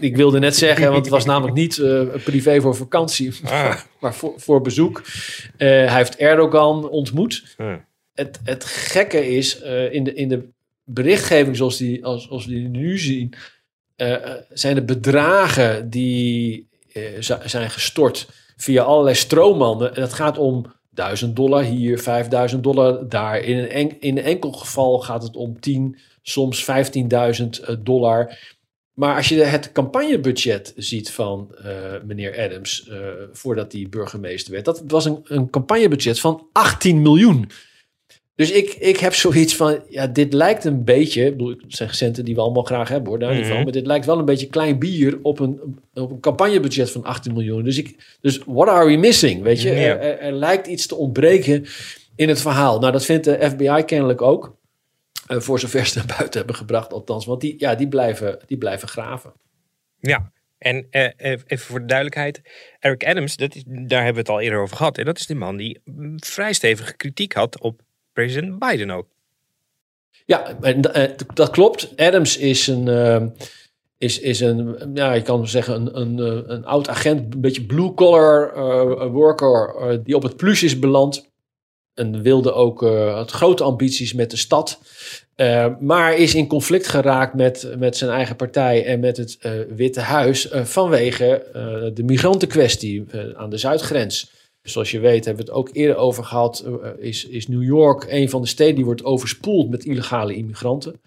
ik 0.00 0.16
wilde 0.16 0.38
net 0.38 0.56
zeggen, 0.56 0.84
want 0.86 0.96
het 1.04 1.08
was 1.08 1.24
namelijk 1.24 1.56
niet 1.56 1.78
eh, 1.78 2.02
privé 2.24 2.60
voor 2.60 2.74
vakantie, 2.76 3.32
Ah. 3.44 3.74
maar 4.00 4.14
voor, 4.14 4.32
voor 4.36 4.60
bezoek. 4.60 5.02
Eh, 5.56 5.68
hij 5.68 5.96
heeft 5.96 6.16
Erdogan 6.16 6.88
ontmoet. 6.88 7.56
Het, 8.14 8.40
het 8.44 8.64
gekke 8.64 9.28
is, 9.28 9.60
eh, 9.60 9.92
in, 9.92 10.04
de, 10.04 10.14
in 10.14 10.28
de 10.28 10.48
berichtgeving 10.84 11.56
zoals, 11.56 11.76
die, 11.76 12.04
als, 12.04 12.30
als 12.30 12.46
we 12.46 12.52
die 12.52 12.68
nu 12.68 12.98
zien, 12.98 13.32
eh, 13.98 14.14
eh, 14.14 14.34
zijn 14.50 14.74
de 14.74 14.84
bedragen 14.84 15.90
die 15.90 16.68
eh, 16.92 17.02
zijn 17.44 17.70
gestort 17.70 18.28
via 18.56 18.82
allerlei 18.82 19.14
stroommannen. 19.14 19.96
En 19.96 20.02
het 20.02 20.12
gaat 20.12 20.38
om 20.38 20.72
1000 20.90 21.36
dollar 21.36 21.62
hier, 21.62 21.98
5000 21.98 22.62
dollar 22.62 23.08
daar. 23.08 23.40
In 23.40 23.58
een, 23.58 23.68
en, 23.68 24.00
in 24.00 24.18
enkel 24.18 24.52
geval 24.52 24.98
gaat 24.98 25.22
het 25.22 25.36
om 25.36 25.60
10, 25.60 25.98
soms 26.22 26.64
15.000 26.64 26.68
eh, 26.68 27.76
dollar. 27.78 28.38
Maar 28.92 29.16
als 29.16 29.28
je 29.28 29.42
het 29.42 29.72
campagnebudget 29.72 30.72
ziet 30.76 31.10
van 31.10 31.54
meneer 32.04 32.38
Adams, 32.44 32.90
voordat 33.32 33.72
hij 33.72 33.86
burgemeester 33.90 34.52
werd, 34.52 34.64
dat 34.64 34.82
was 34.86 35.04
een, 35.04 35.20
een 35.24 35.50
campagnebudget 35.50 36.20
van 36.20 36.48
18 36.52 37.02
miljoen. 37.02 37.50
Dus 38.38 38.50
ik, 38.50 38.74
ik 38.74 38.98
heb 38.98 39.14
zoiets 39.14 39.56
van, 39.56 39.82
ja, 39.88 40.06
dit 40.06 40.32
lijkt 40.32 40.64
een 40.64 40.84
beetje, 40.84 41.24
ik 41.24 41.30
bedoel, 41.30 41.48
het 41.48 41.60
zijn 41.68 41.94
centen 41.94 42.24
die 42.24 42.34
we 42.34 42.40
allemaal 42.40 42.62
graag 42.62 42.88
hebben 42.88 43.08
hoor, 43.08 43.18
daar 43.18 43.34
niet 43.34 43.44
Mhm. 43.44 43.52
van, 43.52 43.62
maar 43.62 43.72
dit 43.72 43.86
lijkt 43.86 44.06
wel 44.06 44.18
een 44.18 44.24
beetje 44.24 44.46
klein 44.46 44.78
bier 44.78 45.18
op 45.22 45.38
een, 45.38 45.78
op 45.94 46.10
een 46.10 46.20
campagnebudget 46.20 46.90
van 46.90 47.04
18 47.04 47.32
miljoen. 47.32 47.64
Dus, 47.64 47.78
ik, 47.78 48.16
dus 48.20 48.40
what 48.46 48.68
are 48.68 48.86
we 48.86 48.96
missing? 48.96 49.42
Weet 49.42 49.62
je, 49.62 49.70
er, 49.70 50.00
er, 50.00 50.18
er 50.18 50.32
lijkt 50.32 50.66
iets 50.66 50.86
te 50.86 50.94
ontbreken 50.94 51.66
in 52.16 52.28
het 52.28 52.40
verhaal. 52.40 52.78
Nou, 52.78 52.92
dat 52.92 53.04
vindt 53.04 53.24
de 53.24 53.50
FBI 53.50 53.82
kennelijk 53.86 54.22
ook. 54.22 54.56
Eh, 55.26 55.40
voor 55.40 55.60
zover 55.60 55.86
ze 55.86 55.98
naar 55.98 56.16
buiten 56.16 56.38
hebben 56.38 56.56
gebracht, 56.56 56.92
althans. 56.92 57.26
Want 57.26 57.40
die, 57.40 57.54
ja, 57.58 57.74
die, 57.74 57.88
blijven, 57.88 58.38
die 58.46 58.58
blijven 58.58 58.88
graven. 58.88 59.32
Ja, 60.00 60.32
en 60.58 60.86
eh, 60.90 61.04
eh, 61.04 61.12
even 61.46 61.58
voor 61.66 61.80
de 61.80 61.86
duidelijkheid. 61.86 62.40
Eric 62.78 63.04
Adams, 63.04 63.36
dat 63.36 63.54
is, 63.54 63.62
daar 63.66 64.04
hebben 64.04 64.24
we 64.24 64.30
het 64.30 64.38
al 64.38 64.40
eerder 64.40 64.60
over 64.60 64.76
gehad. 64.76 64.98
En 64.98 65.04
dat 65.04 65.18
is 65.18 65.26
de 65.26 65.34
man 65.34 65.56
die 65.56 65.80
mm, 65.84 66.14
vrij 66.22 66.52
stevige 66.52 66.96
kritiek 66.96 67.32
had 67.32 67.60
op 67.60 67.86
president 68.18 68.58
Biden 68.58 68.90
ook. 68.90 69.06
Ja, 70.26 70.58
eh, 70.60 71.10
dat 71.34 71.50
klopt. 71.50 71.92
Adams 71.96 72.36
is 72.36 72.66
een, 72.66 72.88
eh, 72.88 73.22
is, 73.98 74.20
is 74.20 74.40
een 74.40 74.90
ja, 74.94 75.12
je 75.12 75.22
kan 75.22 75.48
zeggen, 75.48 75.74
een, 75.74 76.00
een, 76.00 76.18
eh, 76.18 76.54
een 76.54 76.64
oud 76.64 76.88
agent, 76.88 77.34
een 77.34 77.40
beetje 77.40 77.66
blue-collar 77.66 79.10
worker, 79.10 80.00
die 80.04 80.16
op 80.16 80.22
het 80.22 80.36
plus 80.36 80.62
is 80.62 80.78
beland. 80.78 81.26
En 81.94 82.22
wilde 82.22 82.52
ook, 82.52 82.78
grote 83.26 83.64
ambities 83.64 84.12
met 84.14 84.30
de 84.30 84.36
stad. 84.36 84.78
Maar 85.80 86.16
is 86.16 86.34
in 86.34 86.46
conflict 86.46 86.88
geraakt 86.88 87.34
met, 87.34 87.74
met 87.78 87.96
zijn 87.96 88.10
eigen 88.10 88.36
partij 88.36 88.84
en 88.84 89.00
met 89.00 89.16
het 89.16 89.38
Witte 89.68 90.00
Huis 90.00 90.48
vanwege 90.52 91.46
de 91.94 92.02
migrantenkwestie 92.02 93.06
aan 93.34 93.50
de 93.50 93.58
zuidgrens. 93.58 94.37
Zoals 94.62 94.90
je 94.90 95.00
weet, 95.00 95.24
hebben 95.24 95.44
we 95.44 95.50
het 95.50 95.60
ook 95.60 95.70
eerder 95.72 95.96
over 95.96 96.24
gehad, 96.24 96.60
eh, 96.60 96.90
is, 96.98 97.24
is 97.24 97.48
New 97.48 97.62
York 97.62 98.06
een 98.08 98.30
van 98.30 98.42
de 98.42 98.48
steden 98.48 98.74
die 98.74 98.84
wordt 98.84 99.04
overspoeld 99.04 99.70
met 99.70 99.84
illegale 99.84 100.34
immigranten. 100.34 101.00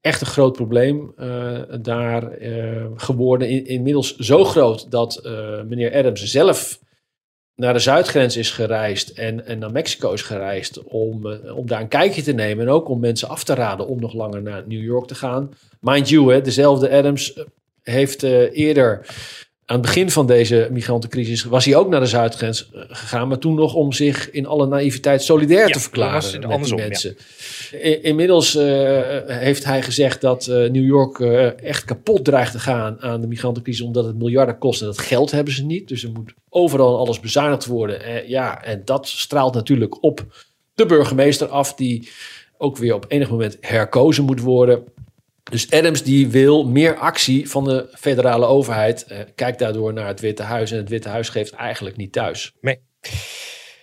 Echt 0.00 0.20
een 0.20 0.26
groot 0.26 0.52
probleem 0.52 1.12
eh, 1.16 1.60
daar 1.80 2.32
eh, 2.32 2.86
geworden. 2.96 3.48
In, 3.48 3.66
inmiddels 3.66 4.16
zo 4.16 4.44
groot 4.44 4.90
dat 4.90 5.20
meneer 5.66 5.94
Adams 5.94 6.24
zelf 6.24 6.80
naar 7.54 7.72
de 7.72 7.78
zuidgrens 7.78 8.36
is 8.36 8.50
gereisd 8.50 9.08
en, 9.08 9.46
en 9.46 9.58
naar 9.58 9.72
Mexico 9.72 10.12
is 10.12 10.22
gereisd 10.22 10.82
om, 10.82 11.26
om 11.32 11.66
daar 11.66 11.80
een 11.80 11.88
kijkje 11.88 12.22
te 12.22 12.32
nemen 12.32 12.66
en 12.66 12.72
ook 12.72 12.88
om 12.88 13.00
mensen 13.00 13.28
af 13.28 13.44
te 13.44 13.54
raden 13.54 13.86
om 13.86 14.00
nog 14.00 14.12
langer 14.12 14.42
naar 14.42 14.64
New 14.66 14.82
York 14.82 15.06
te 15.06 15.14
gaan. 15.14 15.50
Mind 15.80 16.08
you, 16.08 16.32
hè, 16.32 16.40
dezelfde 16.40 16.90
Adams 16.90 17.40
heeft 17.82 18.22
eerder 18.22 19.06
aan 19.70 19.76
het 19.76 19.86
begin 19.86 20.10
van 20.10 20.26
deze 20.26 20.68
migrantencrisis 20.70 21.44
was 21.44 21.64
hij 21.64 21.76
ook 21.76 21.88
naar 21.88 22.00
de 22.00 22.06
zuidgrens 22.06 22.70
eh, 22.72 22.80
gegaan, 22.88 23.28
maar 23.28 23.38
toen 23.38 23.54
nog 23.54 23.74
om 23.74 23.92
zich 23.92 24.30
in 24.30 24.46
alle 24.46 24.66
naïviteit 24.66 25.22
solidair 25.22 25.66
Ja, 25.66 25.72
te 25.72 25.80
verklaren 25.80 26.12
was 26.12 26.32
met 26.32 26.44
andersom, 26.44 26.76
die 26.76 26.86
ja. 26.86 26.90
mensen. 26.90 27.16
Inmiddels 28.02 28.54
eh, 28.54 29.00
heeft 29.26 29.64
hij 29.64 29.82
gezegd 29.82 30.20
dat 30.20 30.46
eh, 30.46 30.56
New 30.56 30.86
York 30.86 31.20
echt 31.60 31.84
kapot 31.84 32.24
dreigt 32.24 32.52
te 32.52 32.58
gaan 32.58 33.00
aan 33.00 33.20
de 33.20 33.26
migrantencrisis, 33.26 33.86
omdat 33.86 34.04
het 34.04 34.18
miljarden 34.18 34.58
kost 34.58 34.80
en 34.80 34.86
dat 34.86 34.98
geld 34.98 35.30
hebben 35.30 35.54
ze 35.54 35.64
niet. 35.64 35.88
Dus 35.88 36.02
er 36.02 36.12
moet 36.12 36.32
overal 36.48 36.98
alles 36.98 37.20
bezuinigd 37.20 37.66
worden. 37.66 38.28
Ja, 38.28 38.64
en 38.64 38.82
dat 38.84 39.08
straalt 39.08 39.54
natuurlijk 39.54 40.02
op 40.02 40.26
de 40.74 40.86
burgemeester 40.86 41.48
af, 41.48 41.74
die 41.74 42.08
ook 42.58 42.76
weer 42.76 42.94
op 42.94 43.04
enig 43.08 43.30
moment 43.30 43.56
herkozen 43.60 44.24
moet 44.24 44.40
worden. 44.40 44.84
Dus 45.50 45.70
Adams 45.70 46.02
die 46.02 46.28
wil 46.28 46.64
meer 46.66 46.96
actie 46.96 47.50
van 47.50 47.64
de 47.64 47.88
federale 47.98 48.46
overheid. 48.46 49.04
Eh, 49.04 49.18
kijkt 49.34 49.58
daardoor 49.58 49.92
naar 49.92 50.06
het 50.06 50.20
Witte 50.20 50.42
Huis. 50.42 50.70
En 50.70 50.76
het 50.76 50.88
Witte 50.88 51.08
Huis 51.08 51.28
geeft 51.28 51.52
eigenlijk 51.52 51.96
niet 51.96 52.12
thuis. 52.12 52.52
Nee. 52.60 52.80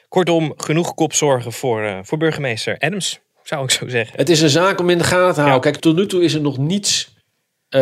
Kortom, 0.07 0.53
genoeg 0.57 0.93
kopzorgen 0.93 1.51
voor, 1.51 1.83
uh, 1.83 1.99
voor 2.01 2.17
burgemeester 2.17 2.77
Adams, 2.77 3.19
zou 3.43 3.63
ik 3.63 3.71
zo 3.71 3.87
zeggen. 3.87 4.17
Het 4.17 4.29
is 4.29 4.41
een 4.41 4.49
zaak 4.49 4.79
om 4.79 4.89
in 4.89 4.97
de 4.97 5.03
gaten 5.03 5.33
te 5.33 5.39
houden. 5.39 5.61
Kijk, 5.61 5.75
tot 5.75 5.95
nu 5.95 6.07
toe 6.07 6.23
is 6.23 6.33
er 6.33 6.41
nog 6.41 6.57
niets 6.57 7.07
uh, 7.09 7.14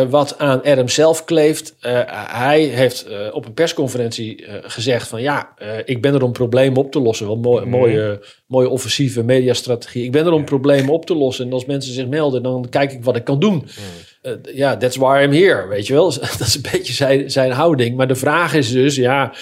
wat 0.08 0.38
aan 0.38 0.62
Adams 0.62 0.94
zelf 0.94 1.24
kleeft. 1.24 1.74
Uh, 1.80 2.00
hij 2.26 2.62
heeft 2.62 3.06
op 3.32 3.46
een 3.46 3.54
persconferentie 3.54 4.44
gezegd 4.62 5.08
van 5.08 5.22
ja, 5.22 5.54
ik 5.84 6.02
ben 6.02 6.14
er 6.14 6.22
om 6.22 6.32
problemen 6.32 6.78
op 6.78 6.92
te 6.92 7.00
lossen. 7.00 7.26
Wel 7.26 7.36
mooi, 7.36 7.64
mm. 7.64 7.70
mooie, 7.70 8.20
mooie 8.46 8.68
offensieve 8.68 9.22
mediastrategie. 9.22 10.04
Ik 10.04 10.12
ben 10.12 10.26
er 10.26 10.32
om 10.32 10.44
problemen 10.44 10.92
op 10.92 11.06
te 11.06 11.14
lossen. 11.14 11.46
En 11.46 11.52
als 11.52 11.64
mensen 11.64 11.92
zich 11.92 12.06
melden, 12.06 12.42
dan 12.42 12.66
kijk 12.70 12.92
ik 12.92 13.04
wat 13.04 13.16
ik 13.16 13.24
kan 13.24 13.40
doen. 13.40 13.54
Mm. 13.54 14.40
Ja, 14.54 14.76
that's 14.76 14.96
why 14.96 15.22
I'm 15.22 15.32
here, 15.32 15.66
weet 15.68 15.86
je 15.86 15.92
wel. 15.92 16.12
dat 16.38 16.40
is 16.40 16.54
een 16.54 16.68
beetje 16.72 16.92
zijn, 16.92 17.30
zijn 17.30 17.50
houding. 17.50 17.96
Maar 17.96 18.08
de 18.08 18.14
vraag 18.14 18.54
is 18.54 18.70
dus, 18.70 18.96
ja, 18.96 19.32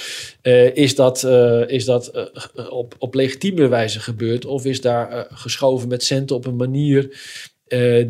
uh, 0.43 0.77
is 0.77 0.95
dat, 0.95 1.23
uh, 1.23 1.69
is 1.69 1.85
dat 1.85 2.29
uh, 2.57 2.73
op, 2.73 2.95
op 2.99 3.15
legitieme 3.15 3.69
wijze 3.69 4.01
gebeurd? 4.01 4.45
Of 4.45 4.65
is 4.65 4.81
daar 4.81 5.27
geschoven 5.31 5.89
met 5.89 6.05
centen 6.05 6.37
op 6.37 6.47
een 6.47 6.57
manier 6.57 7.21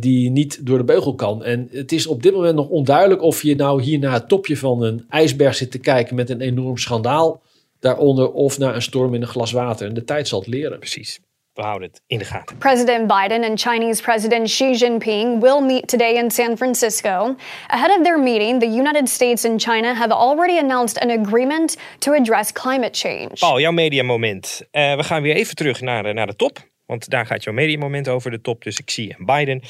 die 0.00 0.30
niet 0.30 0.66
door 0.66 0.78
de 0.78 0.84
beugel 0.84 1.14
kan? 1.14 1.44
En 1.44 1.68
het 1.70 1.92
is 1.92 2.06
op 2.06 2.22
dit 2.22 2.32
moment 2.32 2.54
nog 2.54 2.68
onduidelijk 2.68 3.22
of 3.22 3.42
je 3.42 3.56
nou 3.56 3.82
hier 3.82 3.98
naar 3.98 4.12
het 4.12 4.28
topje 4.28 4.56
van 4.56 4.82
een 4.82 5.04
ijsberg 5.08 5.54
zit 5.54 5.70
te 5.70 5.78
kijken 5.78 6.14
met 6.14 6.30
een 6.30 6.40
enorm 6.40 6.76
schandaal 6.76 7.42
daaronder, 7.82 8.32
of 8.32 8.58
naar 8.58 8.74
een 8.74 8.82
storm 8.82 9.14
in 9.14 9.22
een 9.22 9.28
glas 9.28 9.52
water. 9.52 9.86
En 9.86 9.94
de 9.94 10.04
tijd 10.04 10.28
zal 10.28 10.38
het 10.38 10.48
leren. 10.48 10.78
Precies. 10.78 11.20
We 11.52 11.62
houden 11.62 11.88
het 11.88 12.00
in 12.06 12.18
de 12.18 12.24
gaten. 12.24 12.58
President 12.58 13.06
Biden 13.06 13.44
and 13.44 13.60
Chinese 13.60 14.02
President 14.02 14.46
Xi 14.46 14.74
Jinping 14.74 15.40
will 15.40 15.60
meet 15.60 15.88
today 15.88 16.14
in 16.14 16.30
San 16.30 16.56
Francisco. 16.56 17.36
Ahead 17.66 17.98
of 17.98 18.04
their 18.04 18.20
meeting, 18.22 18.60
the 18.60 18.66
United 18.66 19.08
States 19.08 19.44
and 19.44 19.62
China 19.62 19.94
have 19.94 20.14
already 20.14 20.58
announced 20.58 21.02
an 21.02 21.10
agreement 21.10 21.76
to 21.98 22.12
address 22.12 22.52
climate 22.52 22.96
change. 22.98 23.38
Paul, 23.38 23.60
jouw 23.60 23.72
mediamoment. 23.72 24.62
Uh, 24.72 24.96
we 24.96 25.02
gaan 25.02 25.22
weer 25.22 25.34
even 25.34 25.56
terug 25.56 25.80
naar, 25.80 26.02
de, 26.02 26.12
naar 26.12 26.26
de 26.26 26.36
top. 26.36 26.71
Want 26.92 27.10
daar 27.10 27.26
gaat 27.26 27.44
jouw 27.44 27.54
mediamoment 27.54 28.08
over 28.08 28.30
de 28.30 28.40
top 28.40 28.62
tussen 28.62 28.84
Xi 28.84 29.08
en 29.08 29.24
Biden. 29.24 29.62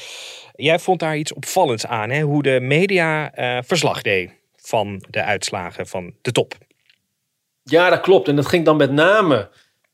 Jij 0.55 0.79
vond 0.79 0.99
daar 0.99 1.17
iets 1.17 1.33
opvallends 1.33 1.85
aan, 1.85 2.09
hè? 2.09 2.21
hoe 2.21 2.43
de 2.43 2.59
media 2.61 3.37
uh, 3.39 3.63
verslag 3.63 4.01
deed 4.01 4.31
van 4.55 5.03
de 5.09 5.23
uitslagen 5.23 5.87
van 5.87 6.13
de 6.21 6.31
top. 6.31 6.57
Ja, 7.63 7.89
dat 7.89 8.01
klopt. 8.01 8.27
En 8.27 8.35
dat 8.35 8.45
ging 8.45 8.65
dan 8.65 8.77
met 8.77 8.91
name 8.91 9.49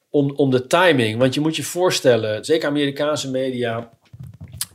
om, 0.09 0.31
om 0.31 0.49
de 0.49 0.67
timing. 0.67 1.19
Want 1.19 1.33
je 1.33 1.41
moet 1.41 1.55
je 1.55 1.63
voorstellen, 1.63 2.45
zeker 2.45 2.67
Amerikaanse 2.67 3.29
media, 3.29 3.89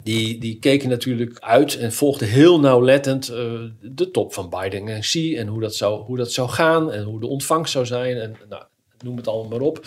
die, 0.03 0.39
die 0.39 0.59
keken 0.59 0.89
natuurlijk 0.89 1.39
uit 1.41 1.77
en 1.77 1.93
volgden 1.93 2.29
heel 2.29 2.61
nauwlettend 2.61 3.31
uh, 3.31 3.37
de 3.81 4.11
top 4.11 4.35
van 4.35 4.51
Biden 4.51 4.89
en 4.89 5.01
Xi 5.01 5.37
en 5.37 5.47
hoe 5.47 5.61
dat, 5.61 5.75
zou, 5.75 6.03
hoe 6.03 6.17
dat 6.17 6.33
zou 6.33 6.49
gaan 6.49 6.93
en 6.93 7.03
hoe 7.03 7.21
de 7.21 7.27
ontvangst 7.27 7.73
zou 7.73 7.87
zijn 7.87 8.17
en 8.17 8.37
nou, 8.49 8.63
noem 8.99 9.17
het 9.17 9.29
allemaal 9.29 9.51
maar 9.51 9.67
op. 9.67 9.87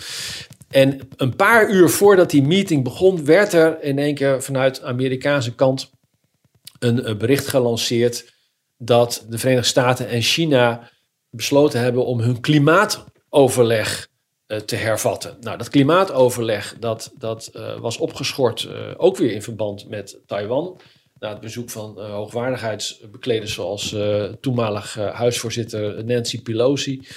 En 0.68 1.08
een 1.16 1.36
paar 1.36 1.70
uur 1.70 1.88
voordat 1.88 2.30
die 2.30 2.42
meeting 2.42 2.84
begon, 2.84 3.24
werd 3.24 3.52
er 3.52 3.82
in 3.82 3.98
één 3.98 4.14
keer 4.14 4.42
vanuit 4.42 4.82
Amerikaanse 4.82 5.54
kant 5.54 5.90
een, 6.78 7.08
een 7.08 7.18
bericht 7.18 7.46
gelanceerd 7.46 8.32
dat 8.76 9.26
de 9.28 9.38
Verenigde 9.38 9.68
Staten 9.68 10.08
en 10.08 10.22
China 10.22 10.90
besloten 11.30 11.80
hebben 11.80 12.04
om 12.04 12.20
hun 12.20 12.40
klimaatoverleg 12.40 14.08
eh, 14.46 14.58
te 14.58 14.76
hervatten. 14.76 15.36
Nou, 15.40 15.58
dat 15.58 15.68
klimaatoverleg 15.68 16.76
dat, 16.80 17.12
dat 17.18 17.50
uh, 17.56 17.78
was 17.78 17.98
opgeschort, 17.98 18.68
ook 18.96 19.16
weer 19.16 19.32
in 19.32 19.42
verband 19.42 19.88
met 19.88 20.20
Taiwan. 20.26 20.80
Na 21.20 21.28
het 21.28 21.40
bezoek 21.40 21.70
van 21.70 22.00
hoogwaardigheidsbekleders 22.00 23.52
zoals 23.52 23.96
toenmalig 24.40 24.94
huisvoorzitter 24.94 26.04
Nancy 26.04 26.42
Pelosi 26.42 27.08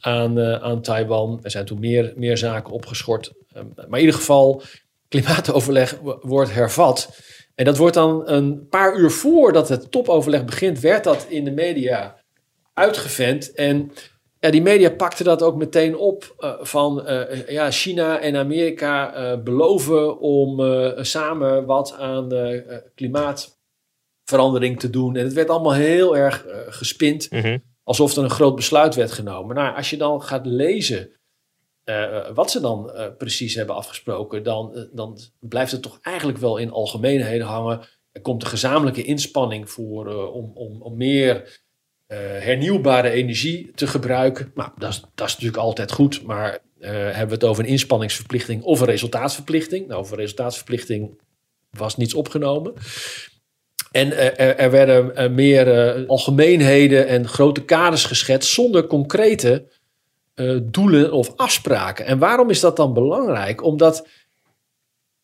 aan, 0.00 0.40
aan 0.40 0.82
Taiwan. 0.82 1.40
Er 1.42 1.50
zijn 1.50 1.64
toen 1.64 1.80
meer, 1.80 2.12
meer 2.16 2.36
zaken 2.36 2.72
opgeschort. 2.72 3.32
Ehm, 3.52 3.66
maar 3.76 3.98
in 3.98 4.04
ieder 4.04 4.20
geval, 4.20 4.62
klimaatoverleg 5.08 5.98
wordt 6.20 6.52
hervat. 6.52 7.20
En 7.54 7.64
dat 7.64 7.76
wordt 7.76 7.94
dan 7.94 8.28
een 8.28 8.68
paar 8.68 8.96
uur 8.96 9.10
voordat 9.10 9.68
het 9.68 9.90
topoverleg 9.90 10.44
begint, 10.44 10.80
werd 10.80 11.04
dat 11.04 11.26
in 11.28 11.44
de 11.44 11.50
media 11.50 12.16
uitgevent. 12.74 13.52
En 13.52 13.92
ja, 14.42 14.50
die 14.50 14.62
media 14.62 14.90
pakten 14.90 15.24
dat 15.24 15.42
ook 15.42 15.56
meteen 15.56 15.96
op 15.96 16.34
uh, 16.38 16.54
van 16.60 17.10
uh, 17.10 17.48
ja, 17.48 17.70
China 17.70 18.20
en 18.20 18.36
Amerika 18.36 19.16
uh, 19.16 19.42
beloven 19.42 20.18
om 20.18 20.60
samen 21.04 21.66
wat 21.66 21.96
aan 21.98 22.28
klimaatverandering 22.94 24.80
te 24.80 24.90
doen. 24.90 25.16
En 25.16 25.24
het 25.24 25.32
werd 25.32 25.48
allemaal 25.48 25.74
heel 25.74 26.16
erg 26.16 26.46
gespind, 26.66 27.30
mm 27.30 27.40
-hmm. 27.40 27.62
alsof 27.82 28.16
er 28.16 28.22
een 28.22 28.30
groot 28.30 28.56
besluit 28.56 28.94
werd 28.94 29.12
genomen. 29.12 29.56
Nou, 29.56 29.76
als 29.76 29.90
je 29.90 29.96
dan 29.96 30.22
gaat 30.22 30.46
lezen 30.46 31.10
wat 32.34 32.50
ze 32.50 32.60
dan 32.60 32.92
precies 33.18 33.54
hebben 33.54 33.74
afgesproken, 33.74 34.42
dan, 34.42 34.88
dan 34.92 35.18
blijft 35.40 35.72
het 35.72 35.82
toch 35.82 35.98
eigenlijk 36.02 36.38
wel 36.38 36.56
in 36.56 36.70
algemeenheden 36.70 37.46
hangen. 37.46 37.80
Er 38.12 38.20
komt 38.20 38.42
een 38.42 38.48
gezamenlijke 38.48 39.04
inspanning 39.04 39.70
voor 39.70 40.32
om, 40.32 40.50
om, 40.54 40.82
om 40.82 40.96
meer 40.96 41.60
hernieuwbare 42.16 43.10
energie 43.10 43.70
te 43.74 43.86
gebruiken. 43.86 44.50
Nou, 44.54 44.70
dat 44.78 44.90
is, 44.90 45.00
dat 45.14 45.26
is 45.26 45.32
natuurlijk 45.32 45.62
altijd 45.62 45.92
goed, 45.92 46.22
maar 46.22 46.58
uh, 46.80 46.88
hebben 46.90 47.26
we 47.26 47.34
het 47.34 47.44
over 47.44 47.64
een 47.64 47.70
inspanningsverplichting 47.70 48.62
of 48.62 48.80
een 48.80 48.86
resultaatsverplichting? 48.86 49.86
Nou, 49.86 50.06
een 50.10 50.16
resultaatsverplichting 50.16 51.20
was 51.70 51.96
niets 51.96 52.14
opgenomen. 52.14 52.72
En 53.90 54.16
er, 54.16 54.56
er, 54.56 54.70
werden 54.70 55.34
meer 55.34 56.06
algemeenheden 56.06 57.06
en 57.06 57.28
grote 57.28 57.64
kaders 57.64 58.04
geschetst 58.04 58.52
zonder 58.52 58.86
concrete 58.86 59.66
doelen 60.62 61.12
of 61.12 61.32
afspraken. 61.36 62.06
En 62.06 62.18
waarom 62.18 62.50
is 62.50 62.60
dat 62.60 62.76
dan 62.76 62.92
belangrijk? 62.92 63.64
Omdat 63.64 64.06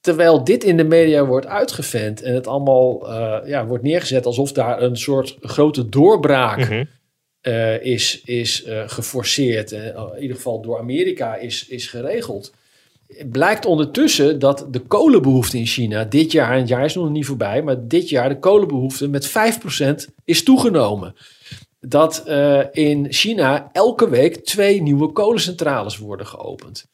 terwijl 0.00 0.44
dit 0.44 0.64
in 0.64 0.76
de 0.76 0.84
media 0.84 1.26
wordt 1.26 1.46
uitgevent 1.46 2.22
en 2.22 2.34
het 2.34 2.46
allemaal 2.46 3.10
uh, 3.10 3.38
ja, 3.44 3.66
wordt 3.66 3.84
neergezet 3.84 4.26
alsof 4.26 4.52
daar 4.52 4.82
een 4.82 4.96
soort 4.96 5.36
grote 5.40 5.88
doorbraak 5.88 6.58
mm 6.58 6.64
-hmm. 6.64 6.88
uh, 7.42 7.84
is, 7.84 8.22
is 8.24 8.66
uh, 8.66 8.82
geforceerd, 8.86 9.72
in 9.72 9.94
ieder 10.20 10.36
geval 10.36 10.60
door 10.60 10.78
Amerika 10.78 11.36
is, 11.36 11.68
is 11.68 11.86
geregeld. 11.86 12.52
Blijkt 13.30 13.66
ondertussen 13.66 14.38
dat 14.38 14.66
de 14.70 14.80
kolenbehoefte 14.80 15.58
in 15.58 15.66
China 15.66 16.04
dit 16.04 16.32
jaar, 16.32 16.52
en 16.52 16.58
het 16.58 16.68
jaar 16.68 16.84
is 16.84 16.94
nog 16.94 17.10
niet 17.10 17.26
voorbij, 17.26 17.62
maar 17.62 17.86
dit 17.86 18.08
jaar 18.08 18.28
de 18.28 18.38
kolenbehoefte 18.38 19.08
met 19.08 19.28
5% 19.28 20.12
is 20.24 20.42
toegenomen. 20.42 21.14
Dat 21.80 22.26
in 22.72 23.06
China 23.12 23.70
elke 23.72 24.08
week 24.08 24.44
twee 24.44 24.82
nieuwe 24.82 25.12
kolencentrales 25.12 25.98
worden 25.98 26.26
geopend. 26.26 26.88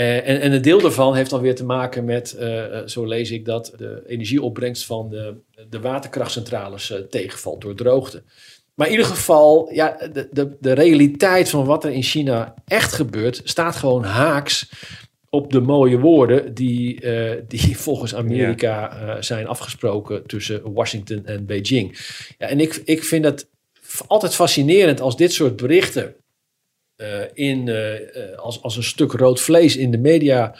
Uh, 0.00 0.16
en, 0.16 0.40
en, 0.40 0.52
een 0.52 0.62
deel 0.62 0.80
daarvan 0.80 1.14
heeft 1.14 1.30
dan 1.30 1.40
weer 1.40 1.54
te 1.54 1.64
maken 1.64 2.04
met, 2.04 2.36
uh, 2.40 2.76
zo 2.86 3.04
lees 3.04 3.30
ik 3.30 3.44
dat, 3.44 3.72
de 3.76 4.02
energieopbrengst 4.06 4.86
van 4.86 5.08
de, 5.08 5.34
de 5.68 5.80
waterkrachtcentrales 5.80 6.94
tegenvalt 7.10 7.60
door 7.60 7.74
droogte. 7.74 8.22
Maar 8.74 8.86
in 8.86 8.92
ieder 8.92 9.06
geval, 9.06 9.72
ja, 9.72 9.96
de, 10.12 10.28
de, 10.30 10.56
de 10.60 10.72
realiteit 10.72 11.50
van 11.50 11.64
wat 11.64 11.84
er 11.84 11.90
in 11.90 12.02
China 12.02 12.54
echt 12.66 12.92
gebeurt, 12.92 13.40
staat 13.44 13.76
gewoon 13.76 14.04
haaks 14.04 14.70
op 15.28 15.52
de 15.52 15.60
mooie 15.60 15.98
woorden 15.98 16.54
die, 16.54 17.00
die 17.48 17.76
volgens 17.86 18.14
Amerika 18.14 19.16
zijn 19.22 19.46
afgesproken 19.46 20.26
tussen 20.26 20.72
Washington 20.72 21.26
en 21.26 21.46
Beijing. 21.46 21.98
Ja, 22.38 22.46
en 22.46 22.60
ik, 22.60 22.82
ik 22.84 23.04
vind 23.04 23.24
het 23.24 23.48
altijd 24.06 24.34
fascinerend 24.34 25.00
als 25.00 25.16
dit 25.16 25.32
soort 25.32 25.56
berichten 25.56 26.14
in, 27.32 27.66
uh, 27.66 27.92
als, 28.36 28.62
als 28.62 28.76
een 28.76 28.82
stuk 28.82 29.12
rood 29.12 29.40
vlees 29.40 29.76
in 29.76 29.90
de 29.90 29.98
media 29.98 30.54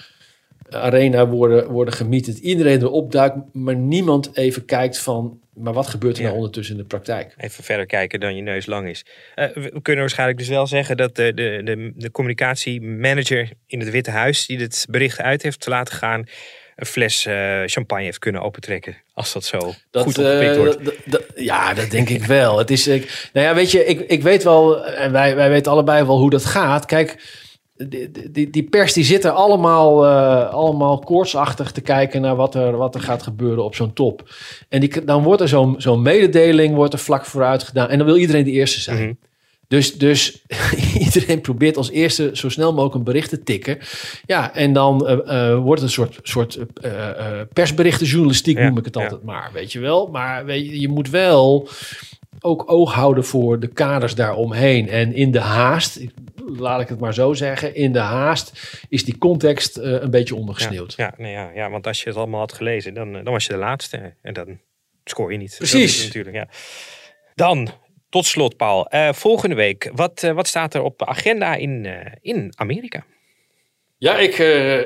arena 0.71 1.29
worden, 1.29 1.69
worden 1.71 1.95
gemietend. 1.95 2.39
Iedereen 2.39 2.83
erop 2.83 3.13
duikt, 3.13 3.37
maar 3.53 3.77
niemand 3.77 4.37
even 4.37 4.65
kijkt 4.65 4.99
van... 4.99 5.41
maar 5.55 5.73
wat 5.73 5.87
gebeurt 5.87 6.17
er 6.17 6.23
nou 6.23 6.35
ondertussen 6.35 6.75
in 6.75 6.81
de 6.81 6.87
praktijk? 6.87 7.35
Even 7.37 7.65
verder 7.65 7.87
kijken 7.87 8.21
dan 8.21 8.37
je 8.37 8.43
neus 8.43 8.67
lang 8.67 8.89
is. 8.89 9.05
Uh, 9.37 9.47
we 9.55 9.83
kunnen 9.83 10.01
waarschijnlijk 10.01 10.39
dus 10.39 10.49
wel 10.49 10.67
zeggen 10.67 10.97
dat 10.97 11.17
de, 11.17 11.35
de, 11.35 11.61
de, 11.65 11.93
de 11.97 12.11
communicatiemanager 12.11 13.51
in 13.67 13.81
het 13.81 13.91
Witte 13.91 14.11
Huis... 14.11 14.47
die 14.47 14.59
dit 14.59 14.87
bericht 14.91 15.21
uit 15.21 15.43
heeft 15.43 15.67
laten 15.67 15.95
gaan 15.95 16.25
een 16.81 16.87
fles 16.87 17.27
uh, 17.27 17.63
champagne 17.65 18.05
heeft 18.05 18.19
kunnen 18.19 18.43
opentrekken. 18.43 18.97
Als 19.15 19.33
dat 19.33 19.45
zo 19.45 19.59
dat, 19.91 20.03
goed 20.03 20.19
opgepikt 20.19 20.57
uh, 20.57 20.57
wordt. 20.57 20.79
ja, 21.35 21.75
dat 21.75 21.91
denk 21.91 22.09
ik 22.09 22.25
wel. 22.25 22.59
Het 22.59 22.71
is, 22.71 22.87
ik, 22.87 23.29
nou 23.33 23.47
ja, 23.47 23.55
weet 23.55 23.71
je, 23.71 23.85
ik, 23.85 24.01
ik 24.01 24.23
weet 24.23 24.43
wel, 24.43 24.87
en 24.87 25.13
wij, 25.13 25.37
wij 25.37 25.51
weten 25.51 25.73
allebei 25.73 26.05
wel 26.05 26.19
hoe 26.19 26.31
dat 26.31 26.45
gaat. 26.45 26.85
Kijk, 26.85 27.39
die, 27.89 28.31
die, 28.31 28.51
die 28.51 28.63
pers 28.63 28.93
die 28.93 29.05
zit 29.05 29.25
er 29.25 29.31
allemaal, 29.31 30.07
uh, 30.07 30.51
allemaal 30.51 30.99
koortsachtig 30.99 31.73
te 31.73 31.81
kijken 31.81 32.21
naar 32.21 32.37
wat 32.37 32.55
er, 32.55 32.77
wat 32.77 32.95
er 32.95 33.01
gaat 33.01 33.23
gebeuren 33.23 33.65
op 33.65 33.75
zo'n 33.75 33.93
top. 33.93 34.35
En 34.69 34.81
die, 34.81 35.05
dan 35.05 35.23
wordt 35.23 35.43
er 35.43 35.49
zo'n 35.49 35.75
zo'n 35.79 36.03
mededeling 36.03 36.75
wordt 36.75 36.93
er 36.93 36.99
vlak 36.99 37.25
vooruit 37.25 37.63
gedaan. 37.63 37.89
En 37.89 37.99
dan 37.99 38.07
wil 38.07 38.17
iedereen 38.17 38.45
de 38.45 38.51
eerste 38.51 38.81
zijn. 38.81 38.97
Mm 38.97 39.03
-hmm. 39.03 39.19
Dus, 39.71 39.99
dus 39.99 40.43
iedereen 41.07 41.41
probeert 41.41 41.77
als 41.77 41.91
eerste 41.91 42.31
zo 42.33 42.49
snel 42.49 42.71
mogelijk 42.73 42.95
een 42.95 43.05
bericht 43.05 43.29
te 43.29 43.43
tikken. 43.43 43.79
Ja, 44.27 44.55
en 44.55 44.73
dan 44.73 45.07
uh, 45.07 45.11
uh, 45.11 45.59
wordt 45.59 45.81
het 45.81 45.91
een 45.91 45.95
soort, 45.97 46.19
soort 46.23 46.59
uh, 46.85 47.41
persberichtenjournalistiek, 47.53 48.59
ja, 48.59 48.69
noem 48.69 48.79
ik 48.79 48.85
het 48.85 48.97
altijd 48.97 49.21
ja. 49.21 49.33
maar. 49.33 49.51
Weet 49.53 49.73
je 49.73 49.81
wel? 49.81 50.07
Maar 50.07 50.45
weet 50.45 50.67
je, 50.67 50.81
je 50.81 50.89
moet 50.89 51.11
wel 51.11 51.69
ook 52.41 52.73
oog 52.73 52.95
houden 52.95 53.25
voor 53.25 53.61
de 53.61 53.67
kaders 53.67 54.15
daaromheen. 54.15 54.89
En 54.89 55.15
in 55.15 55.31
de 55.31 55.41
haast, 55.41 56.01
laat 56.47 56.81
ik 56.81 56.89
het 56.89 57.01
maar 57.01 57.15
zo 57.15 57.33
zeggen. 57.35 57.75
In 57.75 57.93
de 57.93 57.99
haast 57.99 58.79
is 58.89 59.05
die 59.05 59.19
context 59.19 59.77
eh, 59.77 59.93
een 59.93 60.11
beetje 60.11 60.35
ondergesneeuwd. 60.35 60.95
Ja, 60.97 61.15
nee, 61.17 61.33
ja, 61.33 61.51
ja, 61.55 61.71
want 61.71 61.87
als 61.87 62.03
je 62.03 62.09
het 62.09 62.19
allemaal 62.19 62.41
had 62.41 62.53
gelezen, 62.53 62.95
dan, 62.95 63.17
eh, 63.17 63.25
dan 63.25 63.33
was 63.33 63.47
je 63.47 63.53
de 63.53 63.59
laatste. 63.59 64.15
En 64.23 64.35
dan 64.35 64.59
scoor 65.05 65.33
je 65.33 65.39
niet. 65.39 65.55
Precies. 65.59 66.05
natuurlijk, 66.05 66.37
ja. 66.37 66.49
Dan, 67.35 67.69
tot 68.11 68.27
slot, 68.27 68.57
Paul. 68.57 68.87
eh, 68.89 69.13
volgende 69.13 69.55
week, 69.55 69.91
wat, 69.95 70.23
eh, 70.23 70.33
wat 70.33 70.47
staat 70.47 70.75
er 70.75 70.83
op 70.83 70.99
de 70.99 71.07
agenda 71.07 71.55
in, 71.55 71.87
eh, 71.87 72.13
in 72.21 72.53
Amerika? 72.57 73.05
Ja, 73.99 74.19
ik, 74.19 74.39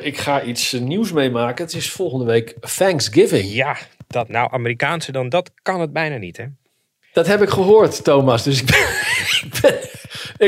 ik 0.02 0.16
ga 0.18 0.42
iets 0.42 0.72
nieuws 0.72 1.12
meemaken. 1.12 1.64
Het 1.64 1.74
is 1.74 1.90
volgende 1.90 2.24
week 2.24 2.54
Thanksgiving. 2.76 3.52
Ja, 3.52 3.76
dat 4.06 4.28
nou 4.28 4.48
Amerikaanse 4.52 5.12
dan, 5.12 5.28
dat 5.28 5.50
kan 5.62 5.80
het 5.80 5.92
bijna 5.92 6.16
niet, 6.16 6.36
hè? 6.36 6.44
Dat 7.14 7.26
heb 7.26 7.42
ik 7.42 7.48
gehoord, 7.48 8.04
Thomas. 8.04 8.42
Dus 8.42 8.60
ik 8.60 8.66
ben, 8.66 8.78
ik 9.44 9.60
ben, 9.60 9.74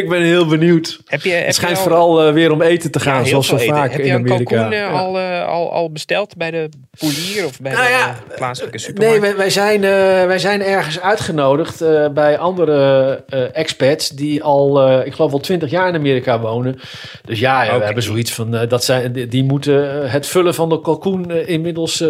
ik 0.00 0.08
ben 0.08 0.22
heel 0.22 0.46
benieuwd. 0.46 0.98
Heb 1.04 1.22
je, 1.22 1.30
heb 1.30 1.46
Het 1.46 1.54
schijnt 1.54 1.76
je 1.76 1.82
al- 1.82 1.88
vooral 1.88 2.26
eh, 2.26 2.32
weer 2.32 2.50
om 2.52 2.62
eten 2.62 2.90
te 2.90 3.00
gaan, 3.00 3.26
zoals 3.26 3.46
zo 3.46 3.56
veel 3.56 3.64
eten. 3.64 3.76
vaak 3.76 3.90
Heb 3.90 4.00
in 4.00 4.06
je 4.06 4.12
een 4.12 4.18
Amerika. 4.18 4.54
kalkoen 4.56 4.72
eh, 4.72 4.92
al, 5.00 5.18
al, 5.46 5.72
al 5.72 5.90
besteld 5.92 6.36
bij 6.36 6.50
de 6.50 6.68
polier 6.98 7.44
of 7.44 7.60
bij 7.60 7.72
Nou 7.72 7.84
de 7.84 7.90
ja, 7.92 8.08
eh, 8.30 8.36
plaatselijke 8.36 8.76
Nee, 8.76 8.86
supermarkt? 8.86 9.20
wij, 9.20 9.36
wij, 9.36 9.50
zijn, 9.50 9.80
wij 10.26 10.38
zijn 10.38 10.62
ergens 10.62 11.00
uitgenodigd 11.00 11.78
bij 12.14 12.38
andere 12.38 13.12
expats 13.52 14.08
die 14.08 14.42
al, 14.42 14.98
ik 15.04 15.12
geloof 15.14 15.32
al 15.32 15.38
twintig 15.40 15.70
jaar 15.70 15.88
in 15.88 15.94
Amerika 15.94 16.40
wonen. 16.40 16.80
Dus 17.24 17.38
ja, 17.38 17.78
we 17.78 17.84
hebben 17.84 18.02
zoiets 18.02 18.32
van, 18.32 18.50
dat 18.68 18.84
zijn, 18.84 19.12
die, 19.12 19.28
die 19.28 19.44
moeten 19.44 20.10
het 20.10 20.26
vullen 20.26 20.54
van 20.54 20.68
de 20.68 20.80
kalkoen 20.80 21.30
inmiddels 21.30 22.04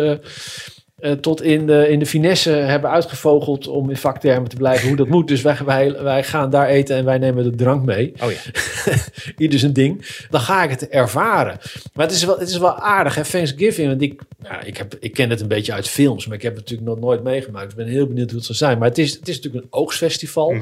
eh, 0.97 1.13
tot 1.13 1.43
in 1.43 1.67
de, 1.67 1.89
in 1.89 1.99
de 1.99 2.07
finesse 2.07 2.51
hebben 2.51 2.91
uitgevogeld 2.91 3.67
om 3.67 3.91
in 3.91 3.97
vaktermen 3.97 4.49
te 4.49 4.57
blijven 4.57 4.89
hoe 4.89 4.97
dat 4.97 5.09
moet. 5.09 5.29
Dus 5.29 5.43
wij, 5.43 5.57
wij, 5.65 6.03
wij 6.03 6.25
gaan 6.25 6.51
daar 6.51 6.69
eten 6.69 6.97
en 6.97 7.05
wij 7.05 7.19
nemen 7.19 7.45
de 7.45 7.51
drank 7.51 7.85
mee. 7.85 8.13
Oh 8.23 8.31
ja. 8.31 8.39
Ieder 9.45 9.59
zijn 9.59 9.73
ding. 9.73 10.07
Dan 10.31 10.41
ga 10.41 10.63
ik 10.63 10.71
het 10.71 10.89
ervaren. 10.89 11.59
Maar 11.95 12.07
het 12.07 12.15
is 12.15 12.25
wel, 12.25 12.39
het 12.39 12.49
is 12.49 12.59
wel 12.59 12.75
aardig, 12.75 13.15
hè? 13.15 13.25
Thanksgiving. 13.25 13.89
Want 13.89 14.03
ik, 14.03 14.21
ja, 14.43 14.63
ik, 14.63 14.77
heb, 14.77 14.97
ik 15.01 15.13
ken 15.13 15.31
het 15.31 15.41
een 15.41 15.49
beetje 15.49 15.73
uit 15.73 15.89
films, 15.89 16.27
maar 16.27 16.37
ik 16.37 16.43
heb 16.43 16.55
het 16.55 16.61
natuurlijk 16.61 16.89
nog 16.89 17.01
nooit 17.01 17.23
meegemaakt. 17.23 17.65
Dus 17.65 17.79
ik 17.79 17.85
ben 17.85 17.95
heel 17.95 18.07
benieuwd 18.07 18.29
hoe 18.29 18.39
het 18.39 18.47
zal 18.47 18.55
zijn. 18.55 18.79
Maar 18.79 18.89
het 18.89 18.99
is, 18.99 19.13
het 19.15 19.29
is 19.29 19.37
natuurlijk 19.37 19.65
een 19.65 19.81
oogstfestival. 19.81 20.55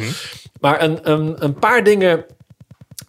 Maar 0.61 0.83
een, 0.83 0.99
een, 1.11 1.45
een 1.45 1.55
paar 1.55 1.85
dingen 1.85 2.25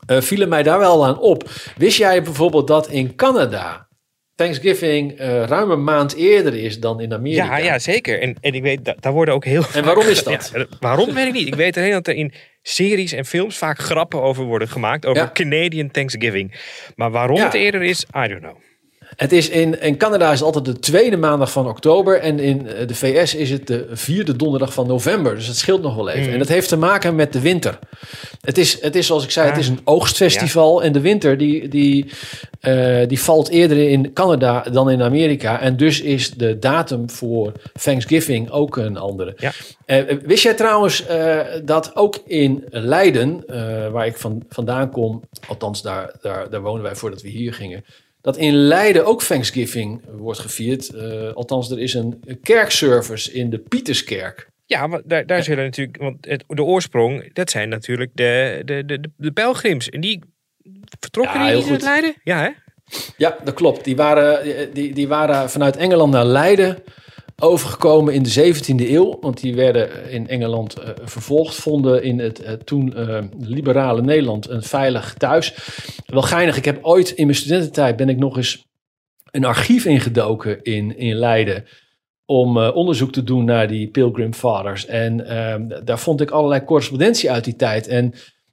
eh, 0.05 0.21
vielen 0.21 0.49
mij 0.49 0.63
daar 0.63 0.79
wel 0.79 1.05
aan 1.05 1.19
op. 1.19 1.49
Wist 1.77 1.97
jij 1.97 2.23
bijvoorbeeld 2.23 2.67
dat 2.67 2.87
in 2.89 3.15
Canada 3.15 3.87
Thanksgiving 4.35 5.11
eh, 5.19 5.43
ruim 5.43 5.71
een 5.71 5.83
maand 5.83 6.15
eerder 6.15 6.53
is 6.55 6.79
dan 6.79 6.99
in 7.01 7.13
Amerika? 7.13 7.45
Ja, 7.45 7.57
ja, 7.65 7.79
zeker. 7.79 8.21
En, 8.21 8.35
en 8.41 8.53
ik 8.53 8.61
weet, 8.61 8.85
da- 8.85 8.95
daar 8.99 9.13
worden 9.13 9.33
ook 9.33 9.45
heel 9.45 9.63
En 9.73 9.83
waarom 9.85 10.05
is 10.07 10.23
dat? 10.23 10.51
Ja, 10.55 10.65
waarom 10.79 11.13
weet 11.13 11.27
ik 11.27 11.33
niet. 11.33 11.47
Ik 11.47 11.55
weet 11.55 11.77
alleen 11.77 11.91
dat 11.91 12.07
er 12.07 12.13
in 12.15 12.33
series 12.61 13.11
en 13.11 13.25
films 13.25 13.57
vaak 13.57 13.79
grappen 13.79 14.21
over 14.21 14.43
worden 14.43 14.67
gemaakt. 14.67 15.05
Over 15.05 15.21
Ja. 15.21 15.29
Canadian 15.33 15.91
Thanksgiving. 15.91 16.53
Maar 16.95 17.11
waarom 17.11 17.37
Ja. 17.37 17.43
het 17.43 17.53
eerder 17.53 17.83
is, 17.83 18.05
I 18.15 18.27
don't 18.27 18.39
know. 18.41 18.55
Het 19.15 19.31
is 19.31 19.49
in, 19.49 19.81
in 19.81 19.97
Canada 19.97 20.31
is 20.31 20.39
het 20.39 20.45
altijd 20.45 20.65
de 20.65 20.79
tweede 20.79 21.17
maandag 21.17 21.51
van 21.51 21.67
oktober. 21.67 22.19
En 22.19 22.39
in 22.39 22.67
eh, 22.67 22.87
de 22.87 22.95
VS 22.95 23.35
is 23.35 23.49
het 23.49 23.67
de 23.67 23.87
vierde 23.91 24.35
donderdag 24.35 24.73
van 24.73 24.87
november. 24.87 25.35
Dus 25.35 25.47
het 25.47 25.57
scheelt 25.57 25.81
nog 25.81 25.95
wel 25.95 26.09
even. 26.09 26.27
Mm. 26.27 26.33
En 26.33 26.39
dat 26.39 26.47
heeft 26.47 26.69
te 26.69 26.77
maken 26.77 27.15
met 27.15 27.33
de 27.33 27.39
winter. 27.39 27.79
Het 28.41 28.57
is, 28.57 28.81
het 28.81 28.95
is 28.95 29.05
zoals 29.05 29.23
ik 29.23 29.31
zei, 29.31 29.49
het 29.49 29.57
is 29.57 29.67
een 29.67 29.79
oogstfestival. 29.83 30.83
En 30.83 30.91
de 30.91 30.99
winter 30.99 31.37
die, 31.37 31.67
die, 31.67 32.05
eh, 32.59 33.07
die 33.07 33.19
valt 33.19 33.49
eerder 33.49 33.89
in 33.89 34.13
Canada 34.13 34.61
dan 34.61 34.89
in 34.89 35.01
Amerika. 35.01 35.61
En 35.61 35.77
dus 35.77 36.01
is 36.01 36.31
de 36.31 36.59
datum 36.59 37.09
voor 37.09 37.51
Thanksgiving 37.81 38.49
ook 38.49 38.77
een 38.77 38.97
andere. 38.97 39.33
Ja. 39.37 39.51
Eh, 39.85 40.17
wist 40.23 40.43
jij 40.43 40.53
trouwens 40.53 41.03
dat 41.63 41.95
ook 41.95 42.17
in 42.25 42.63
Leiden, 42.69 43.43
waar 43.91 44.05
ik 44.05 44.17
van, 44.17 44.43
vandaan 44.49 44.91
kom, 44.91 45.21
althans 45.47 45.81
daar, 45.81 46.11
daar, 46.21 46.49
daar 46.49 46.61
wonen 46.61 46.83
wij 46.83 46.95
voordat 46.95 47.21
we 47.21 47.29
hier 47.29 47.53
gingen, 47.53 47.83
dat 48.25 48.37
in 48.37 48.53
Leiden 48.53 49.05
ook 49.05 49.23
Thanksgiving 49.23 50.01
wordt 50.11 50.39
gevierd. 50.39 50.89
Eh, 50.89 51.33
althans, 51.33 51.71
er 51.71 51.79
is 51.79 51.93
een 51.93 52.23
kerkservice 52.41 53.33
in 53.33 53.49
de 53.49 53.57
Pieterskerk. 53.57 54.49
Ja, 54.65 54.89
want 54.89 55.09
daar, 55.09 55.25
daar 55.25 55.43
zullen 55.43 55.63
natuurlijk, 55.63 55.97
want 55.97 56.25
het, 56.25 56.43
de 56.47 56.63
oorsprong, 56.63 57.33
dat 57.33 57.49
zijn 57.49 57.69
natuurlijk 57.69 58.11
de, 58.13 58.61
de, 58.65 58.85
de, 58.85 58.99
de, 58.99 59.09
de 59.17 59.31
pelgrims. 59.31 59.89
En 59.89 60.01
die 60.01 60.23
vertrokken 60.99 61.39
Ja, 61.39 61.45
die 61.45 61.55
uit 61.55 61.63
goed. 61.63 61.81
Leiden? 61.81 62.15
Ja, 62.23 62.39
hè? 62.39 62.49
Ja, 63.17 63.37
dat 63.43 63.53
klopt. 63.53 63.83
Die 63.83 63.95
waren, 63.95 64.73
die, 64.73 64.93
die 64.93 65.07
waren 65.07 65.49
vanuit 65.49 65.77
Engeland 65.77 66.11
naar 66.11 66.25
Leiden 66.25 66.83
overgekomen 67.41 68.13
in 68.13 68.23
de 68.23 68.53
17e 68.53 68.89
eeuw. 68.89 69.17
Want 69.21 69.41
die 69.41 69.55
werden 69.55 70.09
in 70.11 70.27
Engeland 70.27 70.73
eh, 70.79 70.89
vervolgd. 71.03 71.55
Vonden 71.55 72.03
in 72.03 72.19
het 72.19 72.41
eh, 72.41 72.53
toen 72.53 72.95
eh, 72.95 73.23
liberale 73.39 74.01
Nederland 74.01 74.49
een 74.49 74.63
veilig 74.63 75.13
thuis. 75.13 75.53
Wel 76.05 76.21
geinig. 76.21 76.57
Ik 76.57 76.65
heb 76.65 76.79
ooit 76.81 77.09
in 77.09 77.25
mijn 77.25 77.37
studententijd 77.37 77.95
ben 77.95 78.09
ik 78.09 78.17
nog 78.17 78.37
eens 78.37 78.65
een 79.31 79.45
archief 79.45 79.85
ingedoken 79.85 80.63
in, 80.63 80.97
in 80.97 81.15
Leiden. 81.15 81.65
Om 82.25 82.57
eh, 82.57 82.75
onderzoek 82.75 83.11
te 83.11 83.23
doen 83.23 83.45
naar 83.45 83.67
die 83.67 83.87
Pilgrim 83.87 84.33
Fathers. 84.33 84.85
En 84.85 85.27
ehm, 85.27 85.83
daar 85.85 85.99
vond 85.99 86.21
ik 86.21 86.31
allerlei 86.31 86.63
correspondentie 86.63 87.31
uit 87.31 87.43
die 87.43 87.55
tijd. 87.55 87.87
En 87.87 88.03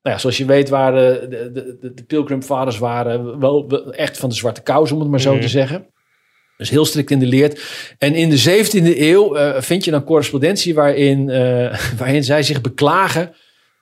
nou 0.02 0.14
ja, 0.16 0.18
zoals 0.18 0.36
je 0.36 0.44
weet 0.44 0.68
waren 0.68 1.30
de, 1.30 1.50
de, 1.52 1.92
de, 1.94 2.04
Pilgrim 2.04 2.42
Fathers 2.42 2.78
waren 2.78 3.38
wel, 3.38 3.68
wel 3.68 3.92
echt 3.92 4.18
van 4.18 4.28
de 4.28 4.34
zwarte 4.34 4.62
kous, 4.62 4.92
om 4.92 5.00
het 5.00 5.08
maar 5.08 5.20
zo 5.20 5.32
Mhm. 5.32 5.40
te 5.42 5.48
zeggen. 5.48 5.86
Dus 6.62 6.70
heel 6.70 6.84
strikt 6.84 7.10
in 7.10 7.18
de 7.18 7.26
leerd. 7.26 7.60
En 7.98 8.14
in 8.14 8.30
de 8.30 8.40
17e 8.66 8.98
eeuw 8.98 9.34
eh, 9.36 9.60
vind 9.62 9.84
je 9.84 9.90
dan 9.90 10.04
correspondentie 10.04 10.74
waarin, 10.74 11.30
eh, 11.30 11.78
waarin 11.98 12.24
zij 12.24 12.42
zich 12.42 12.60
beklagen 12.60 13.34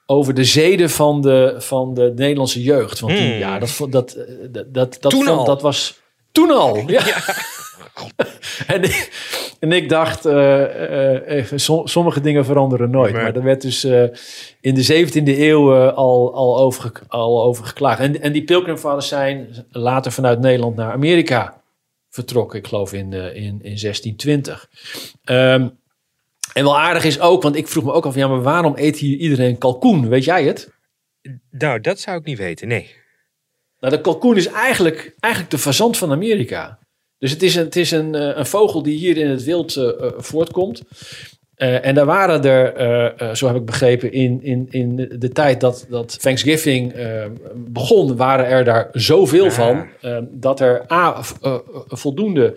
over 0.06 0.34
de 0.34 0.44
zeden 0.44 0.90
van 0.90 1.20
de, 1.20 1.54
van 1.58 1.94
de 1.94 2.12
Nederlandse 2.16 2.62
jeugd. 2.62 3.00
Want 3.00 3.16
die, 3.16 3.28
Hmm. 3.30 3.38
ja, 3.38 3.58
dat, 3.58 3.78
dat, 3.90 4.12
eh, 4.12 4.24
dat, 4.50 4.74
dat, 4.74 4.96
dat, 5.00 5.10
Toen 5.10 5.24
vond- 5.24 5.38
al. 5.38 5.44
dat 5.44 5.62
was 5.62 6.00
toen 6.32 6.50
al. 6.50 6.76
Ja. 6.86 7.02
en, 8.66 8.82
ik, 8.82 9.10
en 9.60 9.72
ik 9.72 9.88
dacht, 9.88 10.28
som- 11.60 11.86
sommige 11.86 12.20
dingen 12.20 12.44
veranderen 12.44 12.90
nooit. 12.90 13.12
Nee. 13.12 13.22
Maar 13.22 13.34
er 13.36 13.42
werd 13.42 13.62
dus 13.62 13.84
in 14.60 14.74
de 14.74 15.06
17e 15.06 15.38
eeuw 15.38 15.74
al, 15.90 16.34
al, 16.34 16.58
over, 16.58 16.92
al 17.08 17.42
over 17.44 17.64
geklaagd. 17.64 18.00
En, 18.00 18.20
en 18.22 18.32
die 18.32 18.44
pilgrimvaders 18.44 19.08
zijn 19.08 19.48
later 19.70 20.12
vanuit 20.12 20.40
Nederland 20.40 20.76
naar 20.76 20.92
Amerika 20.92 21.59
vertrokken. 22.10 22.58
Ik 22.58 22.66
geloof 22.66 22.92
in, 22.92 23.12
eh, 23.12 23.34
in, 23.34 23.62
in 23.62 23.78
1620. 23.78 24.70
Ehm, 25.24 25.68
en 26.52 26.64
wel 26.64 26.78
aardig 26.78 27.04
is 27.04 27.20
ook, 27.20 27.42
want 27.42 27.56
ik 27.56 27.68
vroeg 27.68 27.84
me 27.84 27.92
ook 27.92 28.06
af, 28.06 28.14
ja, 28.14 28.28
maar 28.28 28.42
waarom 28.42 28.72
eet 28.76 28.98
hier 28.98 29.16
iedereen 29.18 29.58
kalkoen? 29.58 30.08
Weet 30.08 30.24
jij 30.24 30.44
het? 30.44 30.72
Nou, 31.50 31.80
dat 31.80 32.00
zou 32.00 32.18
ik 32.18 32.24
niet 32.24 32.38
weten, 32.38 32.68
nee. 32.68 32.94
Nou, 33.80 33.94
de 33.96 34.00
kalkoen 34.00 34.36
is 34.36 34.46
eigenlijk, 34.46 35.14
eigenlijk 35.20 35.52
de 35.52 35.58
fazant 35.58 35.96
van 35.96 36.10
Amerika. 36.10 36.78
Dus 37.18 37.30
het 37.30 37.42
is 37.42 37.54
een, 37.54 37.64
het 37.64 37.76
is 37.76 37.90
een, 37.90 38.14
eh, 38.14 38.36
een 38.36 38.46
vogel 38.46 38.82
die 38.82 38.98
hier 38.98 39.16
in 39.16 39.28
het 39.28 39.44
wild 39.44 39.76
eh, 39.76 40.12
voortkomt. 40.16 40.82
Eh, 41.60 41.86
en 41.86 41.94
daar 41.94 42.06
waren 42.06 42.44
er, 42.44 42.74
eh, 42.74 43.20
eh, 43.20 43.34
zo 43.34 43.46
heb 43.46 43.56
ik 43.56 43.64
begrepen, 43.64 44.12
in, 44.12 44.38
in, 44.42 44.66
in 44.70 44.96
de, 45.18 45.28
tijd 45.28 45.60
dat, 45.60 45.86
dat 45.88 46.20
Thanksgiving 46.20 46.94
begon, 47.54 48.16
waren 48.16 48.46
er 48.46 48.64
daar 48.64 48.88
zoveel 48.92 49.50
van 49.50 49.86
dat 50.30 50.60
er 50.60 50.92
A, 50.92 51.22
voldoende 51.88 52.56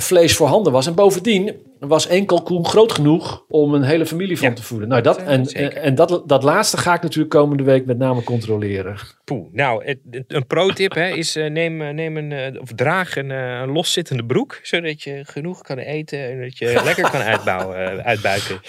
vlees 0.00 0.36
voorhanden 0.36 0.72
was. 0.72 0.86
En 0.86 0.94
bovendien 0.94 1.52
was 1.78 2.06
één 2.06 2.26
kalkoen 2.26 2.66
groot 2.66 2.92
genoeg 2.92 3.44
om 3.48 3.74
een 3.74 3.82
hele 3.82 4.06
familie 4.06 4.38
van 4.38 4.48
Ja. 4.48 4.54
te 4.54 4.62
voeden. 4.62 4.88
Nou, 4.88 5.02
dat, 5.02 5.22
en, 5.22 5.46
zeker. 5.46 5.76
en 5.76 5.94
dat, 5.94 6.22
dat 6.26 6.42
laatste 6.42 6.76
ga 6.76 6.94
ik 6.94 7.02
natuurlijk 7.02 7.30
komende 7.30 7.62
week 7.62 7.86
met 7.86 7.98
name 7.98 8.22
controleren. 8.22 8.96
Poeh. 9.24 9.46
Nou, 9.52 9.84
het- 9.84 9.98
het- 10.10 10.24
een 10.32 10.46
pro-tip 10.46 10.94
hè, 10.94 11.08
is 11.08 11.36
eh, 11.36 11.50
neem, 11.50 11.82
eh, 11.82 11.88
neem 11.88 12.16
een, 12.16 12.32
eh, 12.32 12.60
of 12.60 12.72
draag 12.74 13.16
een, 13.16 13.30
een 13.30 13.68
loszittende 13.72 14.24
broek. 14.24 14.58
Zodat 14.62 15.02
je 15.02 15.20
genoeg 15.24 15.60
kan 15.62 15.78
eten 15.78 16.30
en 16.30 16.40
dat 16.40 16.58
je 16.58 16.80
lekker 16.84 17.10
kan 17.10 17.20
uitbouwen, 17.20 18.04
uitbuiken. 18.04 18.60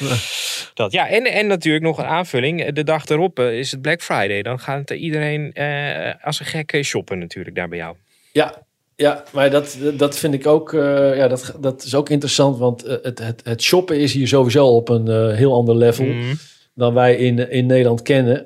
Dat, 0.73 0.91
ja, 0.91 1.07
en, 1.09 1.23
en 1.25 1.47
natuurlijk 1.47 1.83
nog 1.85 1.97
een 1.97 2.05
aanvulling. 2.05 2.71
De 2.71 2.83
dag 2.83 3.05
erop 3.05 3.39
is 3.39 3.71
het 3.71 3.81
Black 3.81 4.01
Friday. 4.01 4.41
Dan 4.41 4.59
gaat 4.59 4.89
iedereen 4.89 5.53
eh, 5.53 6.13
als 6.25 6.39
een 6.39 6.45
gek 6.45 6.77
shoppen 6.83 7.19
natuurlijk 7.19 7.55
daar 7.55 7.67
bij 7.69 7.77
jou. 7.77 7.95
Ja, 8.31 8.61
ja 9.03 9.23
maar 9.31 9.49
dat, 9.49 9.77
dat 9.97 10.17
vind 10.17 10.33
ik 10.33 10.47
ook, 10.47 10.73
eh, 10.73 11.15
ja, 11.15 11.27
dat, 11.27 11.55
dat 11.59 11.83
is 11.83 11.95
ook 11.95 12.09
interessant, 12.09 12.57
want 12.57 12.83
eh, 12.83 12.95
het, 13.01 13.19
het, 13.19 13.41
het 13.43 13.61
shoppen 13.61 13.99
is 13.99 14.13
hier 14.13 14.27
sowieso 14.27 14.67
op 14.67 14.89
een 14.89 15.07
eh, 15.07 15.35
heel 15.35 15.53
ander 15.53 15.75
level 15.75 16.05
Mhm. 16.05 16.33
dan 16.75 16.93
wij 16.93 17.15
in, 17.15 17.51
in 17.51 17.65
Nederland 17.65 18.01
kennen. 18.01 18.45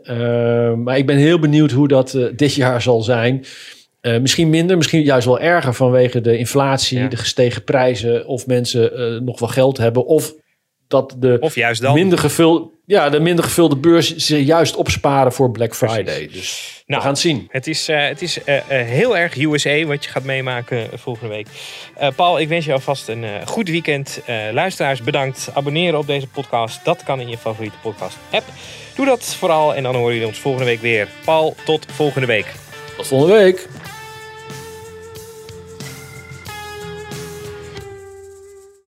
Maar 0.84 0.98
ik 0.98 1.06
ben 1.06 1.18
heel 1.18 1.40
benieuwd 1.40 1.72
hoe 1.72 1.88
dat 1.88 2.18
dit 2.36 2.54
jaar 2.54 2.82
zal 2.82 3.02
zijn. 3.02 3.46
Misschien 4.22 4.50
minder, 4.50 4.78
misschien 4.78 5.02
juist 5.04 5.26
wel 5.26 5.40
erger 5.40 5.74
vanwege 5.74 6.22
de 6.22 6.38
inflatie, 6.38 7.00
Ja. 7.00 7.08
de 7.08 7.16
gestegen 7.18 7.64
prijzen, 7.64 8.28
of 8.28 8.48
mensen 8.48 9.24
nog 9.26 9.40
wel 9.40 9.50
geld 9.50 9.78
hebben, 9.78 10.06
of 10.06 10.34
dat 10.88 11.16
de, 11.18 11.38
Of 11.40 11.56
juist 11.56 11.82
dan. 11.82 11.94
minder, 11.94 12.32
ja, 12.86 13.10
de 13.10 13.20
minder 13.20 13.44
gevulde 13.44 13.76
beurs 13.76 14.16
ze 14.16 14.46
juist 14.46 14.76
opsparen 14.76 15.32
voor 15.32 15.52
Black 15.52 15.76
Friday. 15.76 16.30
Dus 16.32 16.84
Nou, 16.86 17.00
we 17.00 17.06
gaan 17.06 17.16
het 17.16 17.20
zien. 17.20 17.48
Het 17.52 17.68
is, 17.68 17.88
eh, 17.88 18.08
het 18.08 18.22
is 18.22 18.44
eh, 18.44 18.58
eh, 18.58 18.88
heel 18.88 19.18
erg 19.18 19.38
USA 19.38 19.86
wat 19.86 20.04
je 20.04 20.10
gaat 20.10 20.24
meemaken 20.24 20.88
volgende 20.94 21.34
week. 21.34 21.48
Paul, 22.16 22.40
ik 22.40 22.48
wens 22.48 22.66
je 22.66 22.74
alvast 22.74 23.08
een 23.08 23.26
goed 23.46 23.70
weekend. 23.70 24.22
Luisteraars, 24.52 25.02
bedankt. 25.02 25.50
Abonneren 25.54 26.00
op 26.00 26.08
deze 26.08 26.28
podcast. 26.28 26.86
Dat 26.86 27.04
kan 27.04 27.20
in 27.20 27.30
je 27.30 27.38
favoriete 27.38 27.78
podcast 27.82 28.18
app. 28.32 28.46
Doe 28.96 29.06
dat 29.06 29.26
vooral 29.26 29.76
en 29.76 29.84
dan 29.84 29.96
horen 29.96 30.14
jullie 30.14 30.28
ons 30.28 30.40
volgende 30.40 30.66
week 30.66 30.82
weer. 30.82 31.08
Paul, 31.26 31.56
tot 31.66 31.86
volgende 31.92 32.28
week. 32.28 32.54
Tot 32.98 33.08
volgende 33.08 33.34
week. 33.34 33.68